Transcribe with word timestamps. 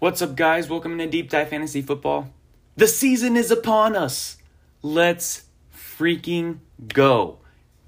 What's 0.00 0.22
up, 0.22 0.34
guys? 0.34 0.70
Welcome 0.70 0.96
to 0.96 1.06
Deep 1.06 1.28
Dive 1.28 1.50
Fantasy 1.50 1.82
Football. 1.82 2.30
The 2.74 2.86
season 2.86 3.36
is 3.36 3.50
upon 3.50 3.94
us. 3.94 4.38
Let's 4.80 5.44
freaking 5.76 6.60
go. 6.88 7.40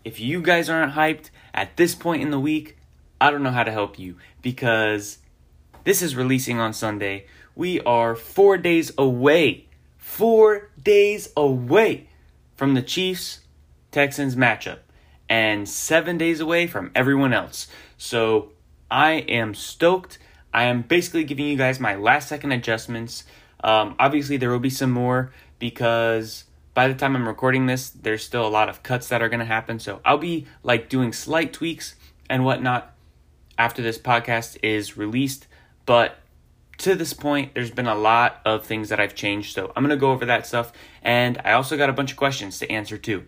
If 0.05 0.21
you 0.21 0.43
guys 0.43 0.69
aren't 0.69 0.93
hyped 0.93 1.31
at 1.55 1.79
this 1.79 1.95
point 1.95 2.21
in 2.21 2.31
the 2.31 2.39
week, 2.39 2.77
I 3.19 3.31
don't 3.31 3.43
know 3.43 3.51
how 3.51 3.65
to 3.65 3.73
help 3.73 3.99
you 3.99 4.17
because 4.43 5.21
this 5.85 6.03
is 6.03 6.15
releasing 6.15 6.61
on 6.61 6.75
Sunday. 6.75 7.25
We 7.55 7.81
are 7.81 8.15
four 8.15 8.59
days 8.59 8.93
away, 8.99 9.69
four 9.97 10.69
days 10.83 11.31
away 11.35 12.09
from 12.55 12.75
the 12.75 12.83
Chiefs 12.83 13.41
Texans 13.91 14.37
matchup, 14.37 14.81
and 15.31 15.67
seven 15.67 16.19
days 16.19 16.41
away 16.41 16.67
from 16.67 16.91
everyone 16.95 17.33
else. 17.33 17.69
So 17.97 18.53
I 18.91 19.13
am 19.13 19.55
stoked. 19.55 20.19
I 20.53 20.65
am 20.65 20.83
basically 20.83 21.25
giving 21.25 21.47
you 21.47 21.57
guys 21.57 21.81
my 21.81 21.95
last 21.95 22.29
second 22.29 22.53
adjustments. 22.53 23.25
Um, 23.65 23.95
obviously, 23.99 24.37
there 24.37 24.51
will 24.51 24.59
be 24.59 24.71
some 24.71 24.91
more 24.91 25.33
because 25.59 26.45
by 26.75 26.89
the 26.89 26.95
time 26.95 27.15
I'm 27.15 27.27
recording 27.27 27.67
this, 27.67 27.91
there's 27.91 28.25
still 28.25 28.47
a 28.47 28.49
lot 28.49 28.69
of 28.69 28.83
cuts 28.83 29.09
that 29.09 29.23
are 29.23 29.29
going 29.29 29.41
to 29.41 29.47
happen. 29.47 29.79
So 29.79 30.01
I'll 30.05 30.19
be 30.19 30.47
like 30.63 30.89
doing 30.89 31.13
slight 31.13 31.53
tweaks 31.53 31.95
and 32.29 32.45
whatnot 32.45 32.95
after 33.59 33.83
this 33.83 33.99
podcast 33.99 34.59
is 34.63 34.97
released. 34.97 35.47
But 35.87 36.17
to 36.79 36.95
this 36.95 37.13
point, 37.13 37.55
there's 37.55 37.71
been 37.71 37.87
a 37.87 37.95
lot 37.95 38.41
of 38.45 38.65
things 38.65 38.89
that 38.89 39.01
I've 39.01 39.15
changed. 39.15 39.55
So 39.55 39.73
I'm 39.77 39.83
going 39.83 39.91
to 39.91 39.97
go 39.97 40.11
over 40.11 40.25
that 40.27 40.47
stuff. 40.47 40.73
And 41.03 41.41
I 41.45 41.53
also 41.53 41.77
got 41.77 41.91
a 41.91 41.93
bunch 41.93 42.13
of 42.13 42.17
questions 42.17 42.59
to 42.59 42.71
answer 42.71 42.97
too. 42.97 43.25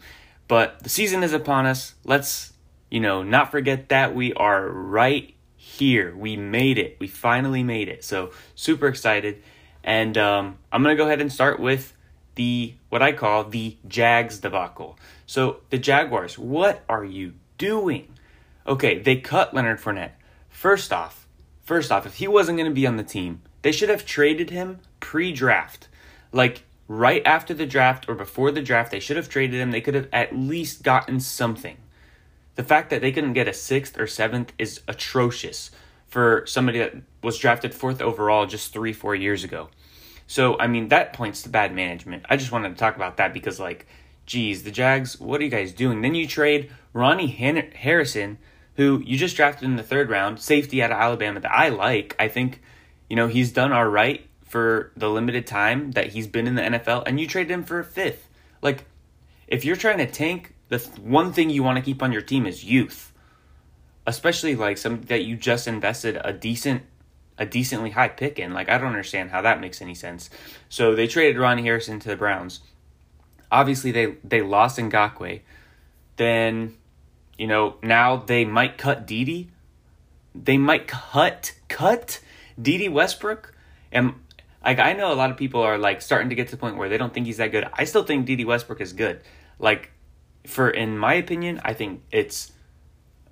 But 0.48 0.80
the 0.82 0.88
season 0.88 1.22
is 1.22 1.32
upon 1.32 1.66
us. 1.66 1.94
Let's, 2.04 2.52
you 2.90 3.00
know, 3.00 3.22
not 3.22 3.50
forget 3.50 3.88
that 3.90 4.14
we 4.14 4.32
are 4.34 4.68
right 4.68 5.33
here. 5.74 6.14
We 6.16 6.36
made 6.36 6.78
it. 6.78 6.96
We 7.00 7.08
finally 7.08 7.62
made 7.62 7.88
it. 7.88 8.04
So 8.04 8.32
super 8.54 8.86
excited. 8.86 9.42
And 9.82 10.16
um, 10.16 10.58
I'm 10.72 10.82
gonna 10.82 10.96
go 10.96 11.06
ahead 11.06 11.20
and 11.20 11.32
start 11.32 11.60
with 11.60 11.92
the 12.36 12.74
what 12.88 13.02
I 13.02 13.12
call 13.12 13.44
the 13.44 13.76
Jags 13.86 14.38
debacle. 14.38 14.98
So 15.26 15.58
the 15.70 15.78
Jaguars, 15.78 16.38
what 16.38 16.84
are 16.88 17.04
you 17.04 17.34
doing? 17.58 18.14
Okay, 18.66 18.98
they 18.98 19.16
cut 19.16 19.54
Leonard 19.54 19.80
Fournette. 19.80 20.12
First 20.48 20.92
off, 20.92 21.28
first 21.62 21.92
off, 21.92 22.06
if 22.06 22.14
he 22.14 22.28
wasn't 22.28 22.58
gonna 22.58 22.70
be 22.70 22.86
on 22.86 22.96
the 22.96 23.04
team, 23.04 23.42
they 23.62 23.72
should 23.72 23.88
have 23.88 24.06
traded 24.06 24.50
him 24.50 24.80
pre-draft. 25.00 25.88
Like 26.32 26.64
right 26.88 27.22
after 27.26 27.52
the 27.52 27.66
draft 27.66 28.08
or 28.08 28.14
before 28.14 28.50
the 28.50 28.62
draft, 28.62 28.90
they 28.90 29.00
should 29.00 29.16
have 29.16 29.28
traded 29.28 29.60
him. 29.60 29.70
They 29.70 29.80
could 29.80 29.94
have 29.94 30.08
at 30.12 30.34
least 30.34 30.82
gotten 30.82 31.20
something. 31.20 31.76
The 32.56 32.64
fact 32.64 32.90
that 32.90 33.00
they 33.00 33.12
couldn't 33.12 33.32
get 33.32 33.48
a 33.48 33.52
sixth 33.52 33.98
or 33.98 34.06
seventh 34.06 34.52
is 34.58 34.80
atrocious 34.86 35.70
for 36.06 36.44
somebody 36.46 36.78
that 36.78 36.94
was 37.22 37.38
drafted 37.38 37.74
fourth 37.74 38.00
overall 38.00 38.46
just 38.46 38.72
three, 38.72 38.92
four 38.92 39.14
years 39.14 39.42
ago. 39.42 39.68
So, 40.26 40.58
I 40.58 40.68
mean, 40.68 40.88
that 40.88 41.12
points 41.12 41.42
to 41.42 41.48
bad 41.48 41.74
management. 41.74 42.24
I 42.30 42.36
just 42.36 42.52
wanted 42.52 42.70
to 42.70 42.74
talk 42.76 42.96
about 42.96 43.16
that 43.16 43.34
because, 43.34 43.58
like, 43.58 43.86
geez, 44.26 44.62
the 44.62 44.70
Jags, 44.70 45.20
what 45.20 45.40
are 45.40 45.44
you 45.44 45.50
guys 45.50 45.72
doing? 45.72 46.00
Then 46.00 46.14
you 46.14 46.26
trade 46.26 46.70
Ronnie 46.92 47.26
Harrison, 47.26 48.38
who 48.76 49.02
you 49.04 49.18
just 49.18 49.36
drafted 49.36 49.68
in 49.68 49.76
the 49.76 49.82
third 49.82 50.08
round, 50.08 50.40
safety 50.40 50.82
out 50.82 50.92
of 50.92 50.98
Alabama 50.98 51.40
that 51.40 51.52
I 51.52 51.68
like. 51.68 52.16
I 52.18 52.28
think, 52.28 52.62
you 53.10 53.16
know, 53.16 53.26
he's 53.26 53.52
done 53.52 53.72
all 53.72 53.86
right 53.86 54.26
for 54.44 54.92
the 54.96 55.10
limited 55.10 55.46
time 55.46 55.92
that 55.92 56.12
he's 56.12 56.28
been 56.28 56.46
in 56.46 56.54
the 56.54 56.62
NFL, 56.62 57.02
and 57.06 57.18
you 57.18 57.26
traded 57.26 57.50
him 57.50 57.64
for 57.64 57.80
a 57.80 57.84
fifth. 57.84 58.28
Like, 58.62 58.84
if 59.48 59.64
you're 59.64 59.76
trying 59.76 59.98
to 59.98 60.06
tank 60.06 60.53
the 60.68 60.78
one 61.02 61.32
thing 61.32 61.50
you 61.50 61.62
want 61.62 61.76
to 61.76 61.82
keep 61.82 62.02
on 62.02 62.12
your 62.12 62.22
team 62.22 62.46
is 62.46 62.64
youth, 62.64 63.12
especially 64.06 64.56
like 64.56 64.78
some 64.78 65.02
that 65.02 65.24
you 65.24 65.36
just 65.36 65.66
invested 65.66 66.20
a 66.24 66.32
decent 66.32 66.82
a 67.36 67.44
decently 67.44 67.90
high 67.90 68.08
pick 68.08 68.38
in. 68.38 68.52
Like 68.52 68.68
I 68.68 68.78
don't 68.78 68.88
understand 68.88 69.30
how 69.30 69.42
that 69.42 69.60
makes 69.60 69.82
any 69.82 69.94
sense. 69.94 70.30
So 70.68 70.94
they 70.94 71.06
traded 71.06 71.38
Ronnie 71.38 71.62
Harrison 71.62 72.00
to 72.00 72.08
the 72.08 72.16
Browns. 72.16 72.60
Obviously 73.50 73.92
they 73.92 74.16
they 74.24 74.42
lost 74.42 74.78
Ngakoue. 74.78 75.40
Then, 76.16 76.76
you 77.36 77.46
know, 77.46 77.76
now 77.82 78.16
they 78.16 78.44
might 78.44 78.78
cut 78.78 79.06
Dede. 79.06 79.50
They 80.34 80.58
might 80.58 80.86
cut 80.86 81.54
cut 81.68 82.20
Dede 82.60 82.92
Westbrook. 82.92 83.54
And 83.90 84.14
like 84.64 84.78
I 84.78 84.92
know 84.92 85.12
a 85.12 85.14
lot 85.14 85.30
of 85.30 85.36
people 85.36 85.62
are 85.62 85.78
like 85.78 86.02
starting 86.02 86.30
to 86.30 86.34
get 86.34 86.48
to 86.48 86.56
the 86.56 86.60
point 86.60 86.76
where 86.76 86.88
they 86.88 86.98
don't 86.98 87.12
think 87.12 87.26
he's 87.26 87.38
that 87.38 87.52
good. 87.52 87.68
I 87.72 87.84
still 87.84 88.04
think 88.04 88.26
Dede 88.26 88.46
Westbrook 88.46 88.80
is 88.80 88.92
good. 88.92 89.20
Like 89.58 89.90
for 90.46 90.70
in 90.70 90.98
my 90.98 91.14
opinion, 91.14 91.60
I 91.64 91.72
think 91.72 92.02
it's 92.10 92.52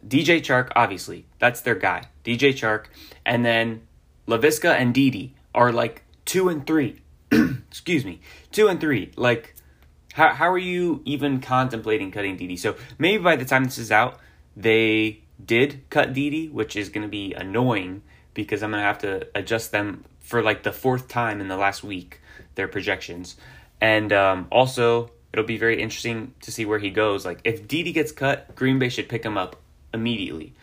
DJ 0.06 0.40
Chark, 0.40 0.70
obviously. 0.74 1.26
That's 1.38 1.60
their 1.60 1.74
guy. 1.74 2.04
DJ 2.24 2.52
Chark. 2.52 2.86
And 3.24 3.44
then 3.44 3.82
Laviska 4.26 4.74
and 4.74 4.94
Dede 4.94 5.32
are 5.54 5.72
like 5.72 6.04
two 6.24 6.48
and 6.48 6.66
three. 6.66 7.00
Excuse 7.32 8.04
me. 8.04 8.20
Two 8.50 8.68
and 8.68 8.80
three. 8.80 9.12
Like 9.16 9.54
how 10.12 10.30
how 10.30 10.50
are 10.50 10.58
you 10.58 11.02
even 11.04 11.40
contemplating 11.40 12.10
cutting 12.10 12.36
Dede? 12.36 12.58
So 12.58 12.76
maybe 12.98 13.22
by 13.22 13.36
the 13.36 13.44
time 13.44 13.64
this 13.64 13.78
is 13.78 13.90
out, 13.90 14.18
they 14.56 15.20
did 15.44 15.82
cut 15.90 16.12
Dede, 16.12 16.52
which 16.52 16.76
is 16.76 16.88
gonna 16.88 17.08
be 17.08 17.32
annoying 17.32 18.02
because 18.34 18.62
I'm 18.62 18.70
gonna 18.70 18.82
have 18.82 18.98
to 18.98 19.26
adjust 19.34 19.72
them 19.72 20.04
for 20.20 20.42
like 20.42 20.62
the 20.62 20.72
fourth 20.72 21.08
time 21.08 21.40
in 21.40 21.48
the 21.48 21.56
last 21.56 21.82
week, 21.82 22.20
their 22.54 22.68
projections. 22.68 23.36
And 23.80 24.12
um, 24.12 24.46
also 24.50 25.10
it'll 25.32 25.44
be 25.44 25.59
very 25.59 25.81
interesting 25.81 26.34
to 26.43 26.53
see 26.53 26.65
where 26.65 26.78
he 26.78 26.91
goes. 26.91 27.25
Like 27.25 27.41
if 27.44 27.66
Dede 27.66 27.94
gets 27.94 28.12
cut, 28.12 28.54
Green 28.54 28.78
Bay 28.78 28.88
should 28.88 29.09
pick 29.09 29.25
him 29.25 29.38
up 29.38 29.56
immediately. 29.94 30.54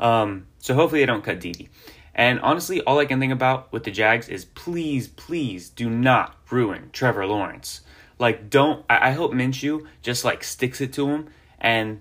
Um, 0.00 0.46
so 0.58 0.74
hopefully 0.74 1.00
they 1.00 1.06
don't 1.06 1.24
cut 1.24 1.40
Dede. 1.40 1.68
And 2.14 2.40
honestly, 2.40 2.80
all 2.82 2.98
I 2.98 3.06
can 3.06 3.20
think 3.20 3.32
about 3.32 3.72
with 3.72 3.84
the 3.84 3.92
Jags 3.92 4.28
is 4.28 4.44
please, 4.44 5.06
please 5.06 5.70
do 5.70 5.88
not 5.88 6.36
ruin 6.50 6.90
Trevor 6.92 7.26
Lawrence. 7.26 7.82
Like, 8.18 8.50
don't. 8.50 8.84
I, 8.90 9.10
I 9.10 9.10
hope 9.12 9.32
Minshew 9.32 9.86
just 10.02 10.24
like 10.24 10.42
sticks 10.42 10.80
it 10.80 10.92
to 10.94 11.08
him 11.08 11.28
and 11.60 12.00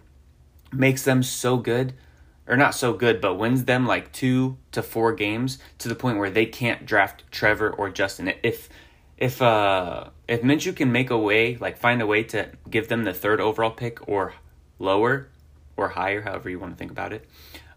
makes 0.72 1.04
them 1.04 1.22
so 1.22 1.58
good, 1.58 1.94
or 2.48 2.58
not 2.58 2.74
so 2.74 2.94
good, 2.94 3.22
but 3.22 3.36
wins 3.36 3.66
them 3.66 3.86
like 3.86 4.12
two 4.12 4.58
to 4.72 4.82
four 4.82 5.14
games 5.14 5.60
to 5.78 5.88
the 5.88 5.96
point 5.96 6.18
where 6.18 6.32
they 6.32 6.48
can't 6.48 6.86
draft 6.86 7.24
Trevor 7.32 7.70
or 7.70 7.90
Justin. 7.90 8.34
If 8.42 8.70
if 9.18 9.42
uh 9.42 10.10
if 10.28 10.42
Minshew 10.42 10.76
can 10.76 10.92
make 10.92 11.10
a 11.10 11.18
way, 11.18 11.58
like 11.58 11.78
find 11.78 12.02
a 12.02 12.06
way 12.06 12.24
to 12.24 12.50
give 12.70 12.88
them 12.88 13.04
the 13.04 13.14
third 13.14 13.42
overall 13.42 13.72
pick 13.72 14.08
or 14.08 14.34
lower 14.80 15.30
or 15.76 15.90
higher, 15.90 16.22
however 16.22 16.50
you 16.50 16.60
want 16.60 16.74
to 16.74 16.78
think 16.78 16.92
about 16.92 17.14
it, 17.14 17.28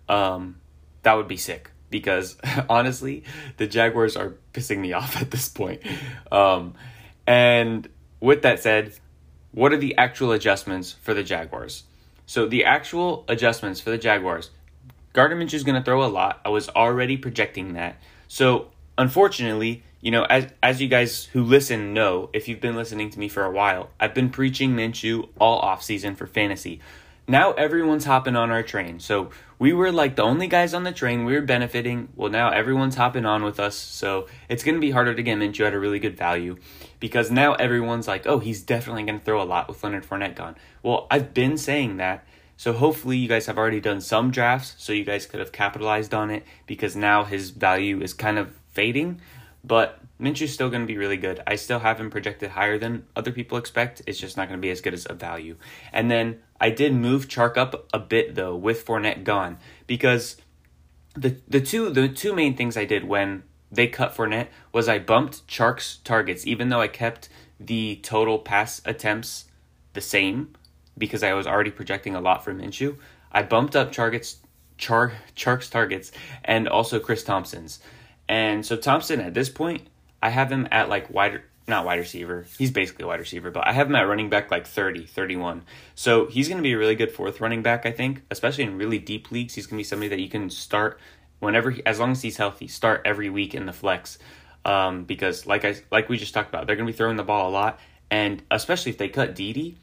um, 0.09 0.61
that 1.03 1.15
would 1.15 1.29
be 1.29 1.37
sick. 1.37 1.71
Because 1.91 2.37
honestly, 2.69 3.25
the 3.57 3.67
Jaguars 3.67 4.17
are 4.17 4.35
pissing 4.53 4.79
me 4.79 4.93
off 5.01 5.21
at 5.21 5.31
this 5.31 5.49
point. 5.49 5.83
Um, 6.31 6.75
and 7.27 7.89
with 8.21 8.43
that 8.43 8.61
said, 8.61 8.93
what 9.53 9.73
are 9.73 9.77
the 9.77 9.97
actual 9.97 10.33
adjustments 10.33 10.93
for 10.93 11.15
the 11.15 11.23
Jaguars? 11.23 11.85
So 12.27 12.47
the 12.47 12.65
actual 12.65 13.25
adjustments 13.29 13.81
for 13.81 13.91
the 13.91 13.99
Jaguars, 13.99 14.51
Gardner 15.13 15.37
Minshew 15.37 15.55
is 15.55 15.65
going 15.65 15.77
to 15.77 15.85
throw 15.85 16.05
a 16.05 16.07
lot. 16.07 16.41
I 16.45 16.51
was 16.51 16.69
already 16.69 17.17
projecting 17.17 17.73
that. 17.73 18.01
So 18.29 18.69
unfortunately, 18.97 19.83
you 20.01 20.11
know, 20.11 20.25
as 20.25 20.49
as 20.63 20.81
you 20.81 20.89
guys 20.89 21.27
who 21.27 21.43
listen 21.43 21.93
know, 21.93 22.31
if 22.33 22.49
you've 22.49 22.61
been 22.61 22.77
listening 22.77 23.11
to 23.11 23.19
me 23.19 23.29
for 23.29 23.45
a 23.45 23.51
while, 23.51 23.91
I've 23.99 24.15
been 24.15 24.31
preaching 24.31 24.75
Minshew 24.75 25.29
all 25.39 25.59
off 25.59 25.83
season 25.83 26.15
for 26.15 26.27
fantasy. 26.27 26.81
Now 27.29 27.53
everyone's 27.53 28.07
hopping 28.07 28.35
on 28.35 28.51
our 28.51 28.63
train. 28.63 28.99
So 28.99 29.31
we 29.59 29.73
were 29.73 29.93
like 29.93 30.17
the 30.17 30.23
only 30.23 30.49
guys 30.49 30.75
on 30.75 30.83
the 30.83 30.91
train. 30.91 31.25
We 31.25 31.35
were 31.35 31.43
benefiting. 31.43 32.09
Well, 32.17 32.31
now 32.31 32.51
everyone's 32.51 32.97
hopping 32.97 33.25
on 33.25 33.45
with 33.45 33.61
us. 33.61 33.77
So 33.77 34.27
it's 34.49 34.65
going 34.65 34.75
to 34.75 34.81
be 34.81 34.91
harder 34.91 35.15
to 35.15 35.23
get 35.23 35.39
Minshew 35.39 35.67
at 35.67 35.75
a 35.75 35.79
really 35.79 36.01
good 36.01 36.17
value 36.17 36.57
because 36.99 37.31
now 37.31 37.55
everyone's 37.55 38.09
like, 38.09 38.27
oh, 38.27 38.39
he's 38.39 38.63
definitely 38.63 39.05
going 39.05 39.21
to 39.21 39.25
throw 39.25 39.41
a 39.41 39.45
lot 39.45 39.69
with 39.69 39.85
Leonard 39.85 40.05
Fournette 40.05 40.35
gone. 40.35 40.57
Well, 40.83 41.07
I've 41.11 41.33
been 41.33 41.57
saying 41.57 41.99
that. 41.99 42.27
So 42.57 42.73
hopefully 42.73 43.17
you 43.17 43.29
guys 43.29 43.47
have 43.47 43.59
already 43.59 43.81
done 43.81 44.01
some 44.01 44.31
drafts 44.31 44.75
so 44.79 44.93
you 44.93 45.05
guys 45.05 45.25
could 45.25 45.41
have 45.41 45.53
capitalized 45.53 46.13
on 46.13 46.31
it 46.31 46.45
because 46.67 46.97
now 46.97 47.25
his 47.25 47.51
value 47.51 48.03
is 48.03 48.13
kind 48.13 48.39
of 48.39 48.57
fading. 48.71 49.21
But 49.63 50.01
Minshew's 50.21 50.53
still 50.53 50.71
going 50.71 50.83
to 50.83 50.87
be 50.87 50.99
really 50.99 51.17
good. 51.17 51.43
I 51.47 51.57
still 51.57 51.81
have 51.81 52.01
him 52.01 52.11
projected 52.11 52.51
higher 52.51 52.79
than 52.79 53.07
other 53.15 53.33
people 53.33 53.59
expect. 53.59 54.03
It's 54.07 54.19
just 54.19 54.37
not 54.37 54.49
going 54.49 54.59
to 54.59 54.63
be 54.63 54.71
as 54.71 54.81
good 54.81 54.95
as 54.95 55.07
a 55.09 55.15
value. 55.15 55.57
And 55.93 56.11
then 56.11 56.41
I 56.61 56.71
did 56.71 56.95
move 56.95 57.29
Chark 57.29 57.57
up 57.57 57.89
a 57.93 57.99
bit 57.99 58.35
though 58.35 58.57
with 58.57 58.87
Fournette 58.87 59.25
gone 59.25 59.59
because 59.87 60.37
the 61.15 61.37
the 61.49 61.61
two 61.61 61.91
the 61.91 62.09
two 62.09 62.35
main 62.35 62.57
things 62.57 62.77
I 62.77 62.85
did 62.85 63.05
when 63.05 63.43
they 63.73 63.87
cut 63.87 64.15
Fournette 64.15 64.49
was 64.73 64.89
I 64.89 64.99
bumped 64.99 65.47
Chark's 65.47 65.99
targets, 65.99 66.47
even 66.47 66.69
though 66.69 66.81
I 66.81 66.89
kept 66.89 67.29
the 67.59 67.97
total 68.03 68.39
pass 68.39 68.81
attempts 68.85 69.47
the 69.93 70.01
same 70.01 70.55
because 70.99 71.23
I 71.23 71.33
was 71.35 71.47
already 71.47 71.71
projecting 71.71 72.15
a 72.15 72.21
lot 72.21 72.45
from 72.45 72.61
Minshew. 72.61 72.97
I 73.33 73.43
bumped 73.43 73.77
up 73.77 73.93
targets, 73.93 74.39
Char, 74.77 75.13
Chark's 75.37 75.71
targets 75.71 76.11
and 76.45 76.69
also 76.69 76.99
Chris 76.99 77.23
Thompson's. 77.23 77.81
And 78.31 78.65
so 78.65 78.77
Thompson 78.77 79.21
at 79.21 79.35
this 79.35 79.49
point, 79.49 79.89
I 80.23 80.31
have 80.31 80.53
him 80.53 80.69
at 80.71 80.89
like 80.89 81.11
wide 81.11 81.43
not 81.67 81.85
wide 81.85 81.99
receiver. 81.99 82.47
He's 82.59 82.71
basically 82.71 83.03
a 83.03 83.09
wide 83.09 83.19
receiver, 83.19 83.51
but 83.51 83.67
I 83.67 83.73
have 83.73 83.89
him 83.89 83.97
at 83.97 84.03
running 84.03 84.31
back 84.31 84.53
like 84.53 84.69
30, 84.69 85.05
31. 85.07 85.63
So 85.97 86.27
he's 86.27 86.47
going 86.47 86.59
to 86.59 86.63
be 86.63 86.73
a 86.73 86.79
really 86.79 86.95
good 86.95 87.11
fourth 87.11 87.41
running 87.41 87.63
back, 87.63 87.87
I 87.87 87.91
think, 87.93 88.23
especially 88.31 88.65
in 88.65 88.79
really 88.79 88.99
deep 88.99 89.33
leagues. 89.33 89.55
He's 89.55 89.67
going 89.67 89.79
to 89.79 89.81
be 89.81 89.85
somebody 89.85 90.09
that 90.11 90.21
you 90.21 90.29
can 90.29 90.49
start 90.49 91.01
whenever, 91.41 91.71
he, 91.73 91.85
as 91.85 91.99
long 91.99 92.13
as 92.13 92.23
he's 92.23 92.37
healthy, 92.37 92.69
start 92.69 93.03
every 93.05 93.31
week 93.31 93.53
in 93.53 93.67
the 93.67 93.73
flex. 93.73 94.19
Um, 94.65 95.05
because 95.05 95.47
like 95.47 95.65
I 95.65 95.77
like 95.91 96.09
we 96.09 96.17
just 96.17 96.33
talked 96.33 96.51
about, 96.51 96.67
they're 96.67 96.77
going 96.77 96.87
to 96.87 96.93
be 96.93 96.97
throwing 96.97 97.17
the 97.17 97.25
ball 97.25 97.49
a 97.49 97.53
lot, 97.53 97.81
and 98.11 98.43
especially 98.51 98.91
if 98.91 98.99
they 98.99 99.09
cut 99.09 99.35
Dede, 99.35 99.77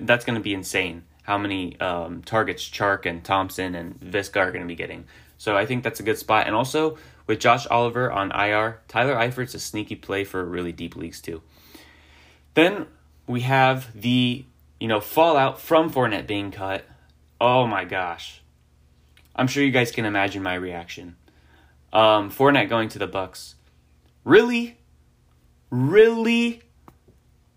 that's 0.00 0.24
going 0.24 0.34
to 0.34 0.42
be 0.42 0.52
insane. 0.52 1.04
How 1.22 1.38
many 1.38 1.78
um, 1.80 2.22
targets 2.22 2.68
Chark 2.68 3.06
and 3.06 3.24
Thompson 3.24 3.74
and 3.74 3.98
Visca 4.00 4.38
are 4.38 4.50
going 4.50 4.62
to 4.62 4.68
be 4.68 4.74
getting? 4.74 5.04
So 5.38 5.56
I 5.56 5.66
think 5.66 5.84
that's 5.84 6.00
a 6.00 6.02
good 6.02 6.18
spot. 6.18 6.46
And 6.46 6.56
also 6.56 6.98
with 7.26 7.40
Josh 7.40 7.66
Oliver 7.66 8.12
on 8.12 8.32
IR, 8.32 8.80
Tyler 8.88 9.14
Eifert's 9.14 9.54
a 9.54 9.60
sneaky 9.60 9.96
play 9.96 10.24
for 10.24 10.44
really 10.44 10.72
deep 10.72 10.96
leagues 10.96 11.20
too. 11.20 11.42
Then 12.54 12.86
we 13.26 13.40
have 13.40 14.00
the 14.00 14.44
you 14.80 14.88
know 14.88 15.00
fallout 15.00 15.60
from 15.60 15.90
Fournette 15.90 16.26
being 16.26 16.50
cut. 16.50 16.84
Oh 17.40 17.66
my 17.66 17.84
gosh, 17.84 18.42
I'm 19.34 19.46
sure 19.46 19.64
you 19.64 19.70
guys 19.70 19.90
can 19.90 20.04
imagine 20.04 20.42
my 20.42 20.54
reaction. 20.54 21.16
Um, 21.92 22.30
Fournette 22.30 22.68
going 22.68 22.88
to 22.90 22.98
the 22.98 23.08
Bucs. 23.08 23.54
Really, 24.24 24.78
really. 25.70 26.62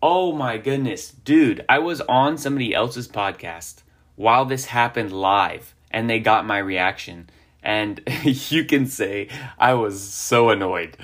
Oh 0.01 0.31
my 0.31 0.57
goodness, 0.57 1.09
dude! 1.09 1.65
I 1.67 1.79
was 1.79 2.01
on 2.01 2.37
somebody 2.37 2.73
else's 2.73 3.07
podcast 3.07 3.81
while 4.15 4.45
this 4.45 4.65
happened 4.65 5.11
live, 5.11 5.73
and 5.91 6.09
they 6.09 6.19
got 6.19 6.45
my 6.45 6.57
reaction 6.59 7.29
and 7.63 8.01
you 8.23 8.65
can 8.65 8.87
say 8.87 9.29
I 9.57 9.73
was 9.73 10.01
so 10.01 10.49
annoyed 10.49 10.97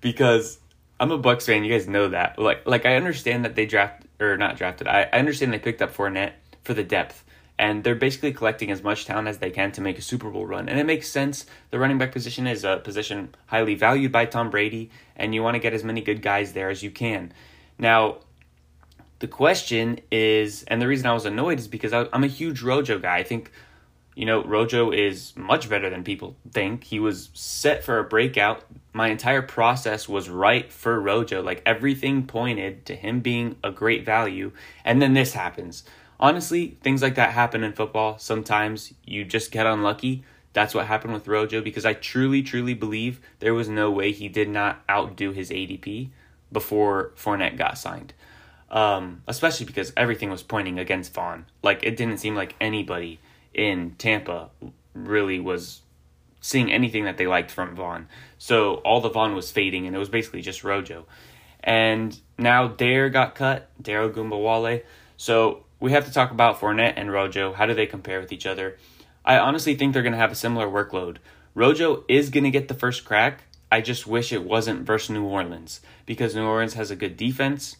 because 0.00 0.58
I'm 1.00 1.12
a 1.12 1.18
Bucs 1.18 1.46
fan. 1.46 1.64
You 1.64 1.72
guys 1.72 1.88
know 1.88 2.08
that. 2.08 2.38
Like, 2.38 2.66
like 2.66 2.86
I 2.86 2.96
understand 2.96 3.44
that 3.44 3.54
they 3.54 3.66
draft 3.66 4.04
or 4.20 4.36
not 4.36 4.56
drafted. 4.56 4.88
I, 4.88 5.08
I 5.12 5.18
understand 5.18 5.52
they 5.52 5.58
picked 5.58 5.82
up 5.82 5.94
Fournette 5.94 6.32
for 6.62 6.74
the 6.74 6.82
depth, 6.82 7.24
and 7.58 7.84
they're 7.84 7.94
basically 7.94 8.32
collecting 8.32 8.70
as 8.70 8.82
much 8.82 9.04
talent 9.04 9.28
as 9.28 9.38
they 9.38 9.50
can 9.50 9.72
to 9.72 9.80
make 9.80 9.98
a 9.98 10.02
Super 10.02 10.30
Bowl 10.30 10.46
run. 10.46 10.68
And 10.68 10.78
it 10.78 10.86
makes 10.86 11.08
sense. 11.08 11.46
The 11.70 11.78
running 11.78 11.98
back 11.98 12.12
position 12.12 12.46
is 12.46 12.64
a 12.64 12.78
position 12.78 13.34
highly 13.46 13.74
valued 13.74 14.12
by 14.12 14.26
Tom 14.26 14.50
Brady, 14.50 14.90
and 15.16 15.34
you 15.34 15.42
want 15.42 15.54
to 15.54 15.60
get 15.60 15.72
as 15.72 15.84
many 15.84 16.00
good 16.00 16.22
guys 16.22 16.52
there 16.52 16.68
as 16.68 16.82
you 16.82 16.90
can. 16.90 17.32
Now, 17.78 18.18
the 19.20 19.28
question 19.28 20.00
is, 20.10 20.64
and 20.64 20.80
the 20.80 20.88
reason 20.88 21.06
I 21.06 21.12
was 21.12 21.26
annoyed 21.26 21.58
is 21.58 21.68
because 21.68 21.92
I, 21.92 22.06
I'm 22.12 22.24
a 22.24 22.28
huge 22.28 22.62
Rojo 22.62 22.98
guy. 22.98 23.16
I 23.16 23.24
think 23.24 23.50
you 24.18 24.26
know, 24.26 24.42
Rojo 24.42 24.90
is 24.90 25.32
much 25.36 25.68
better 25.68 25.88
than 25.88 26.02
people 26.02 26.34
think. 26.50 26.82
He 26.82 26.98
was 26.98 27.30
set 27.34 27.84
for 27.84 28.00
a 28.00 28.04
breakout. 28.04 28.64
My 28.92 29.10
entire 29.10 29.42
process 29.42 30.08
was 30.08 30.28
right 30.28 30.72
for 30.72 31.00
Rojo. 31.00 31.40
Like 31.40 31.62
everything 31.64 32.26
pointed 32.26 32.84
to 32.86 32.96
him 32.96 33.20
being 33.20 33.54
a 33.62 33.70
great 33.70 34.04
value. 34.04 34.50
And 34.84 35.00
then 35.00 35.14
this 35.14 35.34
happens. 35.34 35.84
Honestly, 36.18 36.76
things 36.82 37.00
like 37.00 37.14
that 37.14 37.30
happen 37.30 37.62
in 37.62 37.74
football. 37.74 38.18
Sometimes 38.18 38.92
you 39.04 39.24
just 39.24 39.52
get 39.52 39.66
unlucky. 39.66 40.24
That's 40.52 40.74
what 40.74 40.86
happened 40.86 41.14
with 41.14 41.28
Rojo 41.28 41.60
because 41.60 41.86
I 41.86 41.92
truly, 41.92 42.42
truly 42.42 42.74
believe 42.74 43.20
there 43.38 43.54
was 43.54 43.68
no 43.68 43.88
way 43.88 44.10
he 44.10 44.28
did 44.28 44.48
not 44.48 44.82
outdo 44.90 45.30
his 45.30 45.50
ADP 45.50 46.08
before 46.50 47.12
Fournette 47.14 47.56
got 47.56 47.78
signed. 47.78 48.14
Um, 48.68 49.22
especially 49.28 49.66
because 49.66 49.92
everything 49.96 50.28
was 50.28 50.42
pointing 50.42 50.80
against 50.80 51.14
Vaughn. 51.14 51.46
Like 51.62 51.84
it 51.84 51.96
didn't 51.96 52.18
seem 52.18 52.34
like 52.34 52.56
anybody 52.60 53.20
in 53.54 53.94
Tampa 53.98 54.50
really 54.94 55.40
was 55.40 55.82
seeing 56.40 56.72
anything 56.72 57.04
that 57.04 57.16
they 57.16 57.26
liked 57.26 57.50
from 57.50 57.74
Vaughn. 57.74 58.08
So 58.38 58.76
all 58.76 59.00
the 59.00 59.10
Vaughn 59.10 59.34
was 59.34 59.50
fading, 59.50 59.86
and 59.86 59.94
it 59.94 59.98
was 59.98 60.08
basically 60.08 60.42
just 60.42 60.64
Rojo. 60.64 61.06
And 61.60 62.18
now 62.38 62.68
Dare 62.68 63.10
got 63.10 63.34
cut, 63.34 63.70
Dare 63.80 64.08
Ogunbowale. 64.08 64.82
So 65.16 65.64
we 65.80 65.92
have 65.92 66.06
to 66.06 66.12
talk 66.12 66.30
about 66.30 66.60
Fournette 66.60 66.94
and 66.96 67.12
Rojo. 67.12 67.52
How 67.52 67.66
do 67.66 67.74
they 67.74 67.86
compare 67.86 68.20
with 68.20 68.32
each 68.32 68.46
other? 68.46 68.78
I 69.24 69.38
honestly 69.38 69.74
think 69.74 69.92
they're 69.92 70.02
going 70.02 70.12
to 70.12 70.18
have 70.18 70.32
a 70.32 70.36
similar 70.36 70.66
workload. 70.66 71.18
Rojo 71.54 72.04
is 72.08 72.30
going 72.30 72.44
to 72.44 72.50
get 72.50 72.68
the 72.68 72.74
first 72.74 73.04
crack. 73.04 73.44
I 73.70 73.80
just 73.80 74.06
wish 74.06 74.32
it 74.32 74.44
wasn't 74.44 74.86
versus 74.86 75.10
New 75.10 75.24
Orleans 75.24 75.80
because 76.06 76.34
New 76.34 76.46
Orleans 76.46 76.74
has 76.74 76.90
a 76.90 76.96
good 76.96 77.16
defense. 77.16 77.76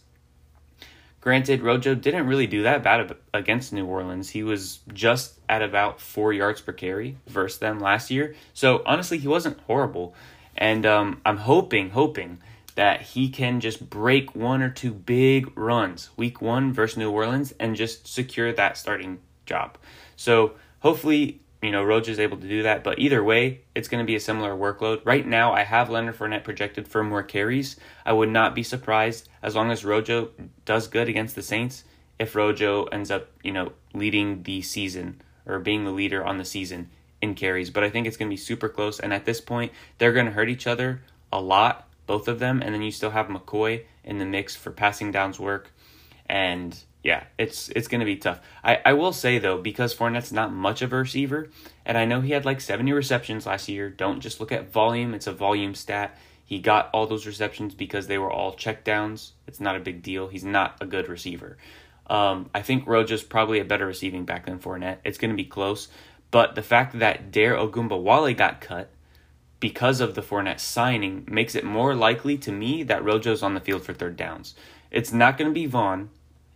Granted, 1.21 1.61
Rojo 1.61 1.95
didn't 1.95 2.27
really 2.27 2.47
do 2.47 2.63
that 2.63 2.81
bad 2.81 3.15
against 3.33 3.73
New 3.73 3.85
Orleans. 3.85 4.29
He 4.29 4.43
was 4.43 4.79
just 4.93 5.39
at 5.49 5.61
about 5.61 5.99
four 5.99 6.31
yards 6.31 6.61
per 6.61 6.71
carry 6.71 7.17
versus 7.27 7.59
them 7.59 7.79
last 7.79 8.09
year. 8.09 8.35
So 8.53 8.81
honestly, 8.85 9.17
he 9.17 9.27
wasn't 9.27 9.59
horrible. 9.61 10.15
And 10.55 10.85
um, 10.85 11.21
I'm 11.25 11.37
hoping, 11.37 11.89
hoping 11.89 12.39
that 12.75 13.01
he 13.01 13.27
can 13.27 13.59
just 13.59 13.89
break 13.89 14.33
one 14.35 14.61
or 14.61 14.69
two 14.69 14.93
big 14.93 15.51
runs 15.57 16.09
week 16.15 16.41
one 16.41 16.71
versus 16.71 16.97
New 16.97 17.11
Orleans 17.11 17.53
and 17.59 17.75
just 17.75 18.07
secure 18.07 18.53
that 18.53 18.77
starting 18.77 19.19
job. 19.45 19.77
So 20.15 20.53
hopefully 20.79 21.41
you 21.61 21.71
know, 21.71 21.83
Rojo 21.83 22.11
is 22.11 22.19
able 22.19 22.37
to 22.37 22.47
do 22.47 22.63
that. 22.63 22.83
But 22.83 22.99
either 22.99 23.23
way, 23.23 23.61
it's 23.75 23.87
going 23.87 24.03
to 24.03 24.07
be 24.07 24.15
a 24.15 24.19
similar 24.19 24.55
workload. 24.55 25.01
Right 25.05 25.25
now, 25.25 25.53
I 25.53 25.63
have 25.63 25.89
Leonard 25.89 26.17
Fournette 26.17 26.43
projected 26.43 26.87
for 26.87 27.03
more 27.03 27.23
carries. 27.23 27.75
I 28.05 28.13
would 28.13 28.29
not 28.29 28.55
be 28.55 28.63
surprised 28.63 29.27
as 29.41 29.55
long 29.55 29.69
as 29.71 29.83
Rojo 29.83 30.29
does 30.65 30.87
good 30.87 31.09
against 31.09 31.35
the 31.35 31.41
Saints 31.41 31.83
if 32.17 32.35
Rojo 32.35 32.85
ends 32.85 33.11
up, 33.11 33.27
you 33.43 33.51
know, 33.51 33.73
leading 33.93 34.43
the 34.43 34.61
season 34.61 35.21
or 35.45 35.59
being 35.59 35.83
the 35.83 35.91
leader 35.91 36.23
on 36.23 36.37
the 36.37 36.45
season 36.45 36.89
in 37.21 37.35
carries. 37.35 37.69
But 37.69 37.83
I 37.83 37.89
think 37.89 38.07
it's 38.07 38.17
going 38.17 38.29
to 38.29 38.33
be 38.33 38.37
super 38.37 38.69
close. 38.69 38.99
And 38.99 39.13
at 39.13 39.25
this 39.25 39.41
point, 39.41 39.71
they're 39.97 40.13
going 40.13 40.27
to 40.27 40.31
hurt 40.31 40.49
each 40.49 40.67
other 40.67 41.01
a 41.31 41.41
lot, 41.41 41.87
both 42.05 42.27
of 42.27 42.39
them. 42.39 42.61
And 42.61 42.73
then 42.73 42.81
you 42.81 42.91
still 42.91 43.11
have 43.11 43.27
McCoy 43.27 43.83
in 44.03 44.19
the 44.19 44.25
mix 44.25 44.55
for 44.55 44.71
passing 44.71 45.11
downs 45.11 45.39
work. 45.39 45.71
And 46.27 46.77
yeah, 47.03 47.23
it's 47.37 47.69
it's 47.69 47.87
gonna 47.87 48.05
be 48.05 48.17
tough. 48.17 48.41
I, 48.63 48.81
I 48.85 48.93
will 48.93 49.13
say 49.13 49.39
though, 49.39 49.57
because 49.57 49.95
Fournette's 49.95 50.31
not 50.31 50.53
much 50.53 50.81
of 50.81 50.91
a 50.91 50.97
receiver, 50.97 51.49
and 51.85 51.97
I 51.97 52.05
know 52.05 52.21
he 52.21 52.31
had 52.31 52.45
like 52.45 52.61
seventy 52.61 52.91
receptions 52.91 53.45
last 53.45 53.69
year. 53.69 53.89
Don't 53.89 54.19
just 54.19 54.39
look 54.39 54.51
at 54.51 54.71
volume; 54.71 55.13
it's 55.13 55.27
a 55.27 55.33
volume 55.33 55.75
stat. 55.75 56.17
He 56.43 56.59
got 56.59 56.89
all 56.93 57.05
those 57.05 57.27
receptions 57.27 57.75
because 57.75 58.07
they 58.07 58.17
were 58.17 58.31
all 58.31 58.55
checkdowns. 58.55 59.31
It's 59.47 59.59
not 59.59 59.75
a 59.75 59.79
big 59.79 60.01
deal. 60.01 60.27
He's 60.27 60.43
not 60.43 60.77
a 60.81 60.85
good 60.85 61.07
receiver. 61.07 61.57
Um, 62.09 62.49
I 62.55 62.63
think 62.63 62.87
Rojo's 62.87 63.21
probably 63.21 63.59
a 63.59 63.65
better 63.65 63.85
receiving 63.85 64.25
back 64.25 64.47
than 64.47 64.57
Fournette. 64.57 64.97
It's 65.05 65.19
going 65.19 65.29
to 65.29 65.37
be 65.37 65.45
close, 65.45 65.89
but 66.31 66.55
the 66.55 66.63
fact 66.63 66.97
that 66.97 67.31
Dare 67.31 67.55
Ogunbowale 67.55 68.35
got 68.35 68.61
cut 68.61 68.89
because 69.59 70.01
of 70.01 70.15
the 70.15 70.23
Fournette 70.23 70.59
signing 70.59 71.27
makes 71.29 71.53
it 71.53 71.63
more 71.63 71.93
likely 71.93 72.35
to 72.39 72.51
me 72.51 72.81
that 72.83 73.03
Rojo's 73.03 73.43
on 73.43 73.53
the 73.53 73.59
field 73.59 73.83
for 73.83 73.93
third 73.93 74.17
downs. 74.17 74.55
It's 74.89 75.13
not 75.13 75.37
going 75.37 75.51
to 75.51 75.53
be 75.53 75.67
Vaughn. 75.67 76.09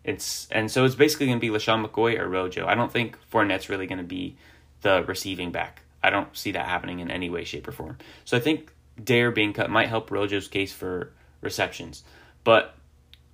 It's 0.04 0.48
and 0.52 0.70
so 0.70 0.84
it's 0.86 0.96
basically 0.96 1.28
going 1.28 1.40
to 1.40 1.42
be 1.42 1.50
LeSean 1.50 1.86
McCoy 1.86 2.20
or 2.20 2.28
Rojo. 2.28 2.66
I 2.68 2.76
don't 2.76 2.92
think 2.92 3.18
Fournette's 3.32 3.70
really 3.70 3.88
going 3.88 4.00
to 4.00 4.04
be 4.04 4.38
the 4.82 5.04
receiving 5.08 5.52
back. 5.52 5.84
I 6.04 6.10
don't 6.10 6.36
see 6.36 6.52
that 6.52 6.66
happening 6.66 7.00
in 7.00 7.10
any 7.10 7.30
way, 7.30 7.46
shape, 7.46 7.68
or 7.68 7.72
form. 7.72 7.98
So 8.26 8.36
I 8.36 8.42
think 8.42 8.74
Dare 9.02 9.32
being 9.32 9.54
cut 9.54 9.70
might 9.70 9.88
help 9.88 10.12
Rojo's 10.12 10.50
case 10.50 10.74
for 10.74 11.14
receptions. 11.40 12.04
But 12.44 12.76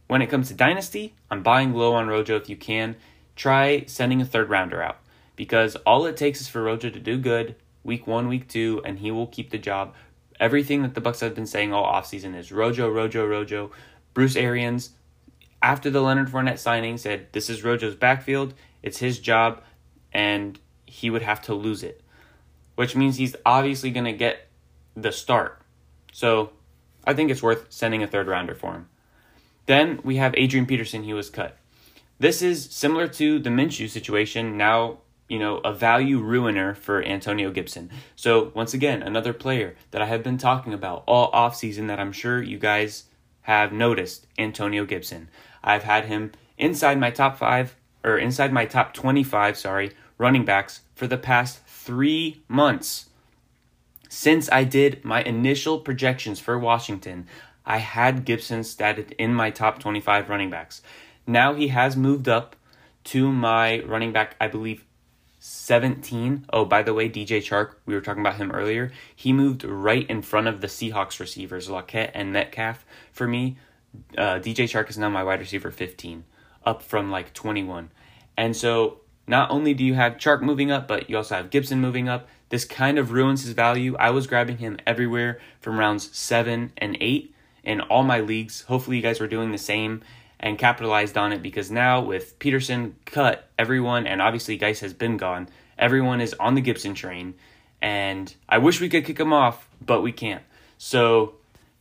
when 0.08 0.22
it 0.22 0.28
comes 0.28 0.50
to 0.50 0.54
dynasty, 0.54 1.16
I'm 1.32 1.42
buying 1.42 1.74
low 1.74 1.94
on 1.94 2.08
Rojo 2.08 2.36
if 2.36 2.50
you 2.50 2.56
can. 2.56 2.96
Try 3.36 3.86
sending 3.86 4.22
a 4.22 4.26
third 4.26 4.50
rounder 4.50 4.82
out 4.82 5.00
because 5.36 5.76
all 5.78 6.06
it 6.06 6.18
takes 6.18 6.42
is 6.42 6.48
for 6.48 6.62
Rojo 6.62 6.90
to 6.90 7.00
do 7.00 7.18
good 7.18 7.56
week 7.84 8.06
one, 8.06 8.28
week 8.28 8.48
two, 8.48 8.82
and 8.86 9.00
he 9.00 9.10
will 9.10 9.28
keep 9.28 9.50
the 9.50 9.58
job. 9.58 9.96
Everything 10.40 10.84
that 10.84 10.94
the 10.94 11.02
Bucs 11.02 11.22
have 11.22 11.36
been 11.36 11.48
saying 11.48 11.74
all 11.74 11.86
offseason 11.86 12.36
is 12.36 12.52
Rojo, 12.52 12.90
Rojo, 12.90 13.26
Rojo. 13.26 13.72
Bruce 14.14 14.36
Arians 14.36 14.92
after 15.62 15.90
the 15.90 16.02
Leonard 16.02 16.30
Fournette 16.30 16.60
signing 16.60 16.98
said 16.98 17.28
this 17.32 17.50
is 17.50 17.64
Rojo's 17.64 17.96
backfield, 17.96 18.54
it's 18.82 19.00
his 19.00 19.20
job, 19.20 19.62
and 20.14 20.60
he 20.86 21.10
would 21.10 21.22
have 21.22 21.42
to 21.44 21.54
lose 21.54 21.84
it, 21.84 22.02
which 22.76 22.96
means 22.96 23.18
he's 23.18 23.36
obviously 23.46 23.92
going 23.92 24.06
to 24.06 24.14
get 24.14 24.48
the 24.96 25.12
start. 25.12 25.62
So 26.12 26.52
I 27.06 27.14
think 27.14 27.32
it's 27.32 27.44
worth 27.44 27.68
sending 27.70 28.04
a 28.04 28.08
third 28.08 28.28
rounder 28.28 28.56
for 28.56 28.74
him. 28.74 28.90
Then 29.66 30.00
we 30.04 30.16
have 30.16 30.34
Adrian 30.36 30.66
Peterson, 30.66 31.04
he 31.04 31.14
was 31.14 31.30
cut. 31.30 31.58
This 32.18 32.42
is 32.42 32.66
similar 32.72 33.08
to 33.08 33.40
the 33.40 33.50
Minshew 33.50 33.88
situation, 33.88 34.58
now, 34.58 34.98
you 35.30 35.40
know, 35.40 35.58
a 35.60 35.74
value 35.74 36.20
ruiner 36.20 36.74
for 36.74 37.04
Antonio 37.04 37.52
Gibson. 37.52 37.90
So, 38.16 38.52
once 38.56 38.74
again, 38.74 39.02
another 39.02 39.32
player 39.32 39.76
that 39.92 40.02
I 40.02 40.08
have 40.08 40.24
been 40.24 40.38
talking 40.38 40.74
about 40.74 41.04
all 41.08 41.32
offseason 41.32 41.88
that 41.88 42.00
I'm 42.00 42.12
sure 42.12 42.42
you 42.42 42.58
guys 42.58 43.06
have 43.42 43.72
noticed 43.72 44.28
Antonio 44.38 44.86
Gibson. 44.86 45.30
I've 45.64 45.84
had 45.84 46.06
him 46.06 46.32
inside 46.58 47.00
my 47.00 47.12
top 47.12 47.38
five, 47.38 47.76
or 48.04 48.18
inside 48.18 48.54
my 48.54 48.66
top 48.66 48.94
25, 48.94 49.58
sorry, 49.58 49.92
running 50.18 50.46
backs 50.46 50.82
for 50.96 51.08
the 51.08 51.18
past 51.18 51.66
three 51.66 52.42
months. 52.48 53.06
since 54.12 54.52
I 54.52 54.64
did 54.64 55.06
my 55.06 55.22
initial 55.22 55.80
projections 55.80 56.40
for 56.40 56.58
Washington, 56.58 57.28
I 57.66 57.78
had 57.78 58.26
Gibson 58.26 58.62
statted 58.62 59.12
in 59.20 59.36
my 59.36 59.52
top 59.52 59.78
25 59.80 60.30
running 60.30 60.50
backs. 60.50 60.82
Now 61.28 61.54
he 61.54 61.68
has 61.68 61.96
moved 61.96 62.28
up 62.28 62.56
to 63.06 63.32
my 63.32 63.82
running 63.82 64.12
back, 64.12 64.36
I 64.42 64.48
believe, 64.48 64.84
17. 65.40 66.48
Oh, 66.52 66.66
by 66.66 66.82
the 66.82 66.94
way, 66.94 67.08
DJ 67.08 67.38
Chark, 67.38 67.76
we 67.86 67.94
were 67.94 68.02
talking 68.02 68.22
about 68.22 68.36
him 68.36 68.52
earlier. 68.52 68.92
He 69.16 69.32
moved 69.32 69.64
right 69.64 70.10
in 70.10 70.22
front 70.22 70.48
of 70.48 70.62
the 70.62 70.68
Seahawks 70.68 71.20
receivers, 71.20 71.70
Lockett 71.70 72.12
and 72.14 72.34
Metcalf. 72.34 72.86
For 73.12 73.28
me, 73.28 73.58
uh, 74.18 74.40
DJ 74.40 74.66
Chark 74.66 74.90
is 74.90 74.98
now 74.98 75.10
my 75.10 75.24
wide 75.24 75.40
receiver 75.40 75.72
15, 75.72 76.24
up 76.66 76.82
from 76.82 77.12
like 77.12 77.34
21. 77.34 77.92
And 78.38 78.56
so 78.56 79.02
not 79.28 79.52
only 79.52 79.74
do 79.74 79.84
you 79.84 79.94
have 79.94 80.18
Chark 80.18 80.42
moving 80.42 80.72
up, 80.72 80.88
but 80.88 81.10
you 81.10 81.18
also 81.18 81.36
have 81.36 81.50
Gibson 81.50 81.80
moving 81.80 82.10
up. 82.10 82.28
This 82.50 82.66
kind 82.66 82.98
of 82.98 83.12
ruins 83.12 83.44
his 83.44 83.54
value. 83.54 83.96
I 83.98 84.10
was 84.10 84.28
grabbing 84.28 84.58
him 84.58 84.78
everywhere 84.88 85.40
from 85.62 85.80
rounds 85.80 86.16
7 86.18 86.74
and 86.78 86.98
8 87.00 87.34
in 87.64 87.82
all 87.82 88.04
my 88.04 88.20
leagues. 88.22 88.62
Hopefully, 88.62 88.98
you 88.98 89.04
guys 89.04 89.20
were 89.20 89.28
doing 89.28 89.52
the 89.52 89.58
same 89.58 90.02
and 90.40 90.58
capitalized 90.58 91.18
on 91.18 91.32
it 91.32 91.44
because 91.44 91.70
now 91.70 92.02
with 92.02 92.40
Peterson 92.40 92.96
cut, 93.06 93.50
everyone, 93.60 94.08
and 94.08 94.22
obviously 94.22 94.58
Guice 94.58 94.80
has 94.80 94.94
been 94.94 95.18
gone, 95.18 95.50
everyone 95.78 96.22
is 96.22 96.34
on 96.40 96.56
the 96.56 96.62
Gibson 96.62 96.96
train. 96.96 97.36
And 97.82 98.34
I 98.48 98.58
wish 98.58 98.82
we 98.82 98.90
could 98.90 99.06
kick 99.06 99.20
him 99.20 99.34
off, 99.34 99.70
but 99.86 100.02
we 100.02 100.12
can't. 100.12 100.44
So 100.78 101.36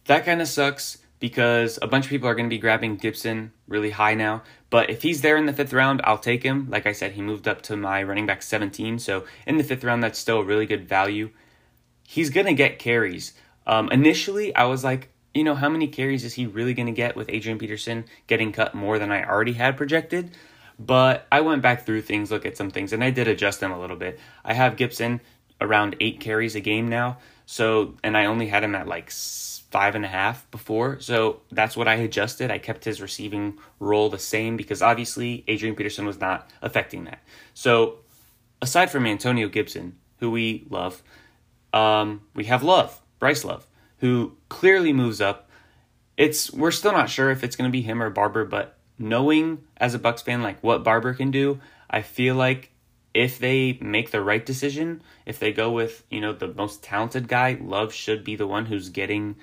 that 0.04 0.24
kind 0.24 0.42
of 0.42 0.48
sucks 0.48 0.98
because 1.20 1.78
a 1.82 1.86
bunch 1.86 2.04
of 2.04 2.10
people 2.10 2.28
are 2.28 2.34
going 2.34 2.48
to 2.48 2.54
be 2.54 2.60
grabbing 2.60 2.96
Gibson 2.96 3.52
really 3.66 3.90
high 3.90 4.14
now. 4.14 4.42
But 4.70 4.90
if 4.90 5.02
he's 5.02 5.20
there 5.22 5.36
in 5.36 5.46
the 5.46 5.52
fifth 5.52 5.72
round, 5.72 6.00
I'll 6.04 6.18
take 6.18 6.42
him. 6.42 6.68
Like 6.70 6.86
I 6.86 6.92
said, 6.92 7.12
he 7.12 7.22
moved 7.22 7.48
up 7.48 7.62
to 7.62 7.76
my 7.76 8.02
running 8.02 8.26
back 8.26 8.42
17. 8.42 8.98
So 8.98 9.24
in 9.46 9.56
the 9.56 9.64
fifth 9.64 9.84
round, 9.84 10.02
that's 10.02 10.18
still 10.18 10.38
a 10.38 10.44
really 10.44 10.66
good 10.66 10.88
value. 10.88 11.30
He's 12.06 12.30
going 12.30 12.46
to 12.46 12.54
get 12.54 12.78
carries. 12.78 13.32
Um, 13.66 13.90
initially, 13.90 14.54
I 14.54 14.64
was 14.64 14.84
like, 14.84 15.10
you 15.34 15.44
know, 15.44 15.54
how 15.54 15.68
many 15.68 15.88
carries 15.88 16.24
is 16.24 16.34
he 16.34 16.46
really 16.46 16.74
going 16.74 16.86
to 16.86 16.92
get 16.92 17.16
with 17.16 17.28
Adrian 17.28 17.58
Peterson 17.58 18.04
getting 18.26 18.52
cut 18.52 18.74
more 18.74 18.98
than 18.98 19.12
I 19.12 19.24
already 19.24 19.52
had 19.52 19.76
projected? 19.76 20.30
But 20.78 21.26
I 21.32 21.40
went 21.40 21.60
back 21.60 21.84
through 21.84 22.02
things, 22.02 22.30
look 22.30 22.46
at 22.46 22.56
some 22.56 22.70
things, 22.70 22.92
and 22.92 23.02
I 23.02 23.10
did 23.10 23.26
adjust 23.26 23.60
them 23.60 23.72
a 23.72 23.80
little 23.80 23.96
bit. 23.96 24.20
I 24.44 24.54
have 24.54 24.76
Gibson 24.76 25.20
around 25.60 25.96
eight 26.00 26.20
carries 26.20 26.54
a 26.54 26.60
game 26.60 26.88
now. 26.88 27.18
So, 27.46 27.94
and 28.02 28.16
I 28.16 28.26
only 28.26 28.48
had 28.48 28.62
him 28.62 28.74
at 28.74 28.86
like 28.86 29.10
five 29.70 29.94
and 29.94 30.04
a 30.04 30.08
half 30.08 30.50
before. 30.50 31.00
So 31.00 31.40
that's 31.50 31.76
what 31.76 31.88
I 31.88 31.94
adjusted. 31.94 32.50
I 32.50 32.58
kept 32.58 32.84
his 32.84 33.00
receiving 33.00 33.58
role 33.80 34.08
the 34.08 34.18
same 34.18 34.56
because 34.56 34.82
obviously 34.82 35.44
Adrian 35.46 35.74
Peterson 35.74 36.06
was 36.06 36.20
not 36.20 36.50
affecting 36.62 37.04
that. 37.04 37.20
So 37.54 37.98
aside 38.62 38.90
from 38.90 39.06
Antonio 39.06 39.48
Gibson, 39.48 39.96
who 40.20 40.30
we 40.30 40.66
love, 40.70 41.02
um, 41.72 42.22
we 42.34 42.44
have 42.44 42.62
Love, 42.62 43.00
Bryce 43.18 43.44
Love, 43.44 43.66
who 43.98 44.36
clearly 44.48 44.92
moves 44.92 45.20
up. 45.20 45.50
It's 46.16 46.52
we're 46.52 46.70
still 46.70 46.92
not 46.92 47.10
sure 47.10 47.30
if 47.30 47.44
it's 47.44 47.56
going 47.56 47.68
to 47.68 47.72
be 47.72 47.82
him 47.82 48.02
or 48.02 48.10
Barber, 48.10 48.44
but 48.44 48.78
knowing 48.98 49.64
as 49.76 49.94
a 49.94 49.98
Bucs 49.98 50.22
fan 50.22 50.42
like 50.42 50.62
what 50.62 50.82
Barber 50.82 51.14
can 51.14 51.30
do, 51.30 51.60
I 51.90 52.02
feel 52.02 52.34
like 52.34 52.72
if 53.18 53.40
they 53.40 53.76
make 53.80 54.12
the 54.12 54.22
right 54.22 54.46
decision, 54.46 55.02
if 55.26 55.40
they 55.40 55.52
go 55.52 55.72
with, 55.72 56.04
you 56.08 56.20
know, 56.20 56.32
the 56.32 56.54
most 56.54 56.84
talented 56.84 57.26
guy, 57.26 57.58
Love 57.60 57.92
should 57.92 58.22
be 58.22 58.36
the 58.36 58.46
one 58.46 58.66
who's 58.66 58.90
getting 58.90 59.34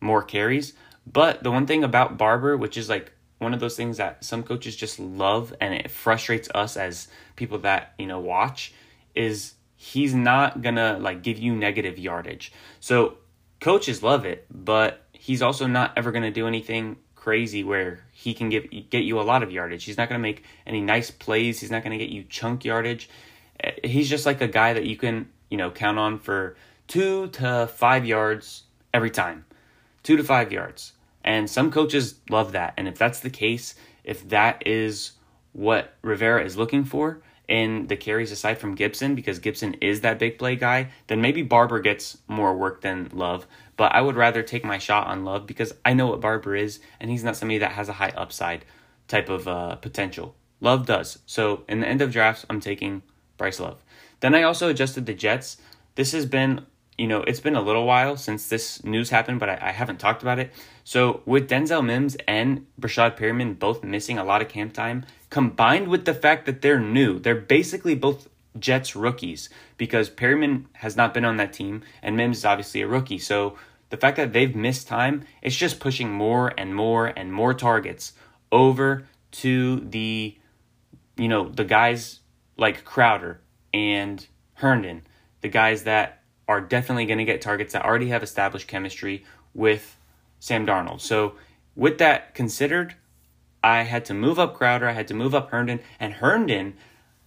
more 0.00 0.24
carries. 0.24 0.72
But 1.06 1.44
the 1.44 1.52
one 1.52 1.68
thing 1.68 1.84
about 1.84 2.18
Barber, 2.18 2.56
which 2.56 2.76
is 2.76 2.88
like 2.88 3.12
one 3.38 3.54
of 3.54 3.60
those 3.60 3.76
things 3.76 3.98
that 3.98 4.24
some 4.24 4.42
coaches 4.42 4.74
just 4.74 4.98
love 4.98 5.54
and 5.60 5.72
it 5.72 5.88
frustrates 5.88 6.48
us 6.52 6.76
as 6.76 7.06
people 7.36 7.58
that, 7.58 7.94
you 7.96 8.06
know, 8.06 8.18
watch, 8.18 8.74
is 9.14 9.54
he's 9.76 10.14
not 10.14 10.60
gonna 10.60 10.98
like 10.98 11.22
give 11.22 11.38
you 11.38 11.54
negative 11.54 12.00
yardage. 12.00 12.52
So 12.80 13.18
coaches 13.60 14.02
love 14.02 14.24
it, 14.24 14.46
but 14.50 15.06
he's 15.12 15.42
also 15.42 15.68
not 15.68 15.92
ever 15.96 16.10
gonna 16.10 16.32
do 16.32 16.48
anything 16.48 16.96
crazy 17.14 17.62
where 17.62 18.04
he 18.22 18.34
can 18.34 18.48
give 18.50 18.70
get 18.88 19.02
you 19.02 19.20
a 19.20 19.22
lot 19.22 19.42
of 19.42 19.50
yardage. 19.50 19.84
He's 19.84 19.98
not 19.98 20.08
going 20.08 20.20
to 20.20 20.22
make 20.22 20.44
any 20.64 20.80
nice 20.80 21.10
plays. 21.10 21.58
He's 21.58 21.72
not 21.72 21.82
going 21.82 21.98
to 21.98 22.04
get 22.04 22.12
you 22.12 22.22
chunk 22.22 22.64
yardage. 22.64 23.10
Eh, 23.58 23.72
he's 23.82 24.08
just 24.08 24.26
like 24.26 24.40
a 24.40 24.46
guy 24.46 24.72
that 24.74 24.86
you 24.86 24.96
can, 24.96 25.28
you 25.50 25.56
know, 25.56 25.72
count 25.72 25.98
on 25.98 26.20
for 26.20 26.56
2 26.86 27.28
to 27.28 27.66
5 27.66 28.06
yards 28.06 28.62
every 28.94 29.10
time. 29.10 29.44
2 30.04 30.16
to 30.16 30.22
5 30.22 30.52
yards. 30.52 30.92
And 31.24 31.50
some 31.50 31.72
coaches 31.72 32.14
love 32.30 32.52
that. 32.52 32.74
And 32.76 32.86
if 32.86 32.96
that's 32.96 33.18
the 33.18 33.30
case, 33.30 33.74
if 34.04 34.28
that 34.28 34.64
is 34.66 35.12
what 35.52 35.94
Rivera 36.02 36.44
is 36.44 36.56
looking 36.56 36.84
for 36.84 37.22
in 37.52 37.86
the 37.88 37.96
carries 37.96 38.32
aside 38.32 38.56
from 38.56 38.74
Gibson 38.74 39.14
because 39.14 39.38
Gibson 39.38 39.74
is 39.74 40.00
that 40.00 40.18
big 40.18 40.38
play 40.38 40.56
guy, 40.56 40.88
then 41.08 41.20
maybe 41.20 41.42
Barber 41.42 41.80
gets 41.80 42.16
more 42.26 42.56
work 42.56 42.80
than 42.80 43.10
Love. 43.12 43.46
But 43.76 43.92
I 43.92 44.00
would 44.00 44.16
rather 44.16 44.42
take 44.42 44.64
my 44.64 44.78
shot 44.78 45.06
on 45.06 45.26
Love 45.26 45.46
because 45.46 45.74
I 45.84 45.92
know 45.92 46.06
what 46.06 46.22
Barber 46.22 46.56
is, 46.56 46.80
and 46.98 47.10
he's 47.10 47.22
not 47.22 47.36
somebody 47.36 47.58
that 47.58 47.72
has 47.72 47.90
a 47.90 47.92
high 47.92 48.14
upside 48.16 48.64
type 49.06 49.28
of 49.28 49.46
uh, 49.46 49.76
potential. 49.76 50.34
Love 50.62 50.86
does. 50.86 51.18
So 51.26 51.64
in 51.68 51.80
the 51.80 51.86
end 51.86 52.00
of 52.00 52.10
drafts, 52.10 52.46
I'm 52.48 52.58
taking 52.58 53.02
Bryce 53.36 53.60
Love. 53.60 53.84
Then 54.20 54.34
I 54.34 54.44
also 54.44 54.70
adjusted 54.70 55.04
the 55.04 55.12
Jets. 55.12 55.58
This 55.94 56.12
has 56.12 56.24
been, 56.24 56.64
you 56.98 57.06
know, 57.06 57.22
it's 57.22 57.40
been 57.40 57.56
a 57.56 57.60
little 57.60 57.86
while 57.86 58.16
since 58.16 58.48
this 58.48 58.84
news 58.84 59.10
happened, 59.10 59.40
but 59.40 59.48
I, 59.48 59.58
I 59.60 59.72
haven't 59.72 59.98
talked 59.98 60.22
about 60.22 60.38
it. 60.38 60.52
So 60.84 61.22
with 61.24 61.48
Denzel 61.48 61.84
Mims 61.84 62.16
and 62.28 62.66
Breshad 62.80 63.16
Perriman 63.16 63.58
both 63.58 63.82
missing 63.82 64.18
a 64.18 64.24
lot 64.24 64.42
of 64.42 64.48
camp 64.48 64.72
time, 64.74 65.04
combined 65.30 65.88
with 65.88 66.04
the 66.04 66.14
fact 66.14 66.46
that 66.46 66.62
they're 66.62 66.80
new, 66.80 67.18
they're 67.18 67.34
basically 67.34 67.94
both 67.94 68.28
Jets 68.58 68.94
rookies 68.94 69.48
because 69.78 70.10
Perriman 70.10 70.66
has 70.74 70.96
not 70.96 71.14
been 71.14 71.24
on 71.24 71.38
that 71.38 71.52
team 71.52 71.82
and 72.02 72.16
Mims 72.16 72.38
is 72.38 72.44
obviously 72.44 72.82
a 72.82 72.86
rookie. 72.86 73.18
So 73.18 73.56
the 73.88 73.96
fact 73.96 74.16
that 74.18 74.32
they've 74.32 74.54
missed 74.54 74.86
time, 74.86 75.24
it's 75.40 75.56
just 75.56 75.80
pushing 75.80 76.10
more 76.10 76.52
and 76.58 76.74
more 76.74 77.06
and 77.06 77.32
more 77.32 77.54
targets 77.54 78.12
over 78.50 79.06
to 79.32 79.80
the 79.80 80.36
you 81.16 81.28
know, 81.28 81.48
the 81.48 81.64
guys 81.64 82.20
like 82.56 82.84
Crowder 82.84 83.40
and 83.72 84.26
Herndon, 84.54 85.02
the 85.40 85.48
guys 85.48 85.84
that 85.84 86.21
are 86.48 86.60
definitely 86.60 87.06
going 87.06 87.18
to 87.18 87.24
get 87.24 87.40
targets 87.40 87.72
that 87.72 87.84
already 87.84 88.08
have 88.08 88.22
established 88.22 88.68
chemistry 88.68 89.24
with 89.54 89.96
Sam 90.40 90.66
Darnold. 90.66 91.00
So, 91.00 91.34
with 91.74 91.98
that 91.98 92.34
considered, 92.34 92.96
I 93.64 93.82
had 93.82 94.04
to 94.06 94.14
move 94.14 94.38
up 94.38 94.54
Crowder, 94.54 94.88
I 94.88 94.92
had 94.92 95.08
to 95.08 95.14
move 95.14 95.34
up 95.34 95.50
Herndon, 95.50 95.80
and 95.98 96.14
Herndon 96.14 96.74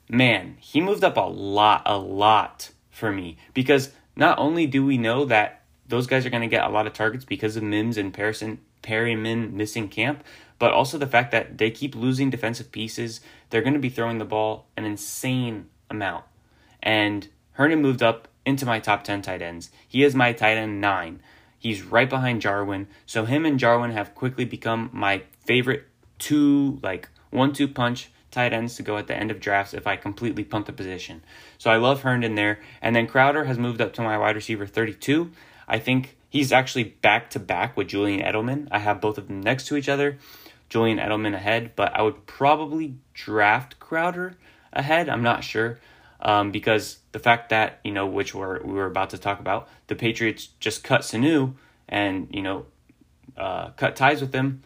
man, 0.09 0.57
he 0.59 0.81
moved 0.81 1.03
up 1.03 1.17
a 1.17 1.21
lot, 1.21 1.83
a 1.85 1.97
lot 1.97 2.71
for 2.89 3.11
me 3.11 3.37
because 3.53 3.91
not 4.15 4.37
only 4.39 4.67
do 4.67 4.85
we 4.85 4.97
know 4.97 5.25
that 5.25 5.63
those 5.87 6.07
guys 6.07 6.25
are 6.25 6.29
going 6.29 6.41
to 6.41 6.47
get 6.47 6.65
a 6.65 6.69
lot 6.69 6.87
of 6.87 6.93
targets 6.93 7.25
because 7.25 7.55
of 7.55 7.63
Mims 7.63 7.97
and 7.97 8.13
Pearson, 8.13 8.59
Perriman 8.81 9.53
missing 9.53 9.87
camp, 9.87 10.23
but 10.57 10.71
also 10.71 10.97
the 10.97 11.07
fact 11.07 11.31
that 11.31 11.57
they 11.57 11.69
keep 11.69 11.95
losing 11.95 12.29
defensive 12.29 12.71
pieces. 12.71 13.19
They're 13.49 13.61
going 13.61 13.73
to 13.73 13.79
be 13.79 13.89
throwing 13.89 14.17
the 14.17 14.25
ball 14.25 14.67
an 14.77 14.85
insane 14.85 15.69
amount. 15.89 16.23
And 16.81 17.27
Herndon 17.53 17.81
moved 17.81 18.01
up 18.01 18.27
into 18.45 18.65
my 18.65 18.79
top 18.79 19.03
10 19.03 19.21
tight 19.21 19.41
ends. 19.41 19.71
He 19.87 20.03
is 20.03 20.15
my 20.15 20.33
tight 20.33 20.57
end 20.57 20.81
9. 20.81 21.21
He's 21.57 21.83
right 21.83 22.09
behind 22.09 22.41
Jarwin. 22.41 22.87
So 23.05 23.25
him 23.25 23.45
and 23.45 23.59
Jarwin 23.59 23.91
have 23.91 24.13
quickly 24.13 24.45
become 24.45 24.89
my 24.93 25.23
favorite 25.45 25.87
two, 26.19 26.79
like 26.83 27.09
one 27.31 27.53
two 27.53 27.67
punch 27.67 28.11
tight 28.31 28.53
ends 28.53 28.75
to 28.75 28.83
go 28.83 28.97
at 28.97 29.07
the 29.07 29.15
end 29.15 29.31
of 29.31 29.39
drafts 29.39 29.73
if 29.73 29.87
I 29.87 29.95
completely 29.95 30.43
punt 30.43 30.65
the 30.65 30.73
position. 30.73 31.23
So 31.57 31.71
I 31.71 31.77
love 31.77 32.01
Herndon 32.01 32.35
there. 32.35 32.59
And 32.81 32.95
then 32.95 33.07
Crowder 33.07 33.45
has 33.45 33.57
moved 33.57 33.81
up 33.81 33.93
to 33.93 34.01
my 34.01 34.17
wide 34.17 34.35
receiver 34.35 34.67
32. 34.67 35.31
I 35.67 35.79
think 35.79 36.17
he's 36.29 36.51
actually 36.51 36.83
back 36.83 37.29
to 37.31 37.39
back 37.39 37.75
with 37.75 37.87
Julian 37.87 38.21
Edelman. 38.21 38.67
I 38.71 38.79
have 38.79 39.01
both 39.01 39.17
of 39.17 39.27
them 39.27 39.41
next 39.41 39.67
to 39.67 39.77
each 39.77 39.89
other. 39.89 40.17
Julian 40.69 40.97
Edelman 40.97 41.33
ahead, 41.33 41.71
but 41.75 41.95
I 41.95 42.01
would 42.01 42.25
probably 42.25 42.95
draft 43.13 43.79
Crowder 43.79 44.35
ahead. 44.73 45.09
I'm 45.09 45.23
not 45.23 45.43
sure. 45.43 45.79
Um, 46.21 46.51
because 46.51 46.99
the 47.11 47.19
fact 47.19 47.49
that, 47.49 47.79
you 47.83 47.91
know, 47.91 48.07
which 48.07 48.33
we're, 48.33 48.61
we 48.63 48.73
were 48.73 48.85
about 48.85 49.11
to 49.11 49.17
talk 49.17 49.39
about, 49.39 49.67
the 49.87 49.95
Patriots 49.95 50.47
just 50.59 50.83
cut 50.83 51.01
Sanu 51.01 51.53
and, 51.87 52.27
you 52.31 52.41
know, 52.41 52.65
uh, 53.37 53.69
cut 53.71 53.95
ties 53.95 54.21
with 54.21 54.33
him 54.33 54.63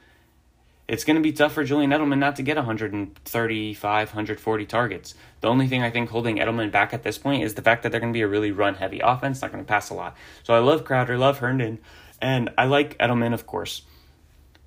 it's 0.90 1.04
going 1.04 1.18
to 1.18 1.22
be 1.22 1.32
tough 1.32 1.54
for 1.54 1.64
Julian 1.64 1.92
Edelman 1.92 2.18
not 2.18 2.36
to 2.38 2.42
get 2.42 2.58
135, 2.58 4.08
140 4.10 4.66
targets. 4.66 5.14
The 5.40 5.48
only 5.48 5.68
thing 5.68 5.84
I 5.84 5.92
think 5.92 6.10
holding 6.10 6.38
Edelman 6.38 6.72
back 6.72 6.96
at 6.96 7.04
this 7.04 7.20
point 7.20 7.44
is 7.44 7.54
the 7.54 7.62
fact 7.62 7.84
that 7.84 7.92
they're 7.92 8.02
going 8.02 8.12
to 8.12 8.18
be 8.18 8.24
a 8.24 8.28
really 8.28 8.52
run 8.52 8.74
heavy 8.74 9.00
offense, 9.00 9.40
not 9.40 9.52
going 9.52 9.64
to 9.64 9.68
pass 9.68 9.92
a 9.92 9.94
lot. 9.94 10.18
So 10.42 10.56
I 10.56 10.60
love 10.60 10.84
Crowder, 10.84 11.16
love 11.16 11.38
Herndon, 11.38 11.78
and 12.20 12.50
I 12.58 12.66
like 12.66 12.98
Edelman, 12.98 13.36
of 13.36 13.46
course. 13.46 13.84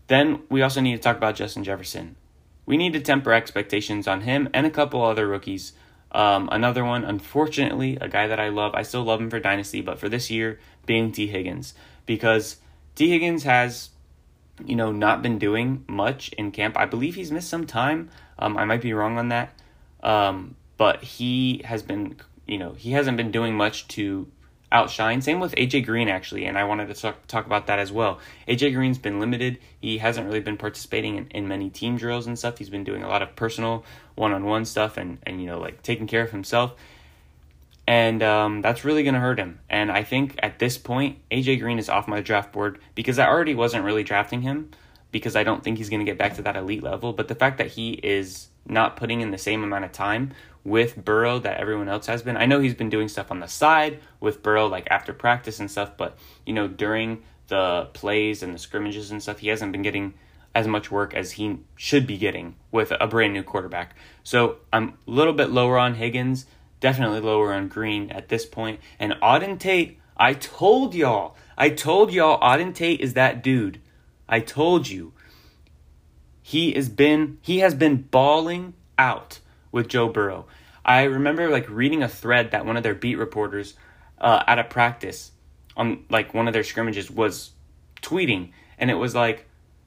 Then 0.07 0.43
we 0.49 0.63
also 0.63 0.81
need 0.81 0.95
to 0.95 1.03
talk 1.03 1.17
about 1.17 1.35
Justin 1.35 1.65
Jefferson. 1.65 2.15
We 2.67 2.77
need 2.77 2.93
to 2.93 3.01
temper 3.01 3.33
expectations 3.33 4.07
on 4.07 4.21
him 4.21 4.49
and 4.55 4.65
a 4.65 4.71
couple 4.71 5.03
other 5.03 5.27
rookies. 5.27 5.73
Um, 6.13 6.49
another 6.53 6.85
one, 6.85 7.05
unfortunately, 7.05 7.97
a 8.01 8.09
guy 8.09 8.27
that 8.27 8.39
I 8.39 8.49
love. 8.51 8.75
I 8.75 8.83
still 8.83 9.03
love 9.03 9.21
him 9.21 9.31
for 9.31 9.41
Dynasty, 9.41 9.81
but 9.81 9.99
for 9.99 10.09
this 10.09 10.31
year, 10.31 10.61
being 10.87 11.11
Tee 11.11 11.27
Higgins. 11.27 11.75
Because 12.05 12.57
Tee 12.95 13.11
Higgins 13.11 13.45
has 13.45 13.91
you 14.65 14.77
know, 14.77 14.93
not 14.93 15.23
been 15.23 15.39
doing 15.39 15.85
much 15.89 16.31
in 16.35 16.51
camp. 16.51 16.77
I 16.77 16.87
believe 16.87 17.15
he's 17.15 17.33
missed 17.33 17.49
some 17.49 17.67
time. 17.67 18.11
Um, 18.39 18.57
I 18.57 18.65
might 18.65 18.83
be 18.83 18.93
wrong 18.93 19.19
on 19.19 19.29
that. 19.29 19.53
Um, 20.03 20.57
but 20.77 21.03
he 21.03 21.63
has 21.65 21.83
been, 21.83 22.17
you 22.47 22.59
know, 22.59 22.73
he 22.73 22.93
hasn't 22.93 23.17
been 23.17 23.31
doing 23.31 23.55
much 23.55 23.89
to 23.89 24.29
outshine. 24.73 25.21
Same 25.23 25.39
with 25.39 25.55
AJ 25.55 25.85
Green 25.85 26.09
actually, 26.09 26.47
and 26.47 26.59
I 26.59 26.65
wanted 26.65 26.89
to 26.89 26.95
talk, 26.95 27.27
talk 27.27 27.47
about 27.47 27.67
that 27.69 27.79
as 27.79 27.93
well. 27.93 28.19
AJ 28.49 28.75
Green's 28.75 28.99
been 28.99 29.21
limited. 29.21 29.59
He 29.81 29.99
hasn't 29.99 30.27
really 30.27 30.41
been 30.41 30.57
participating 30.57 31.17
in, 31.17 31.27
in 31.29 31.49
many 31.49 31.71
team 31.71 31.97
drills 31.97 32.27
and 32.27 32.39
stuff. 32.39 32.59
He's 32.59 32.71
been 32.71 32.85
doing 32.85 33.03
a 33.03 33.09
lot 33.09 33.23
of 33.23 33.37
personal 33.37 33.85
one-on-one 34.15 34.65
stuff 34.65 34.97
and 34.97 35.19
and 35.25 35.41
you 35.41 35.47
know 35.47 35.59
like 35.59 35.83
taking 35.83 36.07
care 36.07 36.23
of 36.23 36.31
himself. 36.31 36.75
And 37.87 38.23
um, 38.23 38.63
that's 38.63 38.85
really 38.85 39.03
going 39.03 39.15
to 39.15 39.21
hurt 39.21 39.39
him. 39.39 39.59
And 39.69 39.91
I 39.91 40.05
think 40.05 40.37
at 40.41 40.61
this 40.61 40.79
point, 40.79 41.19
AJ 41.31 41.61
Green 41.61 41.79
is 41.79 41.89
off 41.89 42.07
my 42.07 42.21
draft 42.21 42.53
board 42.53 42.79
because 42.95 43.19
I 43.19 43.27
already 43.27 43.55
wasn't 43.55 43.85
really 43.85 44.05
drafting 44.05 44.43
him 44.43 44.71
because 45.11 45.35
I 45.35 45.43
don't 45.43 45.65
think 45.65 45.79
he's 45.79 45.91
going 45.91 46.01
to 46.01 46.07
get 46.07 46.17
back 46.17 46.35
to 46.37 46.43
that 46.43 46.57
elite 46.57 46.83
level. 46.83 47.13
But 47.13 47.29
the 47.29 47.35
fact 47.35 47.59
that 47.59 47.69
he 47.69 47.93
is 47.93 48.49
not 48.67 48.97
putting 48.97 49.21
in 49.21 49.31
the 49.31 49.39
same 49.39 49.63
amount 49.63 49.85
of 49.85 49.93
time 49.93 50.33
with 50.65 51.05
Burrow 51.05 51.39
that 51.41 51.59
everyone 51.59 51.89
else 51.89 52.07
has 52.07 52.23
been. 52.23 52.37
I 52.37 52.47
know 52.47 52.61
he's 52.61 52.75
been 52.75 52.91
doing 52.91 53.09
stuff 53.09 53.31
on 53.31 53.41
the 53.41 53.49
side 53.49 54.01
with 54.21 54.43
Burrow, 54.43 54.67
like 54.67 54.87
after 54.91 55.13
practice 55.13 55.59
and 55.59 55.71
stuff, 55.71 55.97
but 55.97 56.17
you 56.47 56.53
know, 56.53 56.69
during 56.69 57.23
the 57.49 57.89
plays 57.93 58.43
and 58.43 58.55
the 58.55 58.59
scrimmages 58.59 59.11
and 59.11 59.23
stuff, 59.23 59.41
he 59.41 59.49
hasn't 59.49 59.73
been 59.73 59.83
getting 59.83 60.15
as 60.55 60.69
much 60.69 60.91
work 60.91 61.15
as 61.15 61.33
he 61.33 61.59
should 61.77 62.07
be 62.07 62.19
getting 62.19 62.55
with 62.71 62.93
a 63.01 63.07
brand 63.07 63.33
new 63.33 63.43
quarterback. 63.43 63.97
So 64.23 64.59
I'm 64.73 64.95
a 65.07 65.11
little 65.11 65.33
bit 65.33 65.51
lower 65.51 65.79
on 65.79 65.95
Higgins, 65.95 66.47
definitely 66.81 67.21
lower 67.21 67.53
on 67.53 67.69
Green 67.69 68.11
at 68.11 68.29
this 68.29 68.47
point. 68.47 68.81
And 68.99 69.15
Auden 69.23 69.59
Tate, 69.59 69.99
I 70.17 70.35
told 70.35 70.95
y'all, 70.95 71.37
I 71.57 71.71
told 71.71 72.13
y'all 72.13 72.41
Auden 72.41 72.75
Tate 72.75 73.01
is 73.01 73.15
that 73.15 73.43
dude. 73.43 73.81
I 74.29 74.41
told 74.41 74.89
you. 74.89 75.13
He 76.43 76.73
has 76.73 76.89
been 76.89 77.39
he 77.41 77.61
has 77.61 77.75
been 77.75 78.03
balling 78.03 78.75
out 78.99 79.39
with 79.71 79.89
Joe 79.89 80.09
Burrow. 80.09 80.47
I 80.85 81.05
remember 81.05 81.49
like 81.49 81.69
reading 81.71 82.03
a 82.03 82.09
thread 82.09 82.51
that 82.51 82.67
one 82.67 82.77
of 82.77 82.83
their 82.83 82.95
beat 82.95 83.17
reporters 83.17 83.75
uh, 84.21 84.43
at 84.47 84.59
a 84.59 84.65
practice 84.65 85.33
on 85.77 86.05
like 86.11 86.35
one 86.35 86.49
of 86.49 86.53
their 86.53 86.65
scrimmages 86.65 87.11
was 87.11 87.53
tweeting, 88.03 88.51
and 88.79 88.91
it 88.91 88.95
was 88.95 89.15
like 89.15 89.47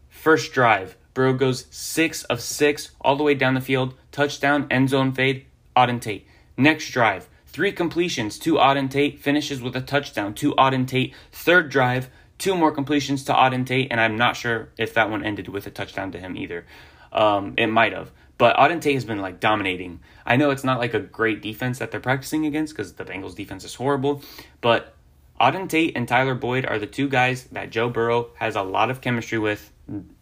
first 0.10 0.54
drive, 0.54 0.96
Burrow 1.14 1.34
goes 1.34 1.66
six 1.70 2.24
of 2.26 2.42
six 2.42 2.92
all 3.02 3.16
the 3.16 3.24
way 3.24 3.36
down 3.36 3.54
the 3.54 3.62
field, 3.62 3.94
touchdown, 4.12 4.68
end 4.70 4.90
zone 4.90 5.12
fade, 5.12 5.46
Auden 5.76 6.02
Tate. 6.02 6.28
Next 6.58 6.90
drive, 6.90 7.30
three 7.46 7.72
completions 7.72 8.38
to 8.40 8.56
Auden 8.56 8.90
Tate, 8.90 9.20
finishes 9.20 9.62
with 9.62 9.76
a 9.76 9.82
touchdown 9.82 10.34
to 10.36 10.54
Auden 10.54 10.88
Tate. 10.88 11.14
Third 11.32 11.70
drive, 11.70 12.10
two 12.38 12.56
more 12.56 12.72
completions 12.72 13.24
to 13.26 13.34
Auden 13.34 13.66
Tate, 13.66 13.88
and 13.92 14.00
I'm 14.00 14.18
not 14.18 14.36
sure 14.36 14.70
if 14.78 14.94
that 14.96 15.10
one 15.10 15.24
ended 15.24 15.48
with 15.48 15.68
a 15.68 15.72
touchdown 15.72 16.12
to 16.12 16.20
him 16.20 16.36
either. 16.38 16.66
Um, 17.12 17.54
it 17.58 17.68
might 17.68 17.94
have. 17.94 18.12
But 18.38 18.58
Auden 18.58 18.82
Tate 18.82 18.96
has 18.96 19.06
been 19.06 19.22
like 19.22 19.40
dominating. 19.40 20.02
I 20.26 20.36
know 20.36 20.50
it's 20.50 20.64
not 20.64 20.80
like 20.80 20.94
a 20.94 21.00
great 21.00 21.42
defense 21.42 21.80
that 21.80 21.92
they're 21.92 22.02
practicing 22.02 22.46
against 22.46 22.74
because 22.74 22.94
the 22.94 23.06
Bengals 23.06 23.36
defense 23.36 23.64
is 23.64 23.76
horrible, 23.76 24.22
but 24.60 24.96
Auden 25.40 25.70
Tate 25.70 25.96
and 25.96 26.08
Tyler 26.08 26.36
Boyd 26.36 26.66
are 26.66 26.80
the 26.80 26.88
two 26.88 27.08
guys 27.08 27.46
that 27.46 27.70
Joe 27.70 27.90
Burrow 27.90 28.30
has 28.36 28.56
a 28.56 28.62
lot 28.62 28.90
of 28.90 29.02
chemistry 29.02 29.40
with 29.40 29.72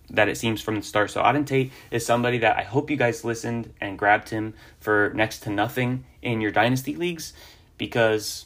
that 0.09 0.29
it 0.29 0.37
seems 0.37 0.61
from 0.61 0.75
the 0.75 0.81
start. 0.81 1.09
So 1.11 1.21
Auden 1.21 1.45
Tate 1.45 1.71
is 1.89 2.05
somebody 2.05 2.39
that 2.39 2.57
I 2.57 2.63
hope 2.63 2.89
you 2.89 2.97
guys 2.97 3.23
listened 3.23 3.73
and 3.81 3.97
grabbed 3.97 4.29
him 4.29 4.53
for 4.79 5.11
next 5.15 5.39
to 5.41 5.49
nothing 5.49 6.05
in 6.21 6.41
your 6.41 6.51
dynasty 6.51 6.95
leagues 6.95 7.33
because 7.77 8.45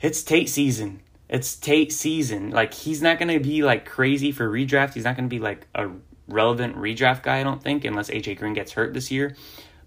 it's 0.00 0.22
Tate 0.22 0.48
season. 0.48 1.00
It's 1.28 1.56
Tate 1.56 1.92
season. 1.92 2.50
Like 2.50 2.72
he's 2.72 3.02
not 3.02 3.18
gonna 3.18 3.40
be 3.40 3.62
like 3.62 3.84
crazy 3.84 4.32
for 4.32 4.48
redraft. 4.48 4.94
He's 4.94 5.04
not 5.04 5.16
gonna 5.16 5.28
be 5.28 5.38
like 5.38 5.66
a 5.74 5.90
relevant 6.26 6.76
redraft 6.76 7.22
guy, 7.22 7.40
I 7.40 7.42
don't 7.42 7.62
think, 7.62 7.84
unless 7.84 8.10
AJ 8.10 8.38
Green 8.38 8.54
gets 8.54 8.72
hurt 8.72 8.94
this 8.94 9.10
year. 9.10 9.36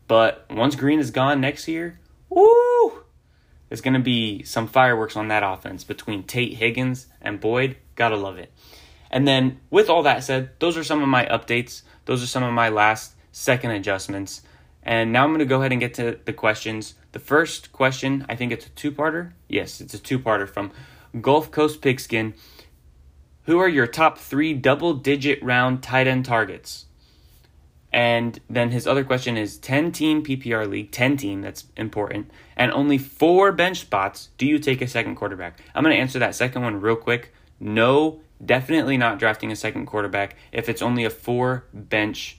But 0.08 0.46
once 0.50 0.76
Green 0.76 1.00
is 1.00 1.12
gone 1.12 1.42
next 1.42 1.68
year, 1.68 2.00
woo! 2.30 3.04
There's 3.70 3.80
to 3.82 4.00
be 4.00 4.44
some 4.44 4.68
fireworks 4.68 5.16
on 5.16 5.30
that 5.30 5.44
offense 5.44 5.86
between 5.86 6.24
Tate, 6.24 6.56
Higgins, 6.56 7.08
and 7.22 7.40
Boyd. 7.40 7.78
Gotta 7.96 8.18
love 8.18 8.38
it. 8.38 8.52
And 9.10 9.26
then, 9.26 9.62
with 9.70 9.90
all 9.90 10.04
that 10.04 10.24
said, 10.24 10.52
those 10.60 10.78
are 10.78 10.84
some 10.84 11.02
of 11.02 11.08
my 11.08 11.26
updates. 11.26 11.84
Those 12.06 12.22
are 12.22 12.28
some 12.28 12.44
of 12.44 12.54
my 12.54 12.70
last 12.70 13.14
second 13.32 13.72
adjustments. 13.72 14.42
And 14.84 15.14
now 15.14 15.24
I'm 15.24 15.30
to 15.40 15.46
go 15.46 15.60
ahead 15.60 15.72
and 15.72 15.80
get 15.80 15.94
to 15.96 16.20
the 16.26 16.34
questions. 16.34 16.96
The 17.12 17.20
first 17.20 17.72
question, 17.72 18.26
I 18.28 18.36
think 18.36 18.52
it's 18.52 18.66
a 18.66 18.70
two 18.72 18.92
parter. 18.92 19.34
Yes, 19.48 19.80
it's 19.80 19.94
a 19.94 20.00
two 20.00 20.20
parter 20.20 20.50
from 20.50 20.72
Gulf 21.20 21.52
Coast 21.52 21.82
Pigskin. 21.82 22.34
Who 23.46 23.58
are 23.60 23.68
your 23.68 23.88
top 23.88 24.18
three 24.18 24.54
double 24.54 24.94
digit 24.94 25.42
round 25.44 25.82
tight 25.84 26.08
end 26.08 26.26
targets? 26.26 26.86
And 27.94 28.40
then 28.50 28.72
his 28.72 28.88
other 28.88 29.04
question 29.04 29.36
is 29.36 29.58
10 29.58 29.92
team 29.92 30.24
PPR 30.24 30.70
league, 30.70 30.92
10 30.92 31.18
team, 31.18 31.42
that's 31.42 31.66
important, 31.76 32.32
and 32.56 32.72
only 32.72 32.98
four 32.98 33.52
bench 33.52 33.82
spots. 33.82 34.30
Do 34.38 34.46
you 34.46 34.60
take 34.60 34.82
a 34.82 34.88
second 34.88 35.16
quarterback? 35.16 35.60
I'm 35.76 35.84
going 35.84 35.96
to 35.96 36.02
answer 36.02 36.20
that 36.20 36.36
second 36.36 36.62
one 36.62 36.80
real 36.80 36.96
quick. 36.96 37.34
No, 37.60 38.22
definitely 38.44 38.98
not 38.98 39.20
drafting 39.20 39.52
a 39.52 39.56
second 39.56 39.88
quarterback 39.88 40.36
if 40.52 40.70
it's 40.70 40.82
only 40.82 41.04
a 41.04 41.10
four 41.10 41.66
bench 41.74 42.38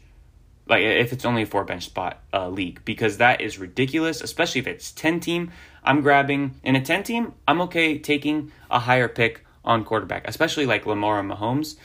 like 0.69 0.83
if 0.83 1.13
it's 1.13 1.25
only 1.25 1.43
a 1.43 1.47
four 1.47 1.65
bench 1.65 1.85
spot 1.85 2.23
uh, 2.33 2.49
league 2.49 2.81
because 2.85 3.19
that 3.19 3.41
is 3.41 3.59
ridiculous 3.59 4.21
especially 4.21 4.61
if 4.61 4.67
it's 4.67 4.93
10 4.93 5.21
team 5.21 5.51
i'm 5.85 6.01
grabbing 6.01 6.55
in 6.63 6.77
a 6.77 6.81
10 6.81 7.03
team 7.03 7.33
i'm 7.47 7.61
okay 7.61 7.99
taking 7.99 8.51
a 8.71 8.81
higher 8.81 9.09
pick 9.09 9.45
on 9.65 9.85
quarterback, 9.85 10.27
especially 10.27 10.67
like 10.67 10.87
Lamar 10.87 11.21
and 11.21 11.31
Mahomes, 11.31 11.77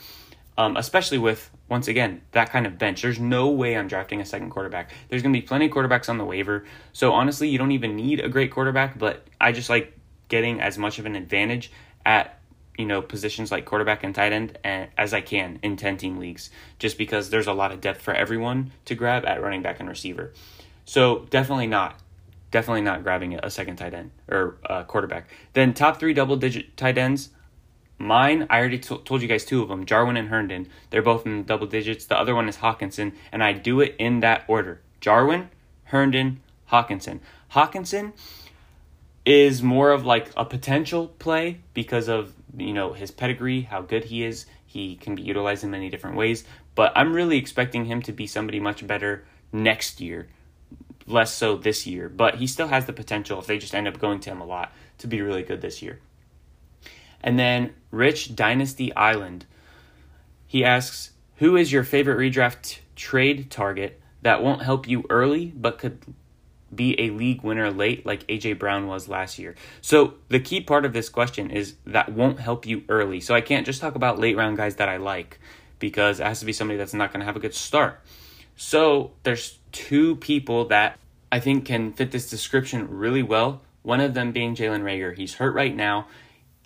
um, 0.58 0.78
especially 0.78 1.18
with, 1.18 1.50
once 1.70 1.88
again, 1.88 2.22
that 2.32 2.50
kind 2.50 2.66
of 2.66 2.78
bench. 2.78 3.02
There's 3.02 3.20
no 3.20 3.50
way 3.50 3.78
I'm 3.78 3.88
drafting 3.88 4.22
a 4.22 4.26
second 4.26 4.50
quarterback. 4.50 4.92
There's 5.10 5.22
going 5.22 5.34
to 5.34 5.40
be 5.40 5.46
plenty 5.46 5.68
of 5.68 5.72
quarterbacks 5.72 6.10
on 6.10 6.18
the 6.18 6.26
waiver. 6.26 6.66
So 6.94 7.14
honestly, 7.14 7.50
you 7.50 7.58
don't 7.58 7.72
even 7.72 7.96
need 7.96 8.20
a 8.20 8.30
great 8.30 8.52
quarterback, 8.52 8.98
but 8.98 9.28
I 9.40 9.52
just 9.52 9.70
like 9.70 9.98
getting 10.28 10.60
as 10.60 10.78
much 10.78 11.00
of 11.00 11.06
an 11.06 11.16
advantage 11.16 11.72
at 12.06 12.34
you 12.78 12.86
know 12.86 13.02
positions 13.02 13.52
like 13.52 13.66
quarterback 13.66 14.04
and 14.04 14.14
tight 14.14 14.32
end 14.32 14.58
as 14.64 15.12
I 15.12 15.22
can 15.22 15.58
in 15.64 15.78
10 15.78 15.98
team 15.98 16.18
leagues 16.18 16.52
just 16.78 16.98
because 16.98 17.32
there's 17.32 17.48
a 17.48 17.54
lot 17.54 17.72
of 17.72 17.82
depth 17.82 18.02
for 18.02 18.14
everyone 18.14 18.72
to 18.86 18.94
grab 18.94 19.26
at 19.26 19.42
running 19.42 19.64
back 19.64 19.80
and 19.80 19.90
receiver. 19.90 20.34
So 20.86 21.26
definitely 21.30 21.68
not 21.68 22.00
definitely 22.52 22.82
not 22.82 23.04
grabbing 23.04 23.36
a 23.36 23.50
second 23.50 23.78
tight 23.78 23.94
end 23.94 24.12
or 24.30 24.58
uh, 24.70 24.84
quarterback. 24.84 25.30
Then 25.54 25.74
top 25.74 26.00
3 26.00 26.14
double 26.14 26.38
digit 26.38 26.78
tight 26.78 26.98
ends 26.98 27.30
Mine, 28.00 28.46
I 28.50 28.60
already 28.60 28.78
t- 28.78 28.98
told 29.06 29.22
you 29.22 29.28
guys 29.28 29.44
two 29.44 29.64
of 29.64 29.70
them, 29.70 29.86
Jarwin 29.86 30.18
and 30.18 30.30
Herndon. 30.30 30.68
They're 30.92 31.02
both 31.02 31.26
in 31.26 31.40
the 31.40 31.44
double 31.44 31.66
digits. 31.66 32.06
The 32.06 32.18
other 32.18 32.36
one 32.36 32.48
is 32.48 32.58
Hockenson, 32.58 33.14
and 33.32 33.44
I 33.44 33.54
do 33.54 33.82
it 33.82 33.96
in 33.98 34.20
that 34.20 34.44
order 34.48 34.82
Jarwin, 35.02 35.50
Herndon, 35.86 36.42
Hockenson. 36.72 37.20
Hockenson 37.54 38.14
is 39.26 39.64
more 39.64 39.92
of 39.92 40.06
like 40.06 40.32
a 40.38 40.46
potential 40.46 41.08
play 41.20 41.60
because 41.74 42.08
of 42.08 42.34
you 42.56 42.74
know 42.74 42.94
his 42.94 43.10
pedigree, 43.10 43.62
how 43.62 43.82
good 43.82 44.06
he 44.06 44.24
is. 44.24 44.46
He 44.68 44.96
can 44.98 45.16
be 45.16 45.24
utilized 45.24 45.64
in 45.64 45.72
many 45.72 45.90
different 45.90 46.18
ways, 46.18 46.44
but 46.76 46.92
I'm 46.96 47.14
really 47.14 47.38
expecting 47.38 47.86
him 47.86 48.04
to 48.04 48.12
be 48.12 48.28
somebody 48.28 48.60
much 48.60 48.86
better 48.86 49.26
next 49.52 50.00
year, 50.00 50.28
less 51.08 51.34
so 51.34 51.58
this 51.58 51.88
year. 51.88 52.10
But 52.10 52.36
he 52.36 52.46
still 52.48 52.68
has 52.68 52.86
the 52.86 52.94
potential 52.94 53.40
if 53.40 53.48
they 53.48 53.58
just 53.58 53.74
end 53.74 53.88
up 53.88 54.00
going 54.00 54.20
to 54.22 54.30
him 54.30 54.42
a 54.42 54.46
lot 54.46 54.72
to 55.00 55.08
be 55.08 55.22
really 55.22 55.44
good 55.44 55.62
this 55.62 55.82
year. 55.82 56.00
And 57.22 57.40
then 57.40 57.74
Rich 57.92 58.36
Dynasty 58.36 58.94
Island. 58.96 59.46
He 60.46 60.64
asks, 60.64 61.12
Who 61.38 61.56
is 61.56 61.72
your 61.72 61.84
favorite 61.84 62.18
redraft 62.18 62.80
trade 62.96 63.50
target 63.50 64.00
that 64.22 64.44
won't 64.44 64.62
help 64.62 64.88
you 64.88 65.06
early 65.10 65.48
but 65.56 65.78
could 65.78 66.00
be 66.74 67.00
a 67.00 67.12
league 67.12 67.44
winner 67.44 67.72
late 67.72 68.06
like 68.06 68.28
AJ 68.28 68.60
Brown 68.60 68.88
was 68.88 69.08
last 69.08 69.40
year? 69.40 69.56
So 69.82 70.16
the 70.30 70.40
key 70.40 70.62
part 70.62 70.86
of 70.86 70.94
this 70.94 71.10
question 71.10 71.50
is 71.50 71.76
that 71.86 72.12
won't 72.14 72.40
help 72.40 72.66
you 72.66 72.84
early. 72.88 73.20
So 73.20 73.34
I 73.34 73.42
can't 73.42 73.66
just 73.66 73.82
talk 73.82 73.96
about 73.96 74.20
late 74.20 74.38
round 74.38 74.58
guys 74.58 74.76
that 74.76 74.90
I 74.90 74.98
like 74.98 75.40
because 75.80 76.20
it 76.20 76.26
has 76.26 76.40
to 76.40 76.46
be 76.46 76.54
somebody 76.54 76.78
that's 76.78 76.94
not 76.94 77.12
going 77.12 77.20
to 77.20 77.26
have 77.26 77.36
a 77.36 77.40
good 77.40 77.54
start. 77.54 78.02
So 78.56 79.12
there's 79.24 79.60
two 79.72 80.16
people 80.18 80.66
that 80.66 81.00
I 81.32 81.40
think 81.40 81.66
can 81.66 81.94
fit 81.94 82.12
this 82.12 82.30
description 82.30 82.88
really 82.90 83.24
well. 83.24 83.62
One 83.84 84.00
of 84.00 84.14
them 84.14 84.32
being 84.32 84.56
Jalen 84.56 84.82
Reagor. 84.82 85.16
He's 85.16 85.36
hurt 85.36 85.54
right 85.54 85.76
now. 85.76 86.08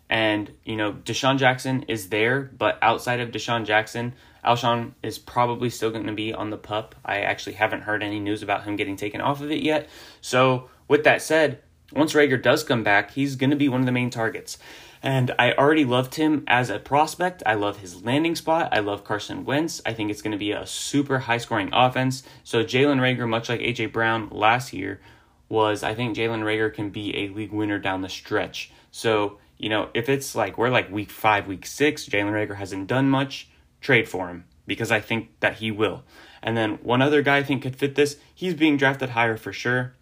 And, 0.09 0.51
you 0.65 0.75
know, 0.75 0.91
DeSean 0.91 1.37
Jackson 1.37 1.83
is 1.83 2.09
there, 2.09 2.51
but 2.57 2.77
outside 2.81 3.21
of 3.21 3.31
DeSean 3.31 3.65
Jackson, 3.65 4.13
Alshon 4.43 4.91
is 5.01 5.17
probably 5.17 5.69
still 5.69 5.89
going 5.89 6.07
to 6.07 6.13
be 6.13 6.33
on 6.33 6.49
the 6.49 6.57
pup. 6.57 6.95
I 7.05 7.21
actually 7.21 7.53
haven't 7.53 7.83
heard 7.83 8.03
any 8.03 8.19
news 8.19 8.43
about 8.43 8.63
him 8.65 8.75
getting 8.75 8.97
taken 8.97 9.21
off 9.21 9.41
of 9.41 9.51
it 9.51 9.61
yet. 9.61 9.87
So, 10.19 10.69
with 10.89 11.05
that 11.05 11.21
said, 11.21 11.61
once 11.93 12.13
Reagor 12.13 12.41
does 12.41 12.63
come 12.63 12.83
back, 12.83 13.11
he's 13.11 13.37
going 13.37 13.51
to 13.51 13.55
be 13.55 13.69
one 13.69 13.79
of 13.79 13.85
the 13.85 13.91
main 13.93 14.09
targets. 14.09 14.57
And 15.03 15.33
I 15.39 15.53
already 15.53 15.83
loved 15.83 16.15
him 16.15 16.43
as 16.47 16.69
a 16.69 16.77
prospect. 16.77 17.41
I 17.45 17.55
love 17.55 17.77
his 17.77 18.03
landing 18.03 18.35
spot. 18.35 18.69
I 18.71 18.79
love 18.79 19.03
Carson 19.03 19.45
Wentz. 19.45 19.81
I 19.85 19.93
think 19.93 20.11
it's 20.11 20.21
going 20.21 20.31
to 20.31 20.37
be 20.37 20.51
a 20.51 20.67
super 20.67 21.19
high 21.19 21.39
scoring 21.39 21.69
offense. 21.73 22.21
So, 22.43 22.63
Jalen 22.63 22.99
Reagor, 22.99 23.27
much 23.27 23.49
like 23.49 23.61
A.J. 23.61 23.87
Brown 23.87 24.29
last 24.29 24.73
year, 24.73 25.01
was 25.49 25.83
I 25.83 25.95
think 25.95 26.15
Jalen 26.15 26.43
Reagor 26.43 26.73
can 26.73 26.91
be 26.91 27.17
a 27.17 27.29
league 27.29 27.51
winner 27.51 27.79
down 27.79 28.01
the 28.01 28.09
stretch. 28.09 28.71
So, 28.91 29.39
you 29.57 29.69
know, 29.69 29.89
if 29.93 30.07
it's 30.07 30.35
like 30.35 30.57
we're 30.57 30.69
like 30.69 30.91
week 30.91 31.09
five, 31.09 31.47
week 31.47 31.65
six, 31.65 32.07
Jalen 32.07 32.31
Reagor 32.31 32.57
hasn't 32.57 32.87
done 32.87 33.09
much, 33.09 33.49
trade 33.81 34.07
for 34.07 34.27
him 34.27 34.45
because 34.67 34.91
I 34.91 34.99
think 34.99 35.29
that 35.39 35.55
he 35.55 35.71
will. 35.71 36.03
And 36.41 36.55
then 36.55 36.75
one 36.83 37.01
other 37.01 37.21
guy 37.21 37.37
I 37.37 37.43
think 37.43 37.63
could 37.63 37.75
fit 37.75 37.95
this. 37.95 38.17
He's 38.33 38.53
being 38.53 38.77
drafted 38.77 39.09
higher 39.09 39.37
for 39.37 39.51
sure, 39.51 39.93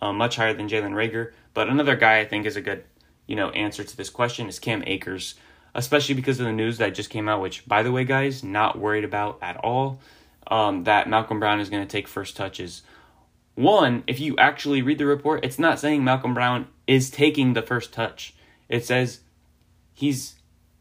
uh, 0.00 0.12
much 0.12 0.36
higher 0.36 0.54
than 0.54 0.68
Jalen 0.68 0.92
Reagor. 0.92 1.32
But 1.54 1.68
another 1.68 1.96
guy 1.96 2.20
I 2.20 2.24
think 2.24 2.46
is 2.46 2.56
a 2.56 2.60
good 2.60 2.84
you 3.26 3.36
know, 3.36 3.50
answer 3.50 3.84
to 3.84 3.96
this 3.96 4.10
question 4.10 4.48
is 4.48 4.58
Cam 4.58 4.82
Akers, 4.86 5.34
especially 5.74 6.14
because 6.14 6.40
of 6.40 6.46
the 6.46 6.52
news 6.52 6.78
that 6.78 6.94
just 6.94 7.10
came 7.10 7.28
out, 7.28 7.40
which, 7.40 7.66
by 7.66 7.82
the 7.82 7.92
way, 7.92 8.04
guys, 8.04 8.42
not 8.42 8.78
worried 8.78 9.04
about 9.04 9.38
at 9.40 9.56
all, 9.58 10.00
um, 10.48 10.84
that 10.84 11.08
Malcolm 11.08 11.40
Brown 11.40 11.60
is 11.60 11.70
going 11.70 11.82
to 11.82 11.90
take 11.90 12.08
first 12.08 12.36
touches. 12.36 12.82
One, 13.54 14.02
if 14.06 14.18
you 14.18 14.36
actually 14.38 14.82
read 14.82 14.98
the 14.98 15.06
report, 15.06 15.44
it's 15.44 15.58
not 15.58 15.78
saying 15.78 16.04
Malcolm 16.04 16.34
Brown 16.34 16.68
is 16.86 17.10
taking 17.10 17.52
the 17.52 17.62
first 17.62 17.92
touch. 17.92 18.34
It 18.68 18.84
says 18.84 19.20
he's 19.92 20.36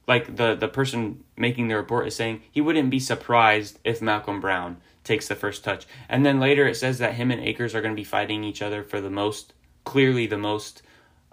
like 0.07 0.35
the 0.35 0.55
the 0.55 0.67
person 0.67 1.23
making 1.37 1.67
the 1.67 1.75
report 1.75 2.07
is 2.07 2.15
saying 2.15 2.41
he 2.49 2.61
wouldn't 2.61 2.89
be 2.89 2.99
surprised 2.99 3.79
if 3.83 4.01
Malcolm 4.01 4.39
Brown 4.39 4.77
takes 5.03 5.27
the 5.27 5.35
first 5.35 5.63
touch. 5.63 5.85
And 6.07 6.25
then 6.25 6.39
later 6.39 6.67
it 6.67 6.75
says 6.75 6.97
that 6.99 7.15
him 7.15 7.31
and 7.31 7.41
Akers 7.41 7.75
are 7.75 7.81
going 7.81 7.93
to 7.93 7.99
be 7.99 8.05
fighting 8.05 8.43
each 8.43 8.61
other 8.61 8.83
for 8.83 9.01
the 9.01 9.09
most 9.09 9.53
clearly 9.83 10.27
the 10.27 10.37
most 10.37 10.81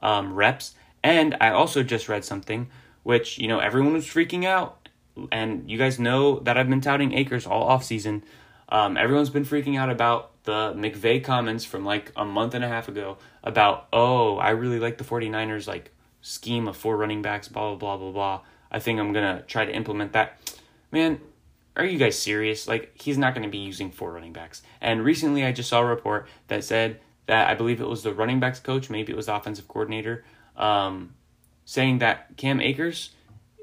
um, 0.00 0.32
reps. 0.34 0.74
And 1.08 1.38
I 1.40 1.52
also 1.52 1.82
just 1.82 2.06
read 2.06 2.22
something 2.22 2.68
which, 3.02 3.38
you 3.38 3.48
know, 3.48 3.58
everyone 3.58 3.94
was 3.94 4.04
freaking 4.04 4.44
out. 4.44 4.86
And 5.32 5.70
you 5.70 5.78
guys 5.78 5.98
know 5.98 6.40
that 6.40 6.58
I've 6.58 6.68
been 6.68 6.82
touting 6.82 7.14
Akers 7.14 7.46
all 7.46 7.66
offseason. 7.66 8.20
Um, 8.68 8.98
everyone's 8.98 9.30
been 9.30 9.46
freaking 9.46 9.78
out 9.78 9.88
about 9.88 10.44
the 10.44 10.74
McVay 10.76 11.24
comments 11.24 11.64
from 11.64 11.86
like 11.86 12.12
a 12.16 12.26
month 12.26 12.52
and 12.52 12.62
a 12.62 12.68
half 12.68 12.86
ago 12.86 13.16
about, 13.42 13.88
oh, 13.94 14.36
I 14.36 14.50
really 14.50 14.78
like 14.78 14.98
the 14.98 15.04
49ers 15.04 15.66
like 15.66 15.90
scheme 16.20 16.68
of 16.68 16.76
four 16.76 16.98
running 16.98 17.22
backs, 17.22 17.48
blah, 17.48 17.74
blah, 17.74 17.76
blah, 17.76 17.96
blah, 17.96 18.12
blah. 18.12 18.40
I 18.70 18.78
think 18.78 19.00
I'm 19.00 19.14
going 19.14 19.38
to 19.38 19.42
try 19.44 19.64
to 19.64 19.72
implement 19.74 20.12
that. 20.12 20.38
Man, 20.92 21.18
are 21.76 21.86
you 21.86 21.96
guys 21.96 22.18
serious? 22.18 22.68
Like, 22.68 22.92
he's 23.00 23.16
not 23.16 23.32
going 23.32 23.44
to 23.44 23.50
be 23.50 23.56
using 23.56 23.90
four 23.90 24.12
running 24.12 24.34
backs. 24.34 24.60
And 24.82 25.02
recently 25.02 25.46
I 25.46 25.52
just 25.52 25.70
saw 25.70 25.80
a 25.80 25.86
report 25.86 26.28
that 26.48 26.62
said 26.62 27.00
that 27.24 27.48
I 27.48 27.54
believe 27.54 27.80
it 27.80 27.88
was 27.88 28.02
the 28.02 28.12
running 28.12 28.38
backs 28.38 28.60
coach, 28.60 28.90
maybe 28.90 29.14
it 29.14 29.16
was 29.16 29.26
the 29.26 29.34
offensive 29.34 29.66
coordinator, 29.66 30.24
um, 30.58 31.14
saying 31.64 31.98
that 31.98 32.36
Cam 32.36 32.60
Akers 32.60 33.10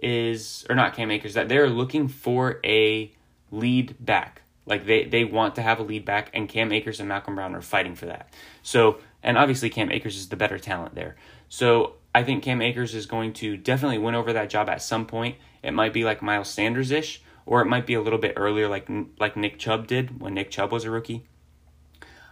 is, 0.02 0.66
or 0.70 0.76
not 0.76 0.96
Cam 0.96 1.12
Akers, 1.12 1.36
that 1.36 1.50
they're 1.50 1.70
looking 1.70 2.08
for 2.08 2.60
a 2.64 3.12
lead 3.52 3.96
back. 4.00 4.42
Like 4.66 4.88
they, 4.88 5.06
they 5.06 5.26
want 5.26 5.56
to 5.56 5.62
have 5.62 5.80
a 5.80 5.84
lead 5.84 6.06
back, 6.06 6.32
and 6.34 6.50
Cam 6.50 6.72
Akers 6.72 7.00
and 7.00 7.08
Malcolm 7.08 7.36
Brown 7.36 7.54
are 7.54 7.62
fighting 7.62 7.94
for 7.94 8.08
that. 8.08 8.34
So, 8.64 8.98
and 9.22 9.38
obviously 9.38 9.70
Cam 9.70 9.92
Akers 9.92 10.18
is 10.18 10.30
the 10.30 10.36
better 10.36 10.58
talent 10.58 10.96
there. 10.96 11.16
So 11.50 11.94
I 12.16 12.24
think 12.24 12.44
Cam 12.44 12.62
Akers 12.62 12.96
is 12.96 13.06
going 13.06 13.34
to 13.34 13.58
definitely 13.58 14.00
win 14.00 14.16
over 14.16 14.34
that 14.34 14.50
job 14.50 14.70
at 14.70 14.82
some 14.82 15.06
point. 15.06 15.36
It 15.62 15.72
might 15.72 15.94
be 15.94 16.04
like 16.04 16.22
Miles 16.22 16.50
Sanders 16.50 16.90
ish, 16.90 17.22
or 17.46 17.62
it 17.62 17.66
might 17.66 17.86
be 17.86 17.94
a 17.94 18.02
little 18.02 18.18
bit 18.18 18.34
earlier, 18.38 18.68
like 18.68 18.88
like 19.20 19.36
Nick 19.36 19.60
Chubb 19.60 19.86
did 19.86 20.20
when 20.20 20.34
Nick 20.34 20.50
Chubb 20.50 20.72
was 20.72 20.86
a 20.86 20.92
rookie. 20.92 21.26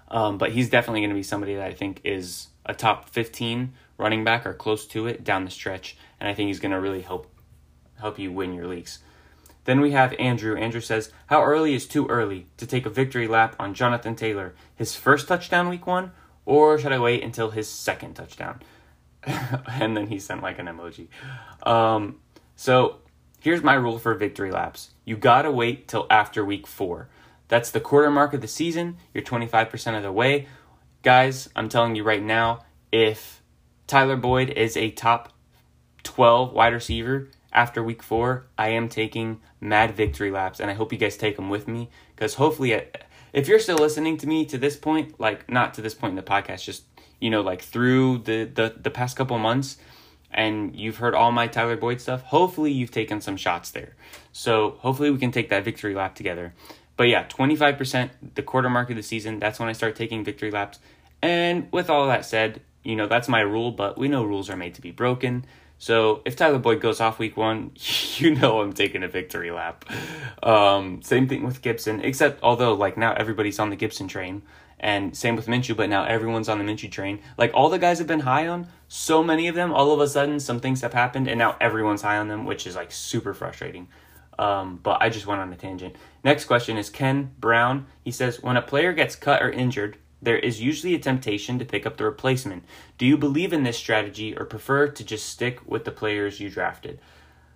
Um, 0.10 0.38
but 0.38 0.52
he's 0.52 0.70
definitely 0.70 1.02
going 1.02 1.10
to 1.10 1.16
be 1.16 1.24
somebody 1.24 1.56
that 1.56 1.66
I 1.66 1.74
think 1.74 2.02
is 2.04 2.48
a 2.66 2.74
top 2.74 3.10
15 3.10 3.74
running 3.98 4.24
back 4.24 4.46
or 4.46 4.54
close 4.54 4.86
to 4.88 5.08
it 5.08 5.24
down 5.24 5.46
the 5.46 5.52
stretch, 5.52 5.98
and 6.20 6.30
I 6.30 6.34
think 6.34 6.48
he's 6.48 6.60
going 6.60 6.72
to 6.72 6.80
really 6.80 7.02
help 7.02 7.30
help 8.00 8.20
you 8.20 8.32
win 8.32 8.54
your 8.54 8.68
leagues. 8.68 9.00
Then 9.66 9.80
we 9.80 9.92
have 9.92 10.14
Andrew. 10.20 10.58
Andrew 10.58 10.82
says, 10.82 11.12
"How 11.28 11.44
early 11.44 11.74
is 11.74 11.88
too 11.88 12.08
early 12.08 12.48
to 12.58 12.68
take 12.68 12.86
a 12.86 12.90
victory 12.90 13.28
lap 13.28 13.56
on 13.60 13.74
Jonathan 13.74 14.16
Taylor? 14.16 14.54
His 14.76 14.96
first 14.96 15.28
touchdown 15.28 15.70
week 15.70 15.88
1 15.88 16.12
or 16.46 16.78
should 16.78 16.92
I 16.92 17.00
wait 17.00 17.24
until 17.24 17.52
his 17.52 17.70
second 17.70 18.16
touchdown?" 18.16 18.62
and 19.26 19.96
then 19.96 20.08
he 20.08 20.20
sent 20.20 20.42
like 20.42 20.60
an 20.60 20.66
emoji. 20.66 21.08
Um, 21.66 22.20
so, 22.56 22.98
here's 23.40 23.64
my 23.64 23.74
rule 23.74 24.00
for 24.00 24.14
victory 24.14 24.52
laps. 24.52 24.92
You 25.06 25.18
got 25.18 25.44
to 25.44 25.52
wait 25.52 25.88
till 25.88 26.08
after 26.10 26.44
week 26.44 26.68
4. 26.68 27.08
That's 27.48 27.72
the 27.72 27.80
quarter 27.80 28.10
mark 28.10 28.34
of 28.34 28.42
the 28.42 28.48
season. 28.48 28.98
You're 29.14 29.24
25% 29.24 29.98
of 29.98 30.04
the 30.04 30.12
way. 30.12 30.48
Guys, 31.04 31.50
I'm 31.56 31.70
telling 31.70 31.96
you 31.96 32.04
right 32.04 32.24
now, 32.24 32.66
if 32.92 33.43
Tyler 33.94 34.18
Boyd 34.18 34.50
is 34.50 34.76
a 34.76 34.90
top 34.90 35.32
12 36.02 36.52
wide 36.52 36.74
receiver 36.74 37.30
after 37.52 37.84
week 37.84 38.02
four, 38.02 38.48
I 38.58 38.70
am 38.70 38.90
taking 38.90 39.40
mad 39.62 39.96
victory 39.96 40.32
laps, 40.32 40.60
and 40.60 40.72
I 40.72 40.74
hope 40.74 40.92
you 40.92 40.98
guys 40.98 41.16
take 41.16 41.36
them 41.36 41.48
with 41.48 41.68
me 41.68 41.92
because 42.16 42.34
hopefully, 42.34 42.74
uh, 42.74 42.82
if 43.34 43.48
you're 43.48 43.60
still 43.60 43.78
listening 43.78 44.18
to 44.18 44.26
me 44.26 44.46
to 44.46 44.58
this 44.58 44.76
point, 44.76 45.20
like 45.20 45.48
not 45.48 45.76
to 45.76 45.84
this 45.84 45.94
point 45.94 46.10
in 46.10 46.16
the 46.16 46.24
podcast, 46.24 46.64
just 46.64 46.86
you 47.20 47.30
know, 47.30 47.42
like 47.42 47.62
through 47.62 48.18
the 48.24 48.46
the, 48.46 48.74
the 48.82 48.90
past 48.90 49.16
couple 49.16 49.38
months, 49.38 49.78
and 50.32 50.76
you've 50.76 50.98
heard 50.98 51.14
all 51.14 51.32
my 51.32 51.46
Tyler 51.46 51.78
Boyd 51.78 52.02
stuff, 52.02 52.24
hopefully 52.24 52.72
you've 52.72 52.90
taken 52.90 53.22
some 53.22 53.38
shots 53.38 53.70
there. 53.70 53.96
So 54.32 54.72
hopefully 54.80 55.12
we 55.12 55.20
can 55.20 55.32
take 55.32 55.50
that 55.50 55.64
victory 55.64 55.94
lap 55.94 56.16
together. 56.16 56.56
But 56.98 57.10
yeah, 57.10 57.28
25%, 57.28 58.10
the 58.34 58.42
quarter 58.42 58.72
mark 58.72 58.90
of 58.90 58.96
the 58.96 59.04
season, 59.04 59.38
that's 59.38 59.60
when 59.60 59.70
I 59.70 59.74
start 59.74 59.96
taking 59.96 60.24
victory 60.24 60.50
laps. 60.50 60.80
And 61.22 61.72
with 61.72 61.92
all 61.92 62.08
that 62.08 62.26
said, 62.26 62.62
you 62.84 62.96
know, 62.96 63.08
that's 63.08 63.28
my 63.28 63.42
rule, 63.42 63.72
but 63.72 63.98
we 63.98 64.08
know 64.08 64.24
rules 64.24 64.50
are 64.50 64.58
made 64.58 64.76
to 64.76 64.82
be 64.82 64.92
broken. 64.92 65.46
So 65.78 66.22
if 66.26 66.36
Tyler 66.36 66.60
Boyd 66.60 66.82
goes 66.82 67.02
off 67.02 67.20
week 67.20 67.36
one, 67.36 67.72
you 68.18 68.36
know 68.36 68.62
I'm 68.62 68.74
taking 68.74 69.04
a 69.04 69.08
victory 69.08 69.52
lap. 69.52 69.86
Um, 70.42 71.02
same 71.02 71.28
thing 71.28 71.44
with 71.44 71.62
Gibson, 71.62 72.02
except 72.02 72.42
although 72.42 72.74
like 72.74 72.98
now 72.98 73.14
everybody's 73.14 73.60
on 73.60 73.70
the 73.70 73.76
Gibson 73.76 74.08
train, 74.08 74.44
and 74.80 75.16
same 75.16 75.36
with 75.36 75.48
Minshew, 75.48 75.76
but 75.76 75.90
now 75.90 76.04
everyone's 76.04 76.50
on 76.50 76.58
the 76.58 76.64
Minshew 76.64 76.92
train. 76.92 77.20
Like 77.38 77.52
all 77.54 77.70
the 77.70 77.80
guys 77.80 78.00
have 78.00 78.08
been 78.08 78.22
high 78.22 78.48
on, 78.48 78.68
so 78.88 79.24
many 79.24 79.48
of 79.48 79.56
them, 79.56 79.74
all 79.74 79.92
of 79.92 80.00
a 80.00 80.08
sudden 80.08 80.40
some 80.40 80.60
things 80.60 80.82
have 80.82 80.94
happened, 80.94 81.28
and 81.28 81.38
now 81.38 81.56
everyone's 81.60 82.02
high 82.02 82.18
on 82.18 82.28
them, 82.28 82.46
which 82.46 82.68
is 82.68 82.76
like 82.76 82.92
super 82.92 83.34
frustrating. 83.34 83.88
Um, 84.40 84.80
but 84.82 85.02
I 85.02 85.10
just 85.10 85.28
went 85.28 85.42
on 85.42 85.54
a 85.54 85.56
tangent. 85.56 85.96
Next 86.24 86.46
question 86.46 86.78
is 86.78 86.90
Ken 86.90 87.32
Brown. 87.40 87.86
He 88.04 88.12
says, 88.12 88.42
When 88.42 88.58
a 88.58 88.62
player 88.62 88.94
gets 88.94 89.16
cut 89.16 89.42
or 89.42 89.52
injured, 89.52 89.98
there 90.24 90.40
is 90.40 90.62
usually 90.62 90.96
a 90.96 91.00
temptation 91.00 91.60
to 91.60 91.66
pick 91.66 91.86
up 91.86 91.98
the 91.98 92.06
replacement. 92.06 92.64
Do 92.98 93.06
you 93.06 93.18
believe 93.18 93.54
in 93.54 93.64
this 93.64 93.78
strategy 93.78 94.36
or 94.36 94.46
prefer 94.46 94.88
to 94.88 95.04
just 95.04 95.28
stick 95.28 95.60
with 95.66 95.86
the 95.86 95.92
players 95.92 96.40
you 96.40 96.50
drafted? 96.50 97.00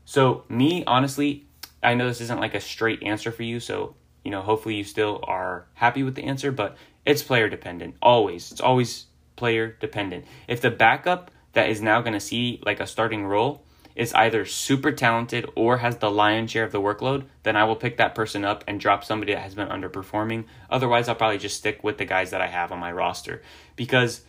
So, 0.05 0.43
me, 0.49 0.83
honestly, 0.85 1.45
I 1.81 1.93
know 1.93 2.07
this 2.07 2.21
isn't 2.21 2.39
like 2.39 2.55
a 2.55 2.61
straight 2.61 3.03
answer 3.03 3.31
for 3.31 3.43
you, 3.43 3.59
so, 3.59 3.95
you 4.23 4.31
know, 4.31 4.41
hopefully 4.41 4.75
you 4.75 4.83
still 4.83 5.21
are 5.23 5.65
happy 5.73 6.03
with 6.03 6.15
the 6.15 6.23
answer, 6.23 6.51
but 6.51 6.77
it's 7.05 7.23
player 7.23 7.49
dependent. 7.49 7.95
Always. 8.01 8.51
It's 8.51 8.61
always 8.61 9.05
player 9.35 9.77
dependent. 9.79 10.25
If 10.47 10.61
the 10.61 10.71
backup 10.71 11.31
that 11.53 11.69
is 11.69 11.81
now 11.81 12.01
going 12.01 12.13
to 12.13 12.19
see 12.19 12.61
like 12.65 12.79
a 12.79 12.87
starting 12.87 13.25
role 13.25 13.63
is 13.97 14.13
either 14.13 14.45
super 14.45 14.91
talented 14.91 15.49
or 15.55 15.77
has 15.77 15.97
the 15.97 16.11
lion's 16.11 16.51
share 16.51 16.63
of 16.63 16.71
the 16.71 16.79
workload, 16.79 17.25
then 17.41 17.55
I 17.55 17.63
will 17.63 17.75
pick 17.75 17.97
that 17.97 18.13
person 18.13 18.45
up 18.45 18.63
and 18.67 18.79
drop 18.79 19.03
somebody 19.03 19.33
that 19.33 19.41
has 19.41 19.55
been 19.55 19.67
underperforming. 19.67 20.45
Otherwise, 20.69 21.09
I'll 21.09 21.15
probably 21.15 21.39
just 21.39 21.57
stick 21.57 21.83
with 21.83 21.97
the 21.97 22.05
guys 22.05 22.29
that 22.29 22.39
I 22.39 22.45
have 22.45 22.71
on 22.71 22.77
my 22.77 22.91
roster. 22.91 23.41
Because, 23.75 24.21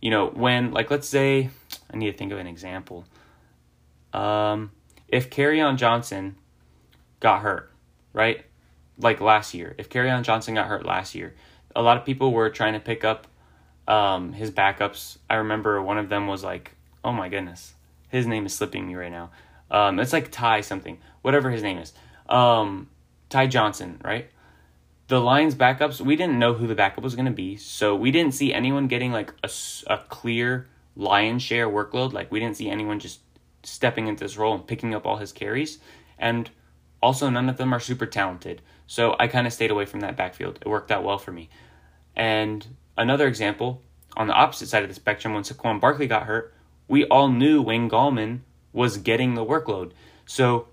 you 0.00 0.10
know, 0.10 0.26
when, 0.26 0.72
like, 0.72 0.90
let's 0.90 1.06
say, 1.06 1.50
I 1.92 1.96
need 1.96 2.10
to 2.10 2.18
think 2.18 2.32
of 2.32 2.38
an 2.38 2.48
example. 2.48 3.04
Um, 4.12 4.72
if 5.06 5.30
Kerryon 5.30 5.76
Johnson 5.76 6.34
got 7.20 7.42
hurt, 7.42 7.70
right? 8.12 8.44
Like 8.98 9.20
last 9.20 9.54
year, 9.54 9.76
if 9.78 9.90
Kerryon 9.90 10.24
Johnson 10.24 10.54
got 10.54 10.66
hurt 10.66 10.84
last 10.84 11.14
year, 11.14 11.36
a 11.76 11.82
lot 11.82 11.98
of 11.98 12.04
people 12.04 12.32
were 12.32 12.50
trying 12.50 12.72
to 12.72 12.80
pick 12.80 13.04
up 13.04 13.28
um, 13.86 14.32
his 14.32 14.50
backups. 14.50 15.18
I 15.30 15.36
remember 15.36 15.80
one 15.80 15.98
of 15.98 16.08
them 16.08 16.26
was 16.26 16.42
like, 16.42 16.72
oh 17.04 17.12
my 17.12 17.28
goodness 17.28 17.74
his 18.12 18.26
name 18.26 18.46
is 18.46 18.54
slipping 18.54 18.86
me 18.86 18.94
right 18.94 19.10
now. 19.10 19.30
Um, 19.70 19.98
it's 19.98 20.12
like 20.12 20.30
Ty 20.30 20.60
something, 20.60 20.98
whatever 21.22 21.50
his 21.50 21.62
name 21.62 21.78
is. 21.78 21.92
Um, 22.28 22.90
Ty 23.30 23.46
Johnson, 23.48 24.00
right? 24.04 24.30
The 25.08 25.18
Lions 25.18 25.54
backups, 25.54 26.00
we 26.00 26.14
didn't 26.14 26.38
know 26.38 26.52
who 26.52 26.66
the 26.66 26.74
backup 26.74 27.02
was 27.02 27.14
going 27.14 27.26
to 27.26 27.32
be, 27.32 27.56
so 27.56 27.96
we 27.96 28.10
didn't 28.10 28.34
see 28.34 28.52
anyone 28.52 28.86
getting 28.86 29.12
like 29.12 29.32
a, 29.42 29.50
a 29.86 29.98
clear 30.08 30.68
lion 30.94 31.38
share 31.38 31.68
workload. 31.68 32.12
Like 32.12 32.30
we 32.30 32.38
didn't 32.38 32.56
see 32.56 32.68
anyone 32.70 33.00
just 33.00 33.20
stepping 33.62 34.06
into 34.06 34.22
this 34.22 34.36
role 34.36 34.54
and 34.54 34.66
picking 34.66 34.94
up 34.94 35.06
all 35.06 35.16
his 35.16 35.32
carries. 35.32 35.78
And 36.18 36.50
also, 37.02 37.30
none 37.30 37.48
of 37.48 37.56
them 37.56 37.72
are 37.72 37.80
super 37.80 38.06
talented. 38.06 38.62
So 38.86 39.16
I 39.18 39.26
kind 39.26 39.46
of 39.46 39.52
stayed 39.52 39.70
away 39.70 39.86
from 39.86 40.00
that 40.00 40.16
backfield. 40.16 40.58
It 40.60 40.68
worked 40.68 40.90
out 40.90 41.02
well 41.02 41.18
for 41.18 41.32
me. 41.32 41.48
And 42.14 42.66
another 42.96 43.26
example, 43.26 43.82
on 44.16 44.26
the 44.26 44.34
opposite 44.34 44.68
side 44.68 44.82
of 44.82 44.88
the 44.88 44.94
spectrum, 44.94 45.34
when 45.34 45.42
Saquon 45.42 45.80
Barkley 45.80 46.06
got 46.06 46.24
hurt, 46.24 46.54
we 46.88 47.04
all 47.06 47.28
knew 47.28 47.62
Wayne 47.62 47.88
Gallman 47.88 48.40
was 48.72 48.96
getting 48.98 49.34
the 49.34 49.44
workload. 49.44 49.92
So 50.26 50.68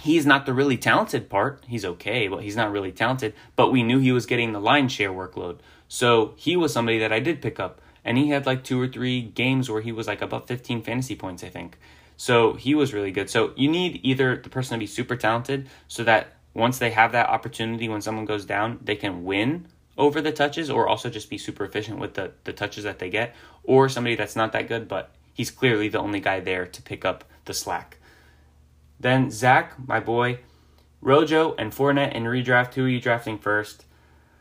he's 0.00 0.26
not 0.26 0.46
the 0.46 0.52
really 0.52 0.76
talented 0.76 1.28
part. 1.28 1.64
He's 1.66 1.84
okay, 1.84 2.28
but 2.28 2.42
he's 2.42 2.56
not 2.56 2.72
really 2.72 2.92
talented. 2.92 3.34
But 3.56 3.72
we 3.72 3.82
knew 3.82 3.98
he 3.98 4.12
was 4.12 4.26
getting 4.26 4.52
the 4.52 4.60
line 4.60 4.88
share 4.88 5.10
workload. 5.10 5.58
So 5.88 6.34
he 6.36 6.56
was 6.56 6.72
somebody 6.72 6.98
that 6.98 7.12
I 7.12 7.20
did 7.20 7.42
pick 7.42 7.60
up. 7.60 7.80
And 8.04 8.18
he 8.18 8.28
had 8.28 8.46
like 8.46 8.64
two 8.64 8.80
or 8.80 8.86
three 8.86 9.22
games 9.22 9.70
where 9.70 9.80
he 9.80 9.92
was 9.92 10.06
like 10.06 10.20
above 10.20 10.46
15 10.46 10.82
fantasy 10.82 11.16
points, 11.16 11.42
I 11.42 11.48
think. 11.48 11.78
So 12.16 12.54
he 12.54 12.74
was 12.74 12.92
really 12.92 13.10
good. 13.10 13.30
So 13.30 13.52
you 13.56 13.68
need 13.68 14.00
either 14.02 14.36
the 14.36 14.50
person 14.50 14.74
to 14.74 14.78
be 14.78 14.86
super 14.86 15.16
talented 15.16 15.68
so 15.88 16.04
that 16.04 16.34
once 16.52 16.78
they 16.78 16.90
have 16.90 17.12
that 17.12 17.28
opportunity 17.28 17.88
when 17.88 18.00
someone 18.00 18.24
goes 18.24 18.44
down, 18.44 18.78
they 18.82 18.94
can 18.94 19.24
win 19.24 19.66
over 19.96 20.20
the 20.20 20.32
touches 20.32 20.70
or 20.70 20.88
also 20.88 21.08
just 21.08 21.30
be 21.30 21.38
super 21.38 21.64
efficient 21.64 21.98
with 21.98 22.14
the, 22.14 22.32
the 22.44 22.52
touches 22.52 22.84
that 22.84 22.98
they 22.98 23.08
get, 23.08 23.34
or 23.62 23.88
somebody 23.88 24.16
that's 24.16 24.36
not 24.36 24.52
that 24.52 24.68
good 24.68 24.88
but 24.88 25.10
he's 25.34 25.50
clearly 25.50 25.88
the 25.88 25.98
only 25.98 26.20
guy 26.20 26.40
there 26.40 26.64
to 26.64 26.80
pick 26.80 27.04
up 27.04 27.24
the 27.44 27.52
slack. 27.52 27.98
Then 28.98 29.30
Zach, 29.30 29.74
my 29.86 30.00
boy, 30.00 30.38
Rojo 31.02 31.54
and 31.58 31.72
Fournette 31.72 32.14
in 32.14 32.24
redraft. 32.24 32.74
Who 32.74 32.86
are 32.86 32.88
you 32.88 33.00
drafting 33.00 33.36
first? 33.36 33.84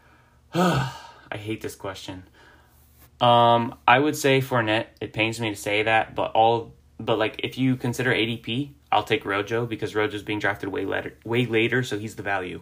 I 0.54 0.94
hate 1.32 1.62
this 1.62 1.76
question. 1.76 2.24
Um, 3.20 3.76
I 3.88 4.00
would 4.00 4.16
say 4.16 4.40
Fournette. 4.40 4.88
It 5.02 5.12
pains 5.12 5.40
me 5.40 5.50
to 5.50 5.56
say 5.56 5.84
that, 5.84 6.16
but 6.16 6.32
all 6.32 6.74
but 7.00 7.18
like 7.18 7.42
if 7.44 7.58
you 7.58 7.76
consider 7.76 8.12
ADP, 8.12 8.72
I'll 8.92 9.04
take 9.04 9.26
Rojo 9.26 9.66
because 9.66 9.96
Rojo's 9.96 10.24
being 10.24 10.40
drafted 10.40 10.70
way 10.70 10.86
later, 10.86 11.18
way 11.26 11.46
later, 11.46 11.84
so 11.84 11.98
he's 11.98 12.16
the 12.16 12.24
value. 12.24 12.62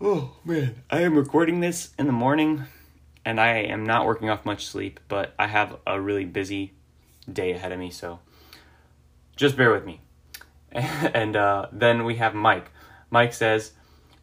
Oh 0.00 0.36
man, 0.44 0.82
I 0.90 1.00
am 1.00 1.16
recording 1.16 1.60
this 1.60 1.90
in 1.98 2.06
the 2.06 2.12
morning, 2.12 2.64
and 3.24 3.40
I 3.40 3.56
am 3.56 3.84
not 3.84 4.06
working 4.06 4.30
off 4.30 4.44
much 4.44 4.66
sleep, 4.66 5.00
but 5.08 5.34
I 5.38 5.48
have 5.48 5.76
a 5.86 6.00
really 6.00 6.24
busy 6.24 6.72
day 7.30 7.52
ahead 7.52 7.72
of 7.72 7.78
me, 7.78 7.90
so 7.90 8.20
just 9.36 9.56
bear 9.56 9.72
with 9.72 9.84
me. 9.84 10.00
and 10.72 11.36
uh, 11.36 11.66
then 11.72 12.04
we 12.04 12.16
have 12.16 12.34
Mike. 12.34 12.70
Mike 13.10 13.32
says, 13.32 13.72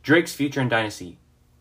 Drake's 0.04 0.34
future 0.34 0.62
in 0.62 0.70
Dynasty. 0.70 1.18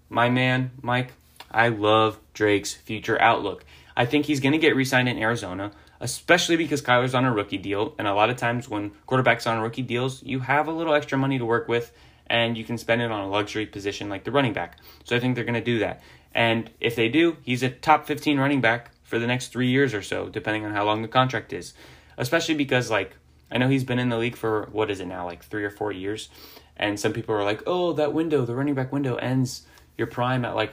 My 0.08 0.28
man, 0.28 0.72
Mike, 0.82 1.12
I 1.50 1.68
love 1.68 2.18
Drake's 2.34 2.74
future 2.74 3.20
outlook. 3.20 3.64
I 3.96 4.06
think 4.06 4.26
he's 4.26 4.40
going 4.40 4.52
to 4.52 4.58
get 4.58 4.76
re 4.76 4.84
signed 4.84 5.08
in 5.08 5.18
Arizona, 5.18 5.72
especially 6.00 6.56
because 6.56 6.82
Kyler's 6.82 7.14
on 7.14 7.24
a 7.24 7.32
rookie 7.32 7.58
deal. 7.58 7.94
And 7.98 8.06
a 8.06 8.14
lot 8.14 8.28
of 8.28 8.36
times 8.36 8.68
when 8.68 8.90
quarterbacks 9.08 9.50
on 9.50 9.60
rookie 9.60 9.82
deals, 9.82 10.22
you 10.22 10.40
have 10.40 10.68
a 10.68 10.72
little 10.72 10.94
extra 10.94 11.16
money 11.16 11.38
to 11.38 11.44
work 11.44 11.68
with 11.68 11.92
and 12.26 12.56
you 12.56 12.64
can 12.64 12.78
spend 12.78 13.02
it 13.02 13.10
on 13.10 13.20
a 13.20 13.28
luxury 13.28 13.66
position 13.66 14.08
like 14.08 14.24
the 14.24 14.32
running 14.32 14.52
back. 14.52 14.78
So 15.04 15.14
I 15.16 15.20
think 15.20 15.34
they're 15.34 15.44
going 15.44 15.54
to 15.54 15.60
do 15.60 15.78
that. 15.80 16.02
And 16.34 16.70
if 16.80 16.96
they 16.96 17.08
do, 17.08 17.36
he's 17.42 17.62
a 17.62 17.70
top 17.70 18.06
15 18.06 18.38
running 18.38 18.60
back 18.60 18.90
for 19.14 19.20
the 19.20 19.28
next 19.28 19.52
three 19.52 19.68
years 19.68 19.94
or 19.94 20.02
so, 20.02 20.28
depending 20.28 20.64
on 20.64 20.72
how 20.72 20.84
long 20.84 21.00
the 21.00 21.06
contract 21.06 21.52
is. 21.52 21.72
Especially 22.18 22.56
because, 22.56 22.90
like, 22.90 23.14
I 23.48 23.58
know 23.58 23.68
he's 23.68 23.84
been 23.84 24.00
in 24.00 24.08
the 24.08 24.18
league 24.18 24.34
for 24.34 24.68
what 24.72 24.90
is 24.90 24.98
it 24.98 25.06
now, 25.06 25.24
like 25.24 25.44
three 25.44 25.64
or 25.64 25.70
four 25.70 25.92
years. 25.92 26.30
And 26.76 26.98
some 26.98 27.12
people 27.12 27.32
are 27.32 27.44
like, 27.44 27.62
oh, 27.64 27.92
that 27.92 28.12
window, 28.12 28.44
the 28.44 28.56
running 28.56 28.74
back 28.74 28.92
window 28.92 29.14
ends 29.14 29.68
your 29.96 30.08
prime 30.08 30.44
at 30.44 30.56
like, 30.56 30.72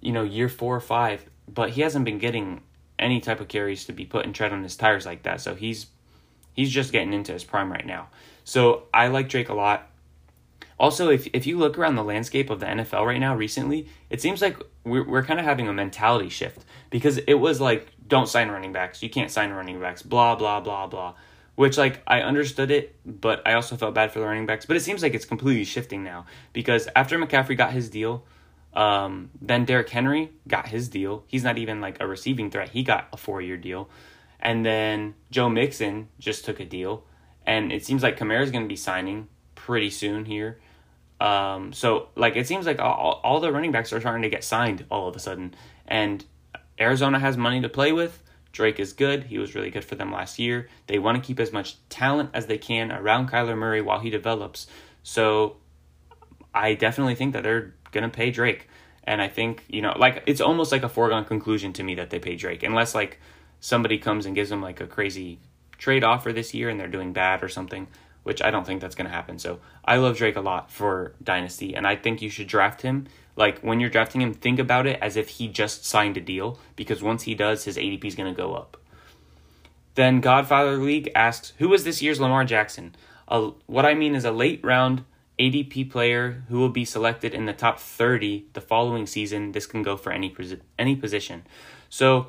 you 0.00 0.12
know, 0.12 0.22
year 0.22 0.48
four 0.48 0.76
or 0.76 0.80
five. 0.80 1.28
But 1.52 1.70
he 1.70 1.80
hasn't 1.80 2.04
been 2.04 2.18
getting 2.18 2.62
any 3.00 3.18
type 3.18 3.40
of 3.40 3.48
carries 3.48 3.84
to 3.86 3.92
be 3.92 4.04
put 4.04 4.26
and 4.26 4.32
tread 4.32 4.52
on 4.52 4.62
his 4.62 4.76
tires 4.76 5.04
like 5.04 5.24
that. 5.24 5.40
So 5.40 5.56
he's 5.56 5.88
he's 6.52 6.70
just 6.70 6.92
getting 6.92 7.12
into 7.12 7.32
his 7.32 7.42
prime 7.42 7.72
right 7.72 7.84
now. 7.84 8.10
So 8.44 8.84
I 8.94 9.08
like 9.08 9.28
Drake 9.28 9.48
a 9.48 9.54
lot. 9.54 9.90
Also, 10.82 11.10
if 11.10 11.28
if 11.32 11.46
you 11.46 11.56
look 11.58 11.78
around 11.78 11.94
the 11.94 12.02
landscape 12.02 12.50
of 12.50 12.58
the 12.58 12.66
NFL 12.66 13.06
right 13.06 13.20
now 13.20 13.36
recently, 13.36 13.86
it 14.10 14.20
seems 14.20 14.42
like 14.42 14.58
we're 14.82 15.08
we're 15.08 15.22
kind 15.22 15.38
of 15.38 15.46
having 15.46 15.68
a 15.68 15.72
mentality 15.72 16.28
shift 16.28 16.64
because 16.90 17.18
it 17.18 17.34
was 17.34 17.60
like 17.60 17.86
don't 18.08 18.28
sign 18.28 18.50
running 18.50 18.72
backs, 18.72 19.00
you 19.00 19.08
can't 19.08 19.30
sign 19.30 19.52
running 19.52 19.80
backs, 19.80 20.02
blah 20.02 20.34
blah 20.34 20.58
blah 20.58 20.88
blah. 20.88 21.14
Which 21.54 21.78
like 21.78 22.02
I 22.08 22.22
understood 22.22 22.72
it, 22.72 22.96
but 23.06 23.46
I 23.46 23.52
also 23.52 23.76
felt 23.76 23.94
bad 23.94 24.10
for 24.10 24.18
the 24.18 24.26
running 24.26 24.44
backs. 24.44 24.66
But 24.66 24.76
it 24.76 24.80
seems 24.80 25.04
like 25.04 25.14
it's 25.14 25.24
completely 25.24 25.62
shifting 25.62 26.02
now 26.02 26.26
because 26.52 26.88
after 26.96 27.16
McCaffrey 27.16 27.56
got 27.56 27.72
his 27.72 27.88
deal, 27.88 28.24
um, 28.74 29.30
then 29.40 29.64
Derrick 29.64 29.88
Henry 29.88 30.32
got 30.48 30.66
his 30.66 30.88
deal. 30.88 31.22
He's 31.28 31.44
not 31.44 31.58
even 31.58 31.80
like 31.80 32.00
a 32.00 32.08
receiving 32.08 32.50
threat. 32.50 32.70
He 32.70 32.82
got 32.82 33.06
a 33.12 33.16
four 33.16 33.40
year 33.40 33.56
deal, 33.56 33.88
and 34.40 34.66
then 34.66 35.14
Joe 35.30 35.48
Mixon 35.48 36.08
just 36.18 36.44
took 36.44 36.58
a 36.58 36.64
deal, 36.64 37.04
and 37.46 37.70
it 37.70 37.84
seems 37.86 38.02
like 38.02 38.18
Kamara's 38.18 38.50
going 38.50 38.64
to 38.64 38.68
be 38.68 38.74
signing 38.74 39.28
pretty 39.54 39.90
soon 39.90 40.24
here. 40.24 40.58
Um, 41.22 41.72
so 41.72 42.08
like 42.16 42.34
it 42.34 42.48
seems 42.48 42.66
like 42.66 42.80
all, 42.80 43.20
all 43.22 43.38
the 43.38 43.52
running 43.52 43.70
backs 43.70 43.92
are 43.92 44.00
starting 44.00 44.22
to 44.22 44.28
get 44.28 44.42
signed 44.42 44.84
all 44.90 45.06
of 45.06 45.14
a 45.14 45.20
sudden, 45.20 45.54
and 45.86 46.24
Arizona 46.80 47.20
has 47.20 47.36
money 47.36 47.60
to 47.60 47.68
play 47.68 47.92
with. 47.92 48.20
Drake 48.50 48.80
is 48.80 48.92
good. 48.92 49.24
He 49.24 49.38
was 49.38 49.54
really 49.54 49.70
good 49.70 49.84
for 49.84 49.94
them 49.94 50.10
last 50.10 50.40
year. 50.40 50.68
They 50.88 50.98
want 50.98 51.22
to 51.22 51.26
keep 51.26 51.38
as 51.38 51.52
much 51.52 51.76
talent 51.88 52.30
as 52.34 52.46
they 52.46 52.58
can 52.58 52.90
around 52.90 53.30
Kyler 53.30 53.56
Murray 53.56 53.80
while 53.80 54.00
he 54.00 54.10
develops. 54.10 54.66
So 55.04 55.58
I 56.52 56.74
definitely 56.74 57.14
think 57.14 57.34
that 57.34 57.44
they're 57.44 57.72
going 57.92 58.02
to 58.02 58.10
pay 58.10 58.32
Drake. 58.32 58.68
And 59.04 59.22
I 59.22 59.28
think, 59.28 59.64
you 59.68 59.80
know, 59.80 59.94
like 59.96 60.24
it's 60.26 60.40
almost 60.40 60.72
like 60.72 60.82
a 60.82 60.88
foregone 60.88 61.24
conclusion 61.24 61.72
to 61.74 61.84
me 61.84 61.94
that 61.94 62.10
they 62.10 62.18
pay 62.18 62.34
Drake, 62.34 62.64
unless 62.64 62.96
like 62.96 63.20
somebody 63.60 63.96
comes 63.96 64.26
and 64.26 64.34
gives 64.34 64.50
them 64.50 64.60
like 64.60 64.80
a 64.80 64.88
crazy 64.88 65.38
trade 65.78 66.02
offer 66.02 66.32
this 66.32 66.52
year 66.52 66.68
and 66.68 66.80
they're 66.80 66.88
doing 66.88 67.12
bad 67.12 67.44
or 67.44 67.48
something 67.48 67.86
which 68.22 68.42
I 68.42 68.50
don't 68.50 68.66
think 68.66 68.80
that's 68.80 68.94
going 68.94 69.08
to 69.08 69.14
happen. 69.14 69.38
So 69.38 69.58
I 69.84 69.96
love 69.96 70.16
Drake 70.16 70.36
a 70.36 70.40
lot 70.40 70.70
for 70.70 71.14
Dynasty, 71.22 71.74
and 71.74 71.86
I 71.86 71.96
think 71.96 72.22
you 72.22 72.30
should 72.30 72.46
draft 72.46 72.82
him. 72.82 73.06
Like 73.36 73.60
when 73.60 73.80
you're 73.80 73.90
drafting 73.90 74.20
him, 74.20 74.34
think 74.34 74.58
about 74.58 74.86
it 74.86 74.98
as 75.00 75.16
if 75.16 75.28
he 75.28 75.48
just 75.48 75.84
signed 75.84 76.16
a 76.16 76.20
deal, 76.20 76.58
because 76.76 77.02
once 77.02 77.22
he 77.22 77.34
does, 77.34 77.64
his 77.64 77.76
ADP 77.76 78.04
is 78.04 78.14
going 78.14 78.32
to 78.32 78.36
go 78.36 78.54
up. 78.54 78.76
Then 79.94 80.20
Godfather 80.20 80.76
League 80.76 81.10
asks, 81.14 81.52
Who 81.58 81.68
was 81.68 81.84
this 81.84 82.00
year's 82.00 82.20
Lamar 82.20 82.44
Jackson? 82.44 82.94
Uh, 83.28 83.50
what 83.66 83.86
I 83.86 83.94
mean 83.94 84.14
is 84.14 84.24
a 84.24 84.32
late 84.32 84.64
round 84.64 85.04
ADP 85.38 85.90
player 85.90 86.44
who 86.48 86.58
will 86.58 86.68
be 86.68 86.84
selected 86.84 87.34
in 87.34 87.46
the 87.46 87.52
top 87.52 87.78
30 87.78 88.46
the 88.52 88.60
following 88.60 89.06
season. 89.06 89.52
This 89.52 89.66
can 89.66 89.82
go 89.82 89.96
for 89.96 90.12
any, 90.12 90.34
any 90.78 90.96
position. 90.96 91.44
So 91.88 92.28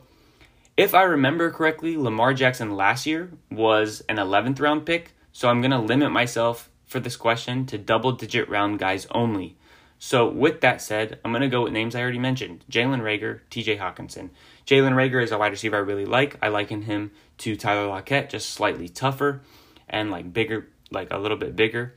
if 0.75 0.95
I 0.95 1.03
remember 1.03 1.51
correctly, 1.51 1.95
Lamar 1.97 2.33
Jackson 2.33 2.75
last 2.75 3.05
year 3.05 3.31
was 3.51 4.01
an 4.09 4.17
11th 4.17 4.59
round 4.59 4.85
pick 4.85 5.12
so 5.33 5.49
I'm 5.49 5.59
going 5.61 5.71
to 5.71 5.79
limit 5.79 6.11
myself 6.11 6.69
for 6.85 6.99
this 6.99 7.17
question 7.17 7.65
to 7.65 7.77
double 7.77 8.13
digit 8.13 8.47
round 8.47 8.79
guys 8.79 9.07
only. 9.11 9.57
So 9.99 10.29
with 10.29 10.61
that 10.61 10.81
said, 10.81 11.19
I'm 11.23 11.31
going 11.31 11.41
to 11.41 11.47
go 11.47 11.63
with 11.63 11.73
names 11.73 11.95
I 11.95 12.01
already 12.01 12.19
mentioned. 12.19 12.63
Jalen 12.69 13.01
Reagor, 13.01 13.39
TJ 13.49 13.79
Hockenson. 13.79 14.29
Jalen 14.65 14.93
Reagor 14.93 15.23
is 15.23 15.31
a 15.31 15.37
wide 15.37 15.51
receiver 15.51 15.77
I 15.77 15.79
really 15.79 16.05
like. 16.05 16.37
I 16.41 16.49
liken 16.49 16.83
him 16.83 17.11
to 17.39 17.55
Tyler 17.55 17.87
Lockett, 17.87 18.29
just 18.29 18.49
slightly 18.51 18.87
tougher 18.87 19.41
and 19.89 20.11
like 20.11 20.31
bigger, 20.31 20.67
like 20.91 21.11
a 21.11 21.17
little 21.17 21.37
bit 21.37 21.55
bigger 21.55 21.95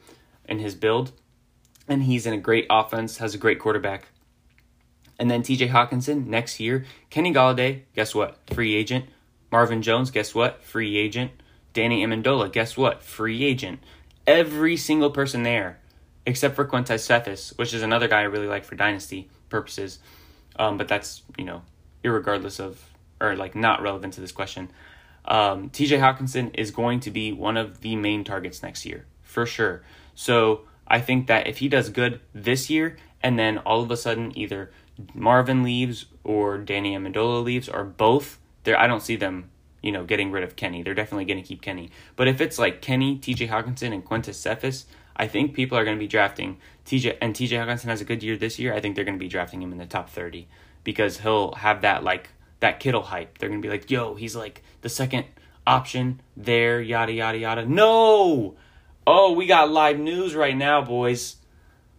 in 0.48 0.60
his 0.60 0.74
build. 0.74 1.12
And 1.88 2.04
he's 2.04 2.26
in 2.26 2.32
a 2.32 2.38
great 2.38 2.66
offense, 2.70 3.18
has 3.18 3.34
a 3.34 3.38
great 3.38 3.58
quarterback. 3.58 4.08
And 5.18 5.30
then 5.30 5.42
TJ 5.42 5.70
Hockenson 5.70 6.26
next 6.26 6.60
year. 6.60 6.84
Kenny 7.10 7.34
Golladay, 7.34 7.82
guess 7.94 8.14
what? 8.14 8.38
Free 8.52 8.74
agent. 8.74 9.06
Marvin 9.50 9.82
Jones, 9.82 10.10
guess 10.10 10.34
what? 10.34 10.62
Free 10.62 10.96
agent. 10.96 11.32
Danny 11.76 12.02
Amendola, 12.02 12.50
guess 12.50 12.74
what? 12.74 13.02
Free 13.02 13.44
agent. 13.44 13.80
Every 14.26 14.78
single 14.78 15.10
person 15.10 15.42
there, 15.42 15.78
except 16.24 16.56
for 16.56 16.64
Quintez 16.64 17.00
Cephus, 17.00 17.52
which 17.56 17.74
is 17.74 17.82
another 17.82 18.08
guy 18.08 18.20
I 18.20 18.22
really 18.22 18.46
like 18.46 18.64
for 18.64 18.76
dynasty 18.76 19.28
purposes. 19.50 19.98
Um, 20.58 20.78
but 20.78 20.88
that's, 20.88 21.20
you 21.36 21.44
know, 21.44 21.60
irregardless 22.02 22.60
of, 22.60 22.82
or 23.20 23.36
like 23.36 23.54
not 23.54 23.82
relevant 23.82 24.14
to 24.14 24.22
this 24.22 24.32
question. 24.32 24.70
Um, 25.26 25.68
TJ 25.68 26.00
Hockenson 26.00 26.50
is 26.54 26.70
going 26.70 27.00
to 27.00 27.10
be 27.10 27.30
one 27.30 27.58
of 27.58 27.82
the 27.82 27.94
main 27.94 28.24
targets 28.24 28.62
next 28.62 28.86
year, 28.86 29.04
for 29.20 29.44
sure. 29.44 29.82
So 30.14 30.62
I 30.88 31.02
think 31.02 31.26
that 31.26 31.46
if 31.46 31.58
he 31.58 31.68
does 31.68 31.90
good 31.90 32.20
this 32.32 32.70
year, 32.70 32.96
and 33.22 33.38
then 33.38 33.58
all 33.58 33.82
of 33.82 33.90
a 33.90 33.98
sudden 33.98 34.32
either 34.38 34.70
Marvin 35.12 35.62
leaves 35.62 36.06
or 36.24 36.56
Danny 36.56 36.96
Amendola 36.96 37.44
leaves, 37.44 37.68
or 37.68 37.84
both, 37.84 38.38
there 38.64 38.80
I 38.80 38.86
don't 38.86 39.02
see 39.02 39.16
them 39.16 39.50
you 39.86 39.92
know, 39.92 40.04
getting 40.04 40.32
rid 40.32 40.42
of 40.42 40.56
Kenny. 40.56 40.82
They're 40.82 40.94
definitely 40.94 41.26
going 41.26 41.40
to 41.40 41.46
keep 41.46 41.62
Kenny. 41.62 41.90
But 42.16 42.26
if 42.26 42.40
it's 42.40 42.58
like 42.58 42.82
Kenny, 42.82 43.18
TJ 43.18 43.48
Hockenson, 43.48 43.92
and 43.92 44.04
Quintez 44.04 44.34
Cephus, 44.34 44.86
I 45.16 45.28
think 45.28 45.54
people 45.54 45.78
are 45.78 45.84
going 45.84 45.96
to 45.96 46.00
be 46.00 46.08
drafting 46.08 46.58
TJ. 46.84 47.18
And 47.22 47.36
TJ 47.36 47.50
Hockenson 47.50 47.84
has 47.84 48.00
a 48.00 48.04
good 48.04 48.20
year 48.20 48.36
this 48.36 48.58
year. 48.58 48.74
I 48.74 48.80
think 48.80 48.96
they're 48.96 49.04
going 49.04 49.16
to 49.16 49.24
be 49.24 49.28
drafting 49.28 49.62
him 49.62 49.70
in 49.70 49.78
the 49.78 49.86
top 49.86 50.10
30 50.10 50.48
because 50.82 51.20
he'll 51.20 51.52
have 51.52 51.82
that, 51.82 52.02
like, 52.02 52.30
that 52.58 52.80
Kittle 52.80 53.04
hype. 53.04 53.38
They're 53.38 53.48
going 53.48 53.62
to 53.62 53.66
be 53.66 53.72
like, 53.72 53.88
yo, 53.88 54.16
he's 54.16 54.34
like 54.34 54.64
the 54.80 54.88
second 54.88 55.26
option 55.64 56.20
there, 56.36 56.80
yada, 56.80 57.12
yada, 57.12 57.38
yada. 57.38 57.64
No! 57.64 58.56
Oh, 59.06 59.32
we 59.34 59.46
got 59.46 59.70
live 59.70 60.00
news 60.00 60.34
right 60.34 60.56
now, 60.56 60.82
boys. 60.82 61.36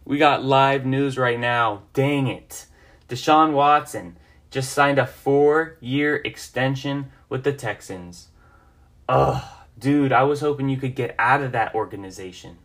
We 0.04 0.18
got 0.18 0.44
live 0.44 0.86
news 0.86 1.18
right 1.18 1.40
now. 1.40 1.84
Dang 1.94 2.28
it. 2.28 2.66
Deshaun 3.08 3.54
Watson 3.54 4.18
just 4.52 4.74
signed 4.74 5.00
a 5.00 5.06
four 5.06 5.78
year 5.80 6.18
extension 6.18 7.12
with 7.30 7.44
the 7.44 7.54
Texans. 7.54 8.28
Ugh, 9.10 9.44
dude, 9.78 10.12
I 10.12 10.24
was 10.24 10.42
hoping 10.42 10.70
you 10.70 10.78
could 10.78 10.96
get 10.96 11.16
out 11.18 11.42
of 11.42 11.52
that 11.52 11.74
organization. 11.76 12.58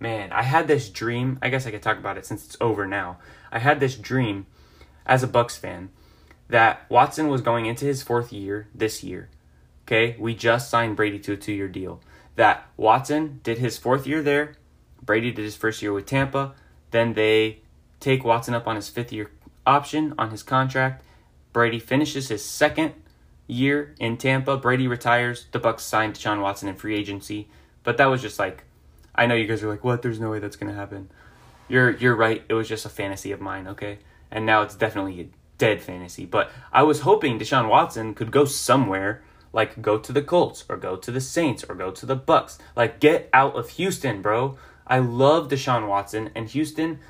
Man, 0.00 0.32
I 0.32 0.42
had 0.42 0.68
this 0.68 0.88
dream. 0.88 1.38
I 1.42 1.48
guess 1.48 1.66
I 1.66 1.70
could 1.70 1.82
talk 1.82 1.98
about 1.98 2.18
it 2.18 2.26
since 2.26 2.44
it's 2.44 2.56
over 2.60 2.86
now. 2.86 3.18
I 3.50 3.58
had 3.58 3.80
this 3.80 3.96
dream 3.96 4.46
as 5.06 5.22
a 5.22 5.28
Bucs 5.28 5.58
fan 5.58 5.90
that 6.48 6.88
Watson 6.88 7.28
was 7.28 7.40
going 7.40 7.66
into 7.66 7.84
his 7.84 8.02
fourth 8.02 8.32
year 8.32 8.68
this 8.74 9.02
year. 9.02 9.28
Okay, 9.86 10.16
we 10.18 10.34
just 10.34 10.70
signed 10.70 10.96
Brady 10.96 11.18
to 11.20 11.32
a 11.32 11.36
two 11.36 11.52
year 11.52 11.68
deal. 11.68 12.00
That 12.36 12.68
Watson 12.76 13.40
did 13.42 13.58
his 13.58 13.78
fourth 13.78 14.06
year 14.06 14.22
there, 14.22 14.56
Brady 15.02 15.32
did 15.32 15.44
his 15.44 15.56
first 15.56 15.82
year 15.82 15.92
with 15.92 16.06
Tampa, 16.06 16.54
then 16.90 17.14
they 17.14 17.60
take 17.98 18.24
Watson 18.24 18.54
up 18.54 18.68
on 18.68 18.76
his 18.76 18.88
fifth 18.88 19.12
year 19.12 19.30
option 19.66 20.14
on 20.18 20.30
his 20.30 20.42
contract. 20.42 21.02
Brady 21.52 21.78
finishes 21.78 22.28
his 22.28 22.44
second 22.44 22.94
year 23.48 23.94
in 23.98 24.16
Tampa. 24.16 24.56
Brady 24.56 24.86
retires. 24.86 25.46
The 25.50 25.58
Bucs 25.58 25.80
signed 25.80 26.14
Deshaun 26.14 26.40
Watson 26.40 26.68
in 26.68 26.76
free 26.76 26.94
agency, 26.94 27.48
but 27.82 27.96
that 27.96 28.06
was 28.06 28.22
just 28.22 28.38
like, 28.38 28.62
I 29.14 29.26
know 29.26 29.34
you 29.34 29.48
guys 29.48 29.64
are 29.64 29.68
like, 29.68 29.82
what? 29.82 30.02
There's 30.02 30.20
no 30.20 30.30
way 30.30 30.38
that's 30.38 30.56
gonna 30.56 30.74
happen. 30.74 31.10
You're 31.66 31.90
you're 31.90 32.14
right. 32.14 32.44
It 32.48 32.54
was 32.54 32.68
just 32.68 32.86
a 32.86 32.90
fantasy 32.90 33.32
of 33.32 33.40
mine, 33.40 33.66
okay? 33.66 33.98
And 34.30 34.46
now 34.46 34.62
it's 34.62 34.76
definitely 34.76 35.20
a 35.20 35.28
dead 35.56 35.82
fantasy. 35.82 36.24
But 36.24 36.50
I 36.72 36.82
was 36.84 37.00
hoping 37.00 37.38
Deshaun 37.38 37.68
Watson 37.68 38.14
could 38.14 38.30
go 38.30 38.44
somewhere, 38.44 39.22
like 39.52 39.82
go 39.82 39.98
to 39.98 40.12
the 40.12 40.22
Colts 40.22 40.64
or 40.68 40.76
go 40.76 40.96
to 40.96 41.10
the 41.10 41.20
Saints 41.20 41.64
or 41.68 41.74
go 41.74 41.90
to 41.90 42.06
the 42.06 42.16
Bucs. 42.16 42.58
Like 42.76 43.00
get 43.00 43.28
out 43.32 43.56
of 43.56 43.70
Houston, 43.70 44.22
bro. 44.22 44.56
I 44.86 45.00
love 45.00 45.48
Deshaun 45.48 45.88
Watson 45.88 46.30
and 46.34 46.48
Houston. 46.48 47.00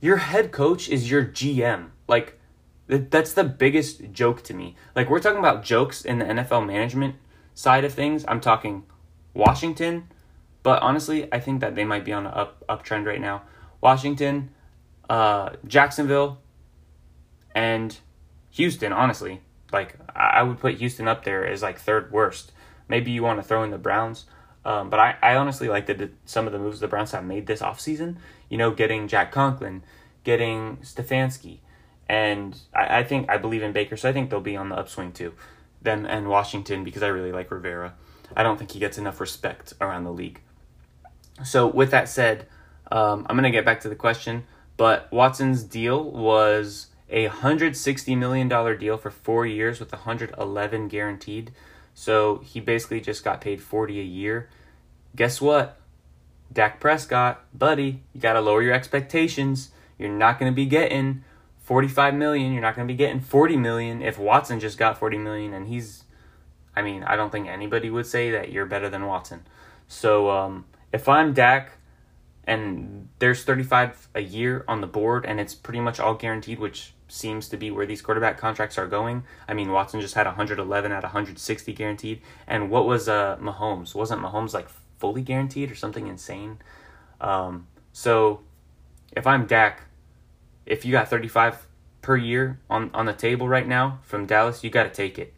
Your 0.00 0.18
head 0.18 0.52
coach 0.52 0.88
is 0.88 1.10
your 1.10 1.24
GM. 1.24 1.88
Like 2.06 2.38
That's 2.86 3.32
the 3.32 3.44
biggest 3.44 4.12
joke 4.12 4.42
to 4.44 4.54
me. 4.54 4.76
Like 4.94 5.08
we're 5.08 5.20
talking 5.20 5.38
about 5.38 5.62
jokes 5.62 6.04
in 6.04 6.18
the 6.18 6.26
NFL 6.26 6.66
management 6.66 7.16
side 7.54 7.84
of 7.84 7.94
things. 7.94 8.24
I'm 8.28 8.40
talking 8.40 8.84
Washington, 9.32 10.08
but 10.62 10.82
honestly, 10.82 11.32
I 11.32 11.40
think 11.40 11.60
that 11.60 11.74
they 11.74 11.84
might 11.84 12.04
be 12.04 12.12
on 12.12 12.26
an 12.26 12.32
up 12.34 12.64
uptrend 12.68 13.06
right 13.06 13.20
now. 13.20 13.42
Washington, 13.80 14.50
uh, 15.08 15.50
Jacksonville, 15.66 16.38
and 17.54 17.98
Houston. 18.50 18.92
Honestly, 18.92 19.40
like 19.72 19.96
I 20.14 20.42
would 20.42 20.58
put 20.58 20.74
Houston 20.74 21.08
up 21.08 21.24
there 21.24 21.46
as 21.46 21.62
like 21.62 21.78
third 21.78 22.12
worst. 22.12 22.52
Maybe 22.88 23.10
you 23.10 23.22
want 23.22 23.40
to 23.40 23.42
throw 23.42 23.62
in 23.62 23.70
the 23.70 23.78
Browns. 23.78 24.26
Um, 24.64 24.88
but 24.88 24.98
I, 24.98 25.16
I 25.22 25.36
honestly 25.36 25.68
like 25.68 25.86
the, 25.86 26.10
some 26.24 26.46
of 26.46 26.52
the 26.52 26.58
moves 26.58 26.80
the 26.80 26.88
Browns 26.88 27.12
have 27.12 27.24
made 27.24 27.46
this 27.46 27.60
offseason. 27.60 28.16
You 28.48 28.58
know, 28.58 28.70
getting 28.70 29.08
Jack 29.08 29.32
Conklin, 29.32 29.82
getting 30.22 30.78
Stefanski, 30.78 31.58
and 32.08 32.58
I, 32.74 32.98
I 32.98 33.04
think 33.04 33.30
I 33.30 33.38
believe 33.38 33.62
in 33.62 33.72
Baker, 33.72 33.96
so 33.96 34.08
I 34.08 34.12
think 34.12 34.30
they'll 34.30 34.40
be 34.40 34.56
on 34.56 34.68
the 34.68 34.76
upswing 34.76 35.12
too. 35.12 35.34
Them 35.82 36.06
and 36.06 36.28
Washington 36.28 36.84
because 36.84 37.02
I 37.02 37.08
really 37.08 37.32
like 37.32 37.50
Rivera. 37.50 37.94
I 38.36 38.42
don't 38.42 38.58
think 38.58 38.72
he 38.72 38.78
gets 38.78 38.98
enough 38.98 39.20
respect 39.20 39.74
around 39.80 40.04
the 40.04 40.12
league. 40.12 40.40
So 41.44 41.66
with 41.66 41.90
that 41.90 42.08
said, 42.08 42.46
um, 42.90 43.26
I'm 43.28 43.36
gonna 43.36 43.50
get 43.50 43.64
back 43.64 43.80
to 43.80 43.88
the 43.88 43.96
question. 43.96 44.44
But 44.76 45.10
Watson's 45.12 45.62
deal 45.62 46.02
was 46.10 46.88
a 47.08 47.26
hundred 47.26 47.76
sixty 47.76 48.16
million 48.16 48.48
dollar 48.48 48.76
deal 48.76 48.96
for 48.96 49.10
four 49.10 49.46
years 49.46 49.78
with 49.78 49.92
111 49.92 50.88
guaranteed. 50.88 51.52
So 51.94 52.38
he 52.38 52.60
basically 52.60 53.00
just 53.00 53.22
got 53.22 53.40
paid 53.40 53.62
40 53.62 54.00
a 54.00 54.02
year. 54.02 54.48
Guess 55.14 55.40
what? 55.40 55.78
Dak 56.52 56.80
Prescott, 56.80 57.44
buddy, 57.56 58.02
you 58.12 58.20
got 58.20 58.34
to 58.34 58.40
lower 58.40 58.62
your 58.62 58.74
expectations. 58.74 59.70
You're 59.98 60.08
not 60.08 60.40
to 60.40 60.50
be 60.50 60.66
getting 60.66 61.22
45 61.64 62.14
million. 62.14 62.52
You're 62.52 62.62
not 62.62 62.76
going 62.76 62.86
to 62.86 62.92
be 62.92 62.96
getting 62.96 63.20
40 63.20 63.56
million 63.56 64.02
if 64.02 64.18
Watson 64.18 64.60
just 64.60 64.78
got 64.78 64.98
40 64.98 65.18
million 65.18 65.52
and 65.52 65.66
he's 65.66 66.04
I 66.76 66.82
mean, 66.82 67.04
I 67.04 67.16
don't 67.16 67.30
think 67.30 67.46
anybody 67.46 67.88
would 67.88 68.06
say 68.06 68.30
that 68.32 68.50
you're 68.50 68.66
better 68.66 68.90
than 68.90 69.06
Watson. 69.06 69.46
So, 69.86 70.30
um, 70.30 70.64
if 70.92 71.08
I'm 71.08 71.32
Dak 71.32 71.72
and 72.44 73.08
there's 73.20 73.44
35 73.44 74.08
a 74.14 74.20
year 74.20 74.64
on 74.66 74.80
the 74.80 74.86
board 74.86 75.24
and 75.24 75.38
it's 75.38 75.54
pretty 75.54 75.80
much 75.80 76.00
all 76.00 76.14
guaranteed, 76.14 76.58
which 76.58 76.92
seems 77.06 77.48
to 77.48 77.56
be 77.56 77.70
where 77.70 77.86
these 77.86 78.02
quarterback 78.02 78.38
contracts 78.38 78.76
are 78.76 78.86
going. 78.86 79.22
I 79.46 79.54
mean, 79.54 79.70
Watson 79.70 80.00
just 80.00 80.14
had 80.14 80.26
111 80.26 80.92
at 80.92 81.02
160 81.02 81.72
guaranteed, 81.72 82.20
and 82.46 82.70
what 82.70 82.86
was 82.86 83.08
uh 83.08 83.36
Mahomes? 83.40 83.94
Wasn't 83.94 84.20
Mahomes 84.20 84.52
like 84.52 84.68
fully 84.98 85.22
guaranteed 85.22 85.70
or 85.70 85.74
something 85.74 86.06
insane? 86.08 86.58
Um, 87.20 87.68
so 87.92 88.40
if 89.12 89.26
I'm 89.26 89.46
Dak, 89.46 89.82
if 90.66 90.84
you 90.84 90.92
got 90.92 91.08
35 91.08 91.66
per 92.02 92.16
year 92.16 92.60
on 92.68 92.90
on 92.92 93.06
the 93.06 93.12
table 93.12 93.48
right 93.48 93.66
now 93.66 93.98
from 94.02 94.26
Dallas, 94.26 94.62
you 94.62 94.70
got 94.70 94.84
to 94.84 94.90
take 94.90 95.18
it, 95.18 95.34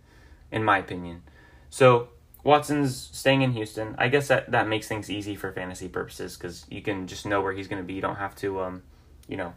in 0.51 0.65
my 0.65 0.79
opinion. 0.79 1.23
So 1.71 2.09
Watson's 2.43 2.97
staying 3.13 3.43
in 3.43 3.53
Houston. 3.53 3.95
I 3.99 4.09
guess 4.09 4.29
that 4.29 4.51
that 4.53 4.69
makes 4.69 4.87
things 4.87 5.11
easy 5.11 5.35
for 5.35 5.53
fantasy 5.53 5.89
purposes 5.89 6.37
because 6.37 6.65
you 6.71 6.81
can 6.81 7.07
just 7.07 7.27
know 7.27 7.41
where 7.41 7.53
he's 7.53 7.69
going 7.69 7.83
to 7.83 7.87
be. 7.87 7.95
You 7.95 8.01
don't 8.01 8.17
have 8.17 8.37
to, 8.37 8.61
um, 8.61 8.83
you 9.29 9.37
know, 9.37 9.55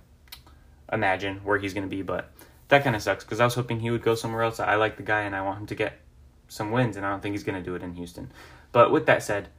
imagine 0.92 1.38
where 1.44 1.60
he's 1.60 1.74
going 1.74 1.88
to 1.88 1.96
be, 1.96 2.02
but 2.02 2.32
that 2.70 2.84
kind 2.84 2.96
of 2.96 3.02
sucks 3.02 3.24
because 3.24 3.40
I 3.40 3.46
was 3.46 3.56
hoping 3.56 3.80
he 3.80 3.92
would 3.92 4.02
go 4.02 4.16
somewhere 4.16 4.44
else. 4.44 4.60
I 4.60 4.76
like 4.76 4.98
the 4.98 5.04
guy 5.04 5.22
and 5.22 5.36
I 5.36 5.42
want 5.42 5.60
him 5.60 5.68
to 5.68 5.76
get 5.76 6.00
some 6.48 6.72
wins, 6.72 6.98
and 6.98 7.06
I 7.06 7.12
don't 7.12 7.22
think 7.22 7.34
he's 7.34 7.44
going 7.44 7.62
to 7.62 7.64
do 7.64 7.76
it 7.76 7.84
in 7.84 7.94
Houston. 7.94 8.32
But 8.72 8.92
with 8.92 9.06
that 9.06 9.24
said, 9.24 9.50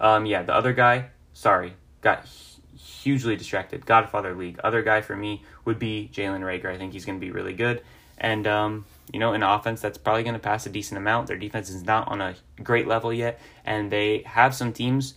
um, 0.00 0.26
yeah, 0.26 0.42
the 0.42 0.54
other 0.54 0.72
guy, 0.72 1.06
sorry, 1.32 1.74
got 2.02 2.26
hugely 2.78 3.36
distracted. 3.36 3.84
Godfather 3.84 4.34
League. 4.34 4.58
Other 4.62 4.82
guy 4.82 5.00
for 5.00 5.16
me 5.16 5.42
would 5.64 5.78
be 5.78 6.10
Jalen 6.12 6.40
Reagor. 6.40 6.72
I 6.72 6.78
think 6.78 6.92
he's 6.92 7.04
going 7.04 7.18
to 7.18 7.24
be 7.24 7.30
really 7.30 7.54
good. 7.54 7.82
And, 8.16 8.46
um, 8.46 8.84
you 9.12 9.20
know, 9.20 9.32
an 9.32 9.42
offense 9.42 9.80
that's 9.80 9.98
probably 9.98 10.22
going 10.22 10.34
to 10.34 10.40
pass 10.40 10.66
a 10.66 10.70
decent 10.70 10.98
amount. 10.98 11.28
Their 11.28 11.36
defense 11.36 11.70
is 11.70 11.84
not 11.84 12.08
on 12.08 12.20
a 12.20 12.34
great 12.62 12.86
level 12.86 13.12
yet, 13.12 13.40
and 13.64 13.90
they 13.90 14.22
have 14.26 14.54
some 14.54 14.72
teams 14.72 15.14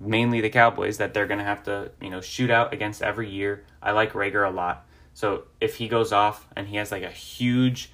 mainly 0.00 0.40
the 0.40 0.50
Cowboys 0.50 0.98
that 0.98 1.14
they're 1.14 1.26
going 1.26 1.38
to 1.38 1.44
have 1.44 1.62
to, 1.64 1.90
you 2.00 2.10
know, 2.10 2.20
shoot 2.20 2.50
out 2.50 2.72
against 2.72 3.02
every 3.02 3.28
year. 3.28 3.64
I 3.82 3.92
like 3.92 4.12
Reagor 4.12 4.46
a 4.46 4.54
lot. 4.54 4.86
So 5.14 5.44
if 5.60 5.76
he 5.76 5.88
goes 5.88 6.12
off 6.12 6.46
and 6.54 6.68
he 6.68 6.76
has 6.76 6.92
like 6.92 7.02
a 7.02 7.10
huge 7.10 7.90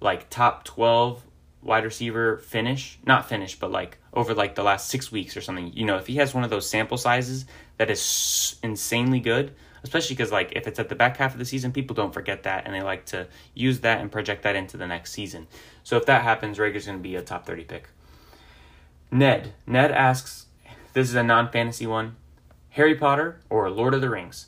like 0.00 0.30
top 0.30 0.64
12 0.64 1.22
wide 1.62 1.84
receiver 1.84 2.38
finish, 2.38 2.98
not 3.04 3.28
finish, 3.28 3.58
but 3.58 3.70
like 3.70 3.98
over 4.12 4.34
like 4.34 4.54
the 4.54 4.62
last 4.62 4.88
6 4.88 5.10
weeks 5.10 5.36
or 5.36 5.40
something, 5.40 5.72
you 5.74 5.84
know, 5.84 5.96
if 5.96 6.06
he 6.06 6.16
has 6.16 6.34
one 6.34 6.44
of 6.44 6.50
those 6.50 6.68
sample 6.68 6.98
sizes 6.98 7.46
that 7.78 7.90
is 7.90 8.56
insanely 8.62 9.20
good, 9.20 9.54
especially 9.82 10.16
cuz 10.16 10.30
like 10.30 10.52
if 10.54 10.66
it's 10.66 10.78
at 10.78 10.88
the 10.88 10.94
back 10.94 11.16
half 11.16 11.32
of 11.32 11.38
the 11.38 11.44
season, 11.44 11.72
people 11.72 11.94
don't 11.94 12.12
forget 12.12 12.42
that 12.42 12.66
and 12.66 12.74
they 12.74 12.82
like 12.82 13.06
to 13.06 13.26
use 13.54 13.80
that 13.80 14.00
and 14.00 14.12
project 14.12 14.42
that 14.42 14.56
into 14.56 14.76
the 14.76 14.86
next 14.86 15.12
season. 15.12 15.46
So 15.82 15.96
if 15.96 16.06
that 16.06 16.22
happens, 16.22 16.58
Reagor's 16.58 16.86
going 16.86 16.98
to 16.98 17.02
be 17.02 17.16
a 17.16 17.22
top 17.22 17.46
30 17.46 17.64
pick. 17.64 17.88
Ned. 19.10 19.52
Ned 19.66 19.90
asks 19.92 20.46
this 20.94 21.08
is 21.08 21.14
a 21.14 21.22
non 21.22 21.50
fantasy 21.50 21.86
one. 21.86 22.16
Harry 22.70 22.94
Potter 22.94 23.40
or 23.50 23.68
Lord 23.70 23.94
of 23.94 24.00
the 24.00 24.10
Rings. 24.10 24.46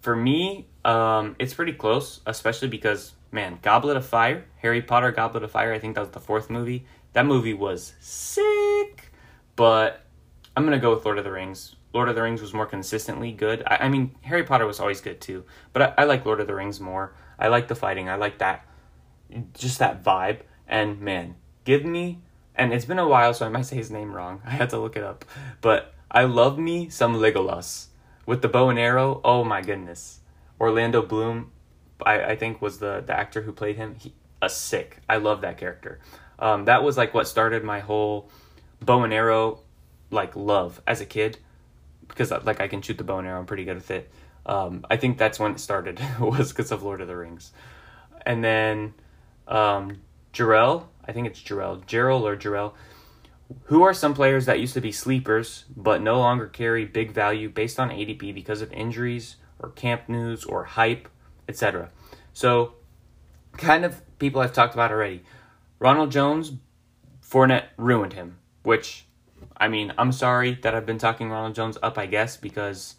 For 0.00 0.14
me, 0.14 0.66
um, 0.84 1.36
it's 1.38 1.54
pretty 1.54 1.72
close, 1.72 2.20
especially 2.26 2.68
because, 2.68 3.12
man, 3.32 3.58
Goblet 3.62 3.96
of 3.96 4.06
Fire, 4.06 4.44
Harry 4.58 4.80
Potter 4.80 5.10
Goblet 5.12 5.42
of 5.42 5.50
Fire, 5.50 5.72
I 5.72 5.78
think 5.78 5.94
that 5.94 6.00
was 6.00 6.10
the 6.10 6.20
fourth 6.20 6.50
movie. 6.50 6.86
That 7.12 7.26
movie 7.26 7.54
was 7.54 7.94
sick, 8.00 9.12
but 9.56 10.04
I'm 10.56 10.68
to 10.70 10.78
go 10.78 10.94
with 10.94 11.04
Lord 11.04 11.18
of 11.18 11.24
the 11.24 11.32
Rings. 11.32 11.74
Lord 11.94 12.08
of 12.08 12.14
the 12.14 12.22
Rings 12.22 12.40
was 12.40 12.52
more 12.52 12.66
consistently 12.66 13.32
good. 13.32 13.62
I, 13.66 13.76
I 13.76 13.88
mean, 13.88 14.14
Harry 14.22 14.44
Potter 14.44 14.66
was 14.66 14.78
always 14.78 15.00
good 15.00 15.20
too, 15.20 15.44
but 15.72 15.82
I, 15.82 15.94
I 15.98 16.04
like 16.04 16.24
Lord 16.24 16.40
of 16.40 16.46
the 16.46 16.54
Rings 16.54 16.80
more. 16.80 17.14
I 17.38 17.48
like 17.48 17.68
the 17.68 17.74
fighting. 17.74 18.08
I 18.08 18.16
like 18.16 18.38
that, 18.38 18.66
just 19.54 19.78
that 19.78 20.04
vibe. 20.04 20.40
And 20.66 21.00
man, 21.00 21.36
give 21.64 21.84
me 21.84 22.20
and 22.58 22.74
it's 22.74 22.84
been 22.84 22.98
a 22.98 23.08
while, 23.08 23.32
so 23.32 23.46
I 23.46 23.48
might 23.48 23.66
say 23.66 23.76
his 23.76 23.90
name 23.90 24.12
wrong. 24.12 24.42
I 24.46 24.50
had 24.50 24.70
to 24.70 24.78
look 24.78 24.96
it 24.96 25.04
up. 25.04 25.24
But 25.60 25.94
I 26.10 26.24
love 26.24 26.58
me 26.58 26.88
some 26.90 27.14
Legolas 27.14 27.86
with 28.26 28.42
the 28.42 28.48
bow 28.48 28.68
and 28.68 28.78
arrow. 28.78 29.20
Oh 29.24 29.44
my 29.44 29.62
goodness, 29.62 30.20
Orlando 30.60 31.00
Bloom, 31.00 31.52
I, 32.04 32.32
I 32.32 32.36
think 32.36 32.60
was 32.60 32.78
the 32.80 33.02
the 33.06 33.16
actor 33.16 33.42
who 33.42 33.52
played 33.52 33.76
him. 33.76 33.94
He, 33.94 34.12
a 34.40 34.48
sick. 34.48 34.98
I 35.08 35.16
love 35.16 35.40
that 35.40 35.56
character. 35.56 36.00
Um, 36.38 36.66
that 36.66 36.82
was 36.82 36.96
like 36.96 37.14
what 37.14 37.26
started 37.26 37.64
my 37.64 37.80
whole 37.80 38.30
bow 38.80 39.02
and 39.02 39.12
arrow 39.12 39.60
like 40.10 40.36
love 40.36 40.80
as 40.86 41.00
a 41.00 41.06
kid 41.06 41.38
because 42.06 42.30
like 42.30 42.60
I 42.60 42.68
can 42.68 42.80
shoot 42.80 42.98
the 42.98 43.04
bow 43.04 43.18
and 43.18 43.26
arrow. 43.26 43.38
I'm 43.38 43.46
pretty 43.46 43.64
good 43.64 43.76
with 43.76 43.90
it. 43.90 44.10
Um, 44.46 44.86
I 44.90 44.96
think 44.96 45.18
that's 45.18 45.38
when 45.38 45.52
it 45.52 45.60
started 45.60 46.00
was 46.20 46.52
because 46.52 46.72
of 46.72 46.82
Lord 46.82 47.00
of 47.00 47.08
the 47.08 47.16
Rings, 47.16 47.52
and 48.24 48.42
then 48.42 48.94
um, 49.46 50.00
Jarrell 50.32 50.86
I 51.08 51.12
think 51.12 51.26
it's 51.26 51.40
Jarrell, 51.40 51.84
Gerald 51.86 52.24
or 52.24 52.36
Jarrell. 52.36 52.74
Who 53.64 53.82
are 53.82 53.94
some 53.94 54.12
players 54.12 54.44
that 54.44 54.60
used 54.60 54.74
to 54.74 54.80
be 54.82 54.92
sleepers 54.92 55.64
but 55.74 56.02
no 56.02 56.18
longer 56.18 56.46
carry 56.46 56.84
big 56.84 57.12
value 57.12 57.48
based 57.48 57.80
on 57.80 57.88
ADP 57.88 58.34
because 58.34 58.60
of 58.60 58.70
injuries 58.74 59.36
or 59.58 59.70
camp 59.70 60.06
news 60.06 60.44
or 60.44 60.64
hype, 60.64 61.08
etc. 61.48 61.88
So, 62.34 62.74
kind 63.56 63.86
of 63.86 64.02
people 64.18 64.42
I've 64.42 64.52
talked 64.52 64.74
about 64.74 64.92
already. 64.92 65.22
Ronald 65.78 66.10
Jones, 66.10 66.52
Fournette 67.22 67.66
ruined 67.76 68.12
him, 68.12 68.38
which, 68.62 69.06
I 69.56 69.68
mean, 69.68 69.92
I'm 69.98 70.12
sorry 70.12 70.54
that 70.62 70.74
I've 70.74 70.86
been 70.86 70.98
talking 70.98 71.30
Ronald 71.30 71.54
Jones 71.54 71.78
up, 71.82 71.98
I 71.98 72.06
guess, 72.06 72.36
because, 72.36 72.96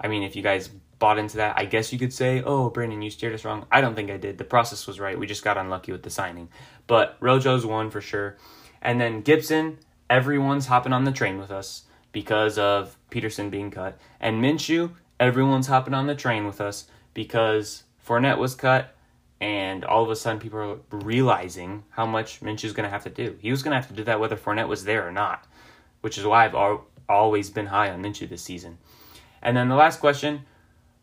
I 0.00 0.08
mean, 0.08 0.22
if 0.22 0.36
you 0.36 0.42
guys 0.42 0.70
bought 1.02 1.18
into 1.18 1.38
that. 1.38 1.58
I 1.58 1.64
guess 1.64 1.92
you 1.92 1.98
could 1.98 2.12
say, 2.12 2.44
oh, 2.46 2.70
Brandon, 2.70 3.02
you 3.02 3.10
steered 3.10 3.34
us 3.34 3.44
wrong. 3.44 3.66
I 3.72 3.80
don't 3.80 3.96
think 3.96 4.08
I 4.08 4.18
did. 4.18 4.38
The 4.38 4.44
process 4.44 4.86
was 4.86 5.00
right. 5.00 5.18
We 5.18 5.26
just 5.26 5.42
got 5.42 5.58
unlucky 5.58 5.90
with 5.90 6.04
the 6.04 6.10
signing. 6.10 6.48
But 6.86 7.18
Rojo's 7.18 7.66
one 7.66 7.90
for 7.90 8.00
sure. 8.00 8.36
And 8.80 9.00
then 9.00 9.22
Gibson, 9.22 9.78
everyone's 10.08 10.66
hopping 10.66 10.92
on 10.92 11.02
the 11.02 11.10
train 11.10 11.40
with 11.40 11.50
us 11.50 11.86
because 12.12 12.56
of 12.56 12.96
Peterson 13.10 13.50
being 13.50 13.72
cut. 13.72 13.98
And 14.20 14.40
Minshew, 14.40 14.92
everyone's 15.18 15.66
hopping 15.66 15.92
on 15.92 16.06
the 16.06 16.14
train 16.14 16.46
with 16.46 16.60
us 16.60 16.86
because 17.14 17.82
Fournette 18.06 18.38
was 18.38 18.54
cut. 18.54 18.94
And 19.42 19.84
all 19.84 20.04
of 20.04 20.10
a 20.10 20.14
sudden, 20.14 20.38
people 20.38 20.60
are 20.60 20.78
realizing 20.90 21.82
how 21.90 22.06
much 22.06 22.40
Minshew's 22.42 22.72
going 22.72 22.84
to 22.84 22.90
have 22.90 23.02
to 23.02 23.10
do. 23.10 23.36
He 23.40 23.50
was 23.50 23.64
going 23.64 23.72
to 23.72 23.76
have 23.76 23.88
to 23.88 23.94
do 23.94 24.04
that 24.04 24.20
whether 24.20 24.36
Fournette 24.36 24.68
was 24.68 24.84
there 24.84 25.06
or 25.06 25.10
not, 25.10 25.44
which 26.00 26.16
is 26.16 26.24
why 26.24 26.44
I've 26.44 26.54
al- 26.54 26.86
always 27.08 27.50
been 27.50 27.66
high 27.66 27.90
on 27.90 28.00
Minshew 28.04 28.28
this 28.28 28.42
season. 28.42 28.78
And 29.42 29.56
then 29.56 29.68
the 29.68 29.74
last 29.74 29.98
question 29.98 30.42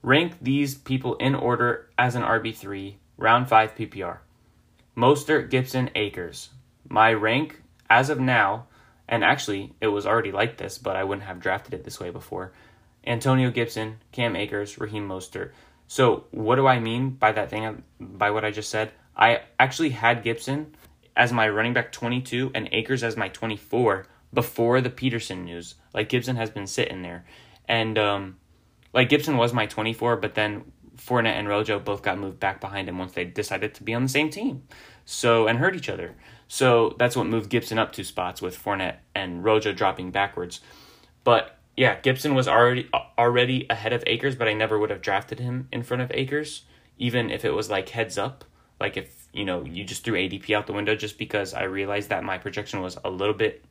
Rank 0.01 0.37
these 0.41 0.73
people 0.73 1.15
in 1.15 1.35
order 1.35 1.89
as 1.97 2.15
an 2.15 2.21
RB3, 2.21 2.95
round 3.17 3.49
5 3.49 3.75
PPR. 3.75 4.19
Mostert, 4.95 5.49
Gibson, 5.49 5.89
Akers. 5.93 6.51
My 6.87 7.11
rank 7.11 7.61
as 7.89 8.09
of 8.09 8.21
now, 8.21 8.67
and 9.05 9.21
actually 9.21 9.73
it 9.81 9.87
was 9.87 10.05
already 10.05 10.31
like 10.31 10.55
this, 10.55 10.77
but 10.77 10.95
I 10.95 11.03
wouldn't 11.03 11.27
have 11.27 11.41
drafted 11.41 11.73
it 11.73 11.83
this 11.83 11.99
way 11.99 12.09
before. 12.09 12.53
Antonio 13.05 13.51
Gibson, 13.51 13.97
Cam 14.13 14.37
Akers, 14.37 14.77
Raheem 14.77 15.09
Mostert. 15.09 15.51
So 15.89 16.25
what 16.29 16.57
do 16.57 16.67
I 16.67 16.79
mean 16.79 17.09
by 17.09 17.31
that 17.31 17.49
thing? 17.49 17.81
By 17.99 18.29
what 18.29 18.45
I 18.45 18.51
just 18.51 18.69
said, 18.69 18.91
I 19.17 19.41
actually 19.59 19.89
had 19.89 20.23
Gibson 20.23 20.75
as 21.17 21.33
my 21.33 21.49
running 21.49 21.73
back 21.73 21.91
22 21.91 22.51
and 22.53 22.69
Akers 22.71 23.03
as 23.03 23.17
my 23.17 23.27
24 23.29 24.05
before 24.31 24.81
the 24.81 24.91
Peterson 24.91 25.45
news. 25.45 25.73
Like 25.91 26.07
Gibson 26.07 26.35
has 26.35 26.51
been 26.51 26.67
sitting 26.67 27.01
there, 27.01 27.25
and 27.67 27.97
um, 27.97 28.37
like 28.93 29.09
Gibson 29.09 29.35
was 29.35 29.51
my 29.51 29.65
24, 29.65 30.17
but 30.17 30.35
then 30.35 30.71
Fournette 30.95 31.39
and 31.39 31.47
Rojo 31.47 31.79
both 31.79 32.03
got 32.03 32.19
moved 32.19 32.39
back 32.39 32.61
behind 32.61 32.87
him 32.87 32.99
once 32.99 33.13
they 33.13 33.25
decided 33.25 33.73
to 33.73 33.83
be 33.83 33.95
on 33.95 34.03
the 34.03 34.09
same 34.09 34.29
team. 34.29 34.61
So 35.05 35.47
and 35.47 35.57
hurt 35.57 35.75
each 35.75 35.89
other. 35.89 36.15
So 36.47 36.95
that's 36.99 37.15
what 37.15 37.25
moved 37.25 37.49
Gibson 37.49 37.79
up 37.79 37.93
two 37.93 38.03
spots 38.03 38.43
with 38.43 38.63
Fournette 38.63 38.97
and 39.15 39.43
Rojo 39.43 39.73
dropping 39.73 40.11
backwards. 40.11 40.61
But 41.23 41.58
yeah, 41.79 41.97
Gibson 42.01 42.35
was 42.35 42.45
already 42.45 42.89
already 43.17 43.65
ahead 43.69 43.93
of 43.93 44.03
Akers, 44.05 44.35
but 44.35 44.49
I 44.49 44.53
never 44.53 44.77
would 44.77 44.89
have 44.89 45.01
drafted 45.01 45.39
him 45.39 45.69
in 45.71 45.81
front 45.81 46.03
of 46.03 46.11
Akers, 46.13 46.63
even 46.97 47.31
if 47.31 47.45
it 47.45 47.51
was 47.51 47.69
like 47.69 47.87
heads 47.87 48.17
up. 48.17 48.43
Like 48.81 48.97
if 48.97 49.29
you 49.31 49.45
know 49.45 49.63
you 49.63 49.85
just 49.85 50.03
threw 50.03 50.15
ADP 50.15 50.53
out 50.53 50.67
the 50.67 50.73
window, 50.73 50.93
just 50.93 51.17
because 51.17 51.53
I 51.53 51.63
realized 51.63 52.09
that 52.09 52.25
my 52.25 52.37
projection 52.37 52.81
was 52.81 52.97
a 53.05 53.09
little 53.09 53.33
bit, 53.33 53.63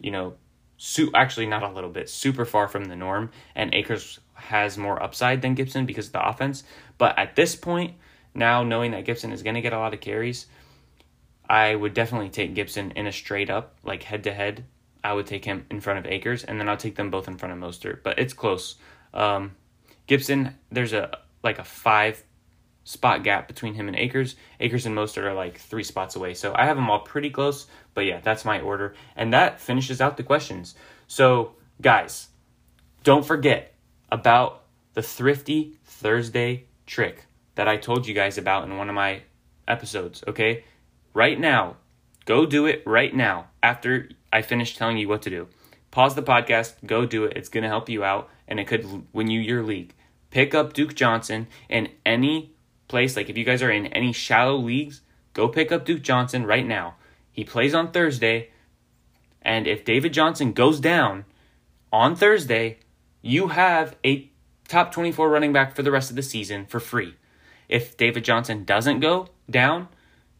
you 0.00 0.10
know, 0.10 0.34
su- 0.76 1.12
actually 1.14 1.46
not 1.46 1.62
a 1.62 1.70
little 1.70 1.88
bit, 1.88 2.10
super 2.10 2.44
far 2.44 2.66
from 2.66 2.86
the 2.86 2.96
norm, 2.96 3.30
and 3.54 3.72
Akers 3.72 4.18
has 4.34 4.76
more 4.76 5.00
upside 5.00 5.40
than 5.40 5.54
Gibson 5.54 5.86
because 5.86 6.08
of 6.08 6.14
the 6.14 6.28
offense. 6.28 6.64
But 6.98 7.16
at 7.16 7.36
this 7.36 7.54
point, 7.54 7.94
now 8.34 8.64
knowing 8.64 8.90
that 8.90 9.04
Gibson 9.04 9.30
is 9.30 9.44
going 9.44 9.54
to 9.54 9.60
get 9.60 9.72
a 9.72 9.78
lot 9.78 9.94
of 9.94 10.00
carries, 10.00 10.46
I 11.48 11.76
would 11.76 11.94
definitely 11.94 12.30
take 12.30 12.56
Gibson 12.56 12.90
in 12.96 13.06
a 13.06 13.12
straight 13.12 13.50
up, 13.50 13.76
like 13.84 14.02
head 14.02 14.24
to 14.24 14.34
head. 14.34 14.64
I 15.06 15.12
would 15.12 15.26
take 15.26 15.44
him 15.44 15.64
in 15.70 15.80
front 15.80 16.00
of 16.00 16.06
Akers, 16.06 16.42
and 16.42 16.58
then 16.58 16.68
I'll 16.68 16.76
take 16.76 16.96
them 16.96 17.10
both 17.10 17.28
in 17.28 17.38
front 17.38 17.52
of 17.52 17.60
Mostert. 17.60 18.02
But 18.02 18.18
it's 18.18 18.32
close. 18.32 18.74
Um, 19.14 19.54
Gibson, 20.08 20.56
there's 20.72 20.92
a 20.92 21.18
like 21.44 21.60
a 21.60 21.64
five 21.64 22.24
spot 22.82 23.22
gap 23.22 23.46
between 23.46 23.74
him 23.74 23.86
and 23.86 23.96
Akers. 23.96 24.34
Akers 24.58 24.84
and 24.84 24.96
Mostert 24.96 25.22
are 25.22 25.32
like 25.34 25.58
three 25.58 25.84
spots 25.84 26.16
away. 26.16 26.34
So 26.34 26.52
I 26.56 26.66
have 26.66 26.76
them 26.76 26.90
all 26.90 26.98
pretty 26.98 27.30
close. 27.30 27.68
But 27.94 28.04
yeah, 28.04 28.20
that's 28.20 28.44
my 28.44 28.60
order. 28.60 28.94
And 29.14 29.32
that 29.32 29.60
finishes 29.60 30.00
out 30.00 30.16
the 30.16 30.24
questions. 30.24 30.74
So, 31.06 31.54
guys, 31.80 32.26
don't 33.04 33.24
forget 33.24 33.74
about 34.10 34.64
the 34.94 35.02
Thrifty 35.02 35.78
Thursday 35.84 36.66
trick 36.84 37.26
that 37.54 37.68
I 37.68 37.76
told 37.76 38.08
you 38.08 38.14
guys 38.14 38.38
about 38.38 38.64
in 38.64 38.76
one 38.76 38.88
of 38.88 38.94
my 38.96 39.22
episodes, 39.68 40.24
okay? 40.26 40.64
Right 41.14 41.38
now, 41.38 41.76
go 42.26 42.44
do 42.44 42.66
it 42.66 42.82
right 42.84 43.14
now 43.14 43.46
after 43.62 44.10
I 44.30 44.42
finish 44.42 44.76
telling 44.76 44.98
you 44.98 45.08
what 45.08 45.22
to 45.22 45.30
do. 45.30 45.48
Pause 45.90 46.16
the 46.16 46.22
podcast, 46.22 46.74
go 46.84 47.06
do 47.06 47.24
it. 47.24 47.36
It's 47.36 47.48
going 47.48 47.62
to 47.62 47.70
help 47.70 47.88
you 47.88 48.04
out 48.04 48.28
and 48.46 48.60
it 48.60 48.66
could 48.66 49.06
win 49.14 49.30
you 49.30 49.40
your 49.40 49.62
league. 49.62 49.94
Pick 50.30 50.54
up 50.54 50.74
Duke 50.74 50.94
Johnson 50.94 51.46
in 51.70 51.88
any 52.04 52.52
place. 52.88 53.16
Like 53.16 53.30
if 53.30 53.38
you 53.38 53.44
guys 53.44 53.62
are 53.62 53.70
in 53.70 53.86
any 53.86 54.12
shallow 54.12 54.56
leagues, 54.56 55.00
go 55.32 55.48
pick 55.48 55.72
up 55.72 55.86
Duke 55.86 56.02
Johnson 56.02 56.44
right 56.44 56.66
now. 56.66 56.96
He 57.32 57.44
plays 57.44 57.74
on 57.74 57.92
Thursday. 57.92 58.50
And 59.40 59.66
if 59.66 59.84
David 59.84 60.12
Johnson 60.12 60.52
goes 60.52 60.80
down 60.80 61.24
on 61.92 62.16
Thursday, 62.16 62.80
you 63.22 63.48
have 63.48 63.96
a 64.04 64.30
top 64.68 64.92
24 64.92 65.30
running 65.30 65.52
back 65.52 65.74
for 65.74 65.82
the 65.82 65.90
rest 65.90 66.10
of 66.10 66.16
the 66.16 66.22
season 66.22 66.66
for 66.66 66.80
free. 66.80 67.14
If 67.68 67.96
David 67.96 68.24
Johnson 68.24 68.64
doesn't 68.64 69.00
go 69.00 69.28
down, 69.48 69.88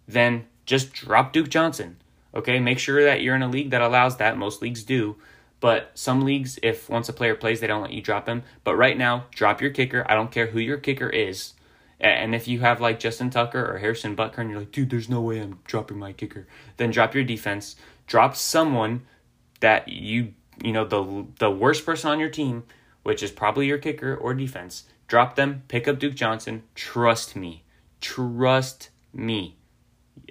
then 0.07 0.47
just 0.67 0.93
drop 0.93 1.33
Duke 1.33 1.49
Johnson. 1.49 1.97
Okay, 2.35 2.59
make 2.59 2.79
sure 2.79 3.03
that 3.05 3.23
you're 3.23 3.35
in 3.35 3.43
a 3.43 3.49
league 3.49 3.71
that 3.71 3.81
allows 3.81 4.19
that. 4.19 4.37
Most 4.37 4.61
leagues 4.61 4.83
do. 4.83 5.17
But 5.59 5.91
some 5.95 6.21
leagues, 6.23 6.59
if 6.63 6.91
once 6.91 7.09
a 7.09 7.15
player 7.15 7.35
plays, 7.35 7.61
they 7.61 7.67
don't 7.67 7.81
let 7.81 7.93
you 7.93 8.03
drop 8.03 8.29
him. 8.29 8.43
But 8.63 8.77
right 8.77 8.99
now, 8.99 9.27
drop 9.31 9.63
your 9.63 9.71
kicker. 9.71 10.05
I 10.09 10.15
don't 10.15 10.31
care 10.31 10.49
who 10.49 10.59
your 10.59 10.77
kicker 10.77 11.09
is. 11.09 11.55
And 11.99 12.35
if 12.35 12.47
you 12.47 12.61
have 12.61 12.81
like 12.81 13.01
Justin 13.01 13.31
Tucker 13.31 13.65
or 13.65 13.79
Harrison 13.79 14.15
Butker 14.15 14.39
and 14.39 14.51
you're 14.51 14.59
like, 14.59 14.73
dude, 14.73 14.91
there's 14.91 15.09
no 15.09 15.23
way 15.23 15.41
I'm 15.41 15.61
dropping 15.65 15.99
my 15.99 16.13
kicker, 16.13 16.47
then 16.77 16.91
drop 16.91 17.15
your 17.15 17.25
defense. 17.25 17.77
Drop 18.07 18.37
someone 18.37 19.07
that 19.61 19.89
you, 19.89 20.35
you 20.63 20.73
know, 20.73 20.85
the 20.85 21.27
the 21.39 21.51
worst 21.51 21.87
person 21.87 22.11
on 22.11 22.21
your 22.21 22.29
team, 22.29 22.65
which 23.03 23.23
is 23.23 23.31
probably 23.31 23.67
your 23.67 23.79
kicker 23.79 24.15
or 24.15 24.35
defense. 24.35 24.85
Drop 25.09 25.37
them, 25.37 25.63
pick 25.69 25.89
up 25.89 25.99
Duke 25.99 26.15
Johnson. 26.15 26.65
Trust 26.75 27.35
me. 27.35 27.65
Trust 28.01 28.91
me. 29.15 29.56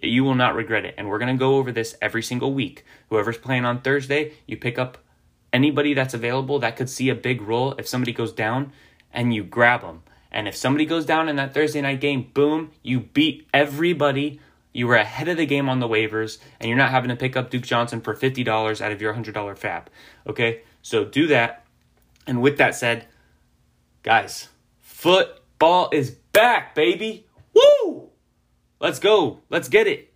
You 0.02 0.24
will 0.24 0.36
not 0.36 0.56
regret 0.56 0.86
it. 0.86 0.96
And 0.98 1.10
we're 1.10 1.20
going 1.20 1.36
to 1.36 1.40
go 1.40 1.56
over 1.56 1.72
this 1.72 1.96
every 2.02 2.24
single 2.24 2.54
week. 2.54 2.86
Whoever's 3.10 3.38
playing 3.38 3.66
on 3.66 3.82
Thursday, 3.82 4.34
you 4.46 4.58
pick 4.58 4.78
up 4.78 4.98
anybody 5.54 5.94
that's 5.94 6.14
available 6.14 6.60
that 6.60 6.76
could 6.76 6.90
see 6.90 7.10
a 7.10 7.16
big 7.16 7.42
role 7.42 7.74
if 7.74 7.88
somebody 7.88 8.12
goes 8.12 8.34
down 8.34 8.74
and 9.12 9.34
you 9.34 9.44
grab 9.44 9.82
them. 9.82 10.04
And 10.32 10.50
if 10.50 10.56
somebody 10.56 10.86
goes 10.86 11.06
down 11.06 11.30
in 11.30 11.38
that 11.38 11.54
Thursday 11.54 11.82
night 11.82 12.02
game, 12.02 12.30
boom, 12.34 12.72
you 12.84 13.00
beat 13.00 13.48
everybody. 13.54 14.42
You 14.74 14.88
were 14.88 14.98
ahead 14.98 15.30
of 15.30 15.38
the 15.38 15.46
game 15.46 15.70
on 15.70 15.80
the 15.80 15.88
waivers, 15.88 16.40
and 16.60 16.68
you're 16.68 16.78
not 16.78 16.92
having 16.92 17.08
to 17.08 17.16
pick 17.16 17.38
up 17.38 17.50
Duke 17.50 17.64
Johnson 17.64 18.02
for 18.02 18.14
$50 18.14 18.82
out 18.82 18.92
of 18.92 19.02
your 19.02 19.14
$100 19.14 19.58
fab. 19.58 19.90
Okay? 20.28 20.64
So 20.82 21.06
do 21.06 21.28
that. 21.28 21.66
And 22.28 22.42
with 22.42 22.58
that 22.58 22.76
said, 22.76 23.08
guys, 24.04 24.50
football 24.82 25.90
is 25.94 26.12
back, 26.12 26.76
baby. 26.76 27.26
Let's 28.86 29.00
go. 29.00 29.40
Let's 29.50 29.68
get 29.68 29.88
it. 29.88 30.14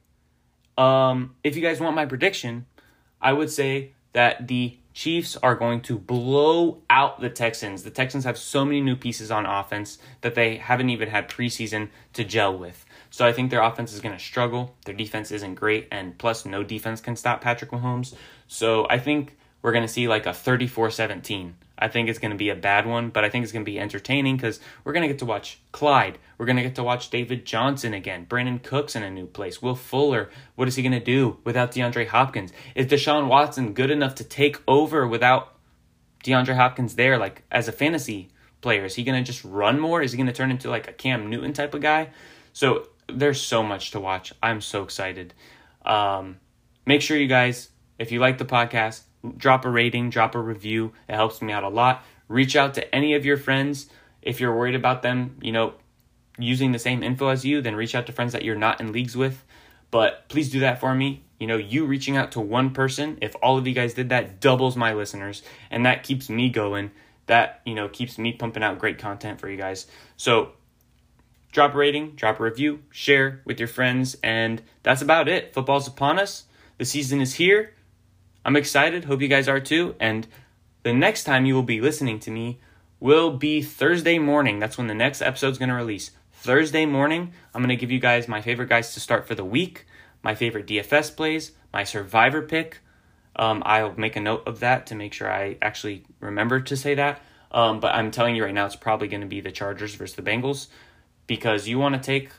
Um, 0.78 1.34
if 1.43 1.55
you 1.55 1.61
guys 1.63 1.80
want 1.80 1.95
my 1.95 2.05
prediction, 2.05 2.67
I 3.20 3.34
would 3.34 3.49
say 3.49 3.93
that 4.13 4.47
the 4.47 4.78
Chiefs 4.93 5.36
are 5.38 5.55
going 5.55 5.82
to 5.82 5.97
blow 5.97 6.84
out 6.88 7.20
the 7.20 7.32
Texans. 7.32 7.82
The 7.82 7.89
Texans 7.89 8.26
have 8.26 8.38
so 8.38 8.63
many 8.63 8.80
new 8.80 8.95
pieces 8.95 9.32
on 9.32 9.47
offense 9.47 9.97
that 10.22 10.36
they 10.36 10.57
haven't 10.57 10.91
even 10.91 11.09
had 11.09 11.28
preseason 11.28 11.89
to 12.13 12.24
gel 12.24 12.55
with. 12.55 12.86
So 13.09 13.26
I 13.26 13.34
think 13.34 13.49
their 13.49 13.63
offense 13.63 13.91
is 13.91 14.01
going 14.01 14.15
to 14.15 14.24
struggle. 14.24 14.76
Their 14.86 14.93
defense 14.93 15.32
isn't 15.32 15.55
great, 15.55 15.88
and 15.91 16.15
plus, 16.20 16.45
no 16.45 16.61
defense 16.63 17.01
can 17.01 17.15
stop 17.15 17.41
Patrick 17.41 17.72
Mahomes. 17.72 18.13
So 18.45 18.86
I 18.88 18.99
think 18.99 19.36
we're 19.63 19.72
going 19.72 19.88
to 19.88 19.91
see 19.91 20.07
like 20.07 20.28
a 20.28 20.34
34 20.36 20.91
17 20.91 21.55
I 21.80 21.88
think 21.88 22.09
it's 22.09 22.19
going 22.19 22.32
to 22.32 22.38
be 22.38 22.49
a 22.49 22.55
bad 22.55 22.86
one, 22.86 23.09
but 23.09 23.23
I 23.23 23.30
think 23.30 23.43
it's 23.43 23.53
going 23.53 23.63
to 23.63 23.71
be 23.71 23.80
entertaining 23.80 24.36
because 24.36 24.59
we're 24.84 24.91
going 24.91 25.03
to 25.03 25.07
get 25.07 25.19
to 25.19 25.25
watch 25.25 25.59
Clyde. 25.71 26.19
We're 26.38 26.45
going 26.45 26.57
to 26.57 26.61
get 26.63 26.75
to 26.75 26.84
watch 26.84 27.09
David 27.09 27.45
Johnson 27.45 27.93
again. 27.93 28.25
Brandin 28.30 28.61
Cooks 28.61 28.95
in 28.95 29.03
a 29.03 29.09
new 29.09 29.25
place. 29.25 29.61
Will 29.61 29.75
Fuller, 29.75 30.30
what 30.55 30.67
is 30.67 30.75
he 30.75 30.84
going 30.84 30.91
to 30.91 30.99
do 30.99 31.38
without 31.45 31.71
DeAndre 31.71 32.07
Hopkins? 32.07 32.51
Is 32.75 32.88
Deshaun 32.88 33.27
Watson 33.27 33.73
good 33.73 33.89
enough 33.89 34.13
to 34.15 34.25
take 34.25 34.61
over 34.67 35.07
without 35.07 35.55
DeAndre 36.25 36.55
Hopkins 36.55 36.95
there, 36.95 37.17
like 37.17 37.43
as 37.49 37.69
a 37.69 37.71
fantasy 37.71 38.30
player? 38.59 38.84
Is 38.84 38.95
he 38.95 39.03
going 39.03 39.23
to 39.23 39.25
just 39.25 39.45
run 39.45 39.80
more? 39.80 40.01
Is 40.01 40.11
he 40.11 40.17
going 40.17 40.27
to 40.27 40.34
turn 40.34 40.51
into 40.51 40.69
like 40.69 40.89
a 40.89 40.93
Cam 40.93 41.30
Newton 41.30 41.53
type 41.53 41.73
of 41.73 41.82
guy? 41.82 42.09
So 42.51 42.88
there's 43.07 43.41
so 43.41 43.63
much 43.63 43.91
to 43.91 43.99
watch. 43.99 44.34
I'm 44.43 44.59
so 44.59 44.84
excited. 44.84 45.34
Um, 45.86 46.39
make 46.86 47.01
sure 47.01 47.17
you 47.17 47.27
guys, 47.27 47.69
if 47.97 48.11
you 48.11 48.19
like 48.19 48.38
the 48.38 48.45
podcast, 48.45 49.03
drop 49.38 49.65
a 49.65 49.70
rating, 49.70 50.09
drop 50.09 50.36
a 50.36 50.39
review. 50.39 50.93
It 51.07 51.15
helps 51.15 51.41
me 51.41 51.53
out 51.53 51.63
a 51.63 51.70
lot. 51.70 52.03
Reach 52.28 52.55
out 52.55 52.76
to 52.76 52.95
any 52.95 53.15
of 53.15 53.26
your 53.26 53.38
friends 53.38 53.89
if 54.22 54.39
you're 54.39 54.55
worried 54.55 54.76
about 54.76 55.01
them, 55.01 55.38
you 55.41 55.51
know, 55.51 55.74
using 56.38 56.72
the 56.72 56.80
same 56.80 57.03
info 57.03 57.30
as 57.30 57.45
you, 57.45 57.61
then 57.61 57.76
reach 57.76 57.95
out 57.95 58.05
to 58.07 58.11
friends 58.11 58.34
that 58.34 58.43
you're 58.43 58.55
not 58.55 58.80
in 58.80 58.91
leagues 58.91 59.15
with. 59.15 59.43
But 59.91 60.30
please 60.30 60.49
do 60.49 60.59
that 60.61 60.80
for 60.80 60.93
me. 60.93 61.24
You 61.39 61.47
know, 61.47 61.57
you 61.57 61.86
reaching 61.86 62.17
out 62.17 62.34
to 62.34 62.39
one 62.39 62.72
person, 62.72 63.17
if 63.22 63.36
all 63.41 63.57
of 63.57 63.67
you 63.67 63.74
guys 63.74 63.93
did 63.93 64.09
that, 64.09 64.39
doubles 64.39 64.76
my 64.76 64.93
listeners, 64.93 65.41
and 65.72 65.86
that 65.86 66.03
keeps 66.03 66.30
me 66.30 66.49
going. 66.49 66.91
That, 67.28 67.61
you 67.65 67.76
know, 67.76 67.88
keeps 67.88 68.17
me 68.17 68.34
pumping 68.34 68.63
out 68.63 68.80
great 68.80 68.97
content 68.97 69.39
for 69.39 69.49
you 69.49 69.57
guys. 69.57 69.88
So, 70.17 70.51
drop 71.51 71.74
a 71.74 71.78
rating, 71.78 72.11
drop 72.11 72.39
a 72.39 72.43
review, 72.43 72.82
share 72.91 73.41
with 73.45 73.59
your 73.59 73.67
friends, 73.67 74.17
and 74.22 74.61
that's 74.84 75.01
about 75.01 75.30
it. 75.30 75.53
Football's 75.53 75.88
upon 75.88 76.20
us. 76.20 76.45
The 76.78 76.86
season 76.86 77.22
is 77.22 77.36
here. 77.36 77.74
I'm 78.49 78.55
excited. 78.55 79.05
Hope 79.05 79.21
you 79.21 79.27
guys 79.27 79.47
are 79.47 79.59
too. 79.59 79.93
And 79.99 80.25
the 80.81 80.91
next 80.91 81.23
time 81.23 81.45
you 81.45 81.53
will 81.53 81.61
be 81.61 81.81
listening 81.81 82.17
to 82.21 82.31
me 82.31 82.59
will 82.99 83.29
be 83.29 83.61
Thursday 83.61 84.17
morning. 84.17 84.57
That's 84.57 84.75
when 84.75 84.87
the 84.87 84.95
next 84.95 85.21
episode's 85.21 85.59
going 85.59 85.69
to 85.69 85.75
release. 85.75 86.09
Thursday 86.33 86.87
morning, 86.87 87.33
I'm 87.53 87.61
going 87.61 87.69
to 87.69 87.75
give 87.75 87.91
you 87.91 87.99
guys 87.99 88.27
my 88.27 88.41
favorite 88.41 88.67
guys 88.67 88.95
to 88.95 88.99
start 88.99 89.27
for 89.27 89.35
the 89.35 89.45
week, 89.45 89.85
my 90.23 90.33
favorite 90.33 90.65
DFS 90.65 91.15
plays, 91.15 91.51
my 91.71 91.83
survivor 91.83 92.41
pick. 92.41 92.79
Um, 93.35 93.61
I'll 93.67 93.93
make 93.95 94.15
a 94.15 94.19
note 94.19 94.47
of 94.47 94.61
that 94.61 94.87
to 94.87 94.95
make 94.95 95.13
sure 95.13 95.31
I 95.31 95.57
actually 95.61 96.05
remember 96.19 96.59
to 96.59 96.75
say 96.75 96.95
that. 96.95 97.21
Um, 97.51 97.79
but 97.79 97.93
I'm 97.93 98.09
telling 98.09 98.35
you 98.35 98.43
right 98.43 98.53
now, 98.55 98.65
it's 98.65 98.75
probably 98.75 99.09
going 99.09 99.21
to 99.21 99.27
be 99.27 99.41
the 99.41 99.51
Chargers 99.51 99.93
versus 99.93 100.15
the 100.15 100.23
Bengals 100.23 100.69
because 101.27 101.67
you 101.67 101.77
want 101.77 101.93
to 101.93 102.01
take, 102.01 102.31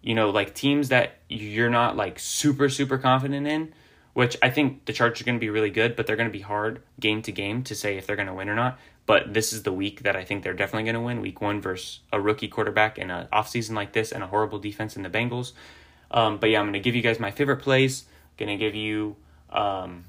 you 0.00 0.14
know, 0.14 0.30
like 0.30 0.54
teams 0.54 0.88
that 0.88 1.18
you're 1.28 1.68
not 1.68 1.98
like 1.98 2.18
super, 2.18 2.70
super 2.70 2.96
confident 2.96 3.46
in 3.46 3.74
which 4.12 4.36
I 4.42 4.50
think 4.50 4.84
the 4.86 4.92
Chargers 4.92 5.20
are 5.20 5.24
going 5.24 5.36
to 5.36 5.40
be 5.40 5.50
really 5.50 5.70
good, 5.70 5.96
but 5.96 6.06
they're 6.06 6.16
going 6.16 6.28
to 6.28 6.32
be 6.32 6.40
hard 6.40 6.82
game 6.98 7.22
to 7.22 7.32
game 7.32 7.62
to 7.64 7.74
say 7.74 7.96
if 7.96 8.06
they're 8.06 8.16
going 8.16 8.28
to 8.28 8.34
win 8.34 8.48
or 8.48 8.54
not. 8.54 8.78
But 9.06 9.34
this 9.34 9.52
is 9.52 9.62
the 9.62 9.72
week 9.72 10.02
that 10.02 10.16
I 10.16 10.24
think 10.24 10.42
they're 10.42 10.54
definitely 10.54 10.84
going 10.84 10.94
to 10.94 11.00
win. 11.00 11.20
Week 11.20 11.40
one 11.40 11.60
versus 11.60 12.00
a 12.12 12.20
rookie 12.20 12.48
quarterback 12.48 12.98
in 12.98 13.10
an 13.10 13.26
offseason 13.32 13.72
like 13.74 13.92
this 13.92 14.12
and 14.12 14.22
a 14.22 14.26
horrible 14.26 14.58
defense 14.58 14.96
in 14.96 15.02
the 15.02 15.10
Bengals. 15.10 15.52
Um, 16.10 16.38
but 16.38 16.50
yeah, 16.50 16.58
I'm 16.58 16.66
going 16.66 16.74
to 16.74 16.80
give 16.80 16.94
you 16.94 17.02
guys 17.02 17.18
my 17.18 17.30
favorite 17.30 17.58
plays. 17.58 18.04
Going 18.36 18.48
to 18.48 18.56
give 18.56 18.74
you, 18.74 19.16
um, 19.50 20.04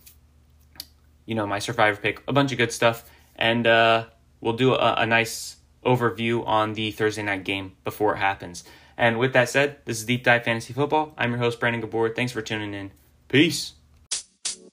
you 1.26 1.36
know, 1.36 1.46
my 1.46 1.60
survivor 1.60 2.00
pick, 2.00 2.22
a 2.28 2.34
bunch 2.34 2.52
of 2.52 2.58
good 2.58 2.72
stuff, 2.72 3.10
and 3.36 3.68
uh, 3.68 4.06
we'll 4.40 4.54
do 4.54 4.74
a, 4.74 4.96
a 5.00 5.06
nice 5.06 5.58
overview 5.86 6.46
on 6.48 6.74
the 6.74 6.92
Thursday 6.92 7.24
night 7.24 7.44
game 7.44 7.74
before 7.84 8.16
it 8.16 8.20
happens. 8.20 8.64
And 8.98 9.18
with 9.18 9.34
that 9.34 9.50
said, 9.50 9.78
this 9.86 9.98
is 10.00 10.06
Deep 10.06 10.24
Dive 10.24 10.44
Fantasy 10.44 10.74
Football. 10.74 11.14
I'm 11.18 11.32
your 11.32 11.40
host, 11.40 11.60
Brandon 11.60 11.82
Gabor. 11.82 12.14
Thanks 12.14 12.32
for 12.32 12.42
tuning 12.42 12.74
in. 12.74 12.92
Peace. 13.28 13.74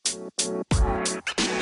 Thank 0.08 1.40
you. 1.40 1.57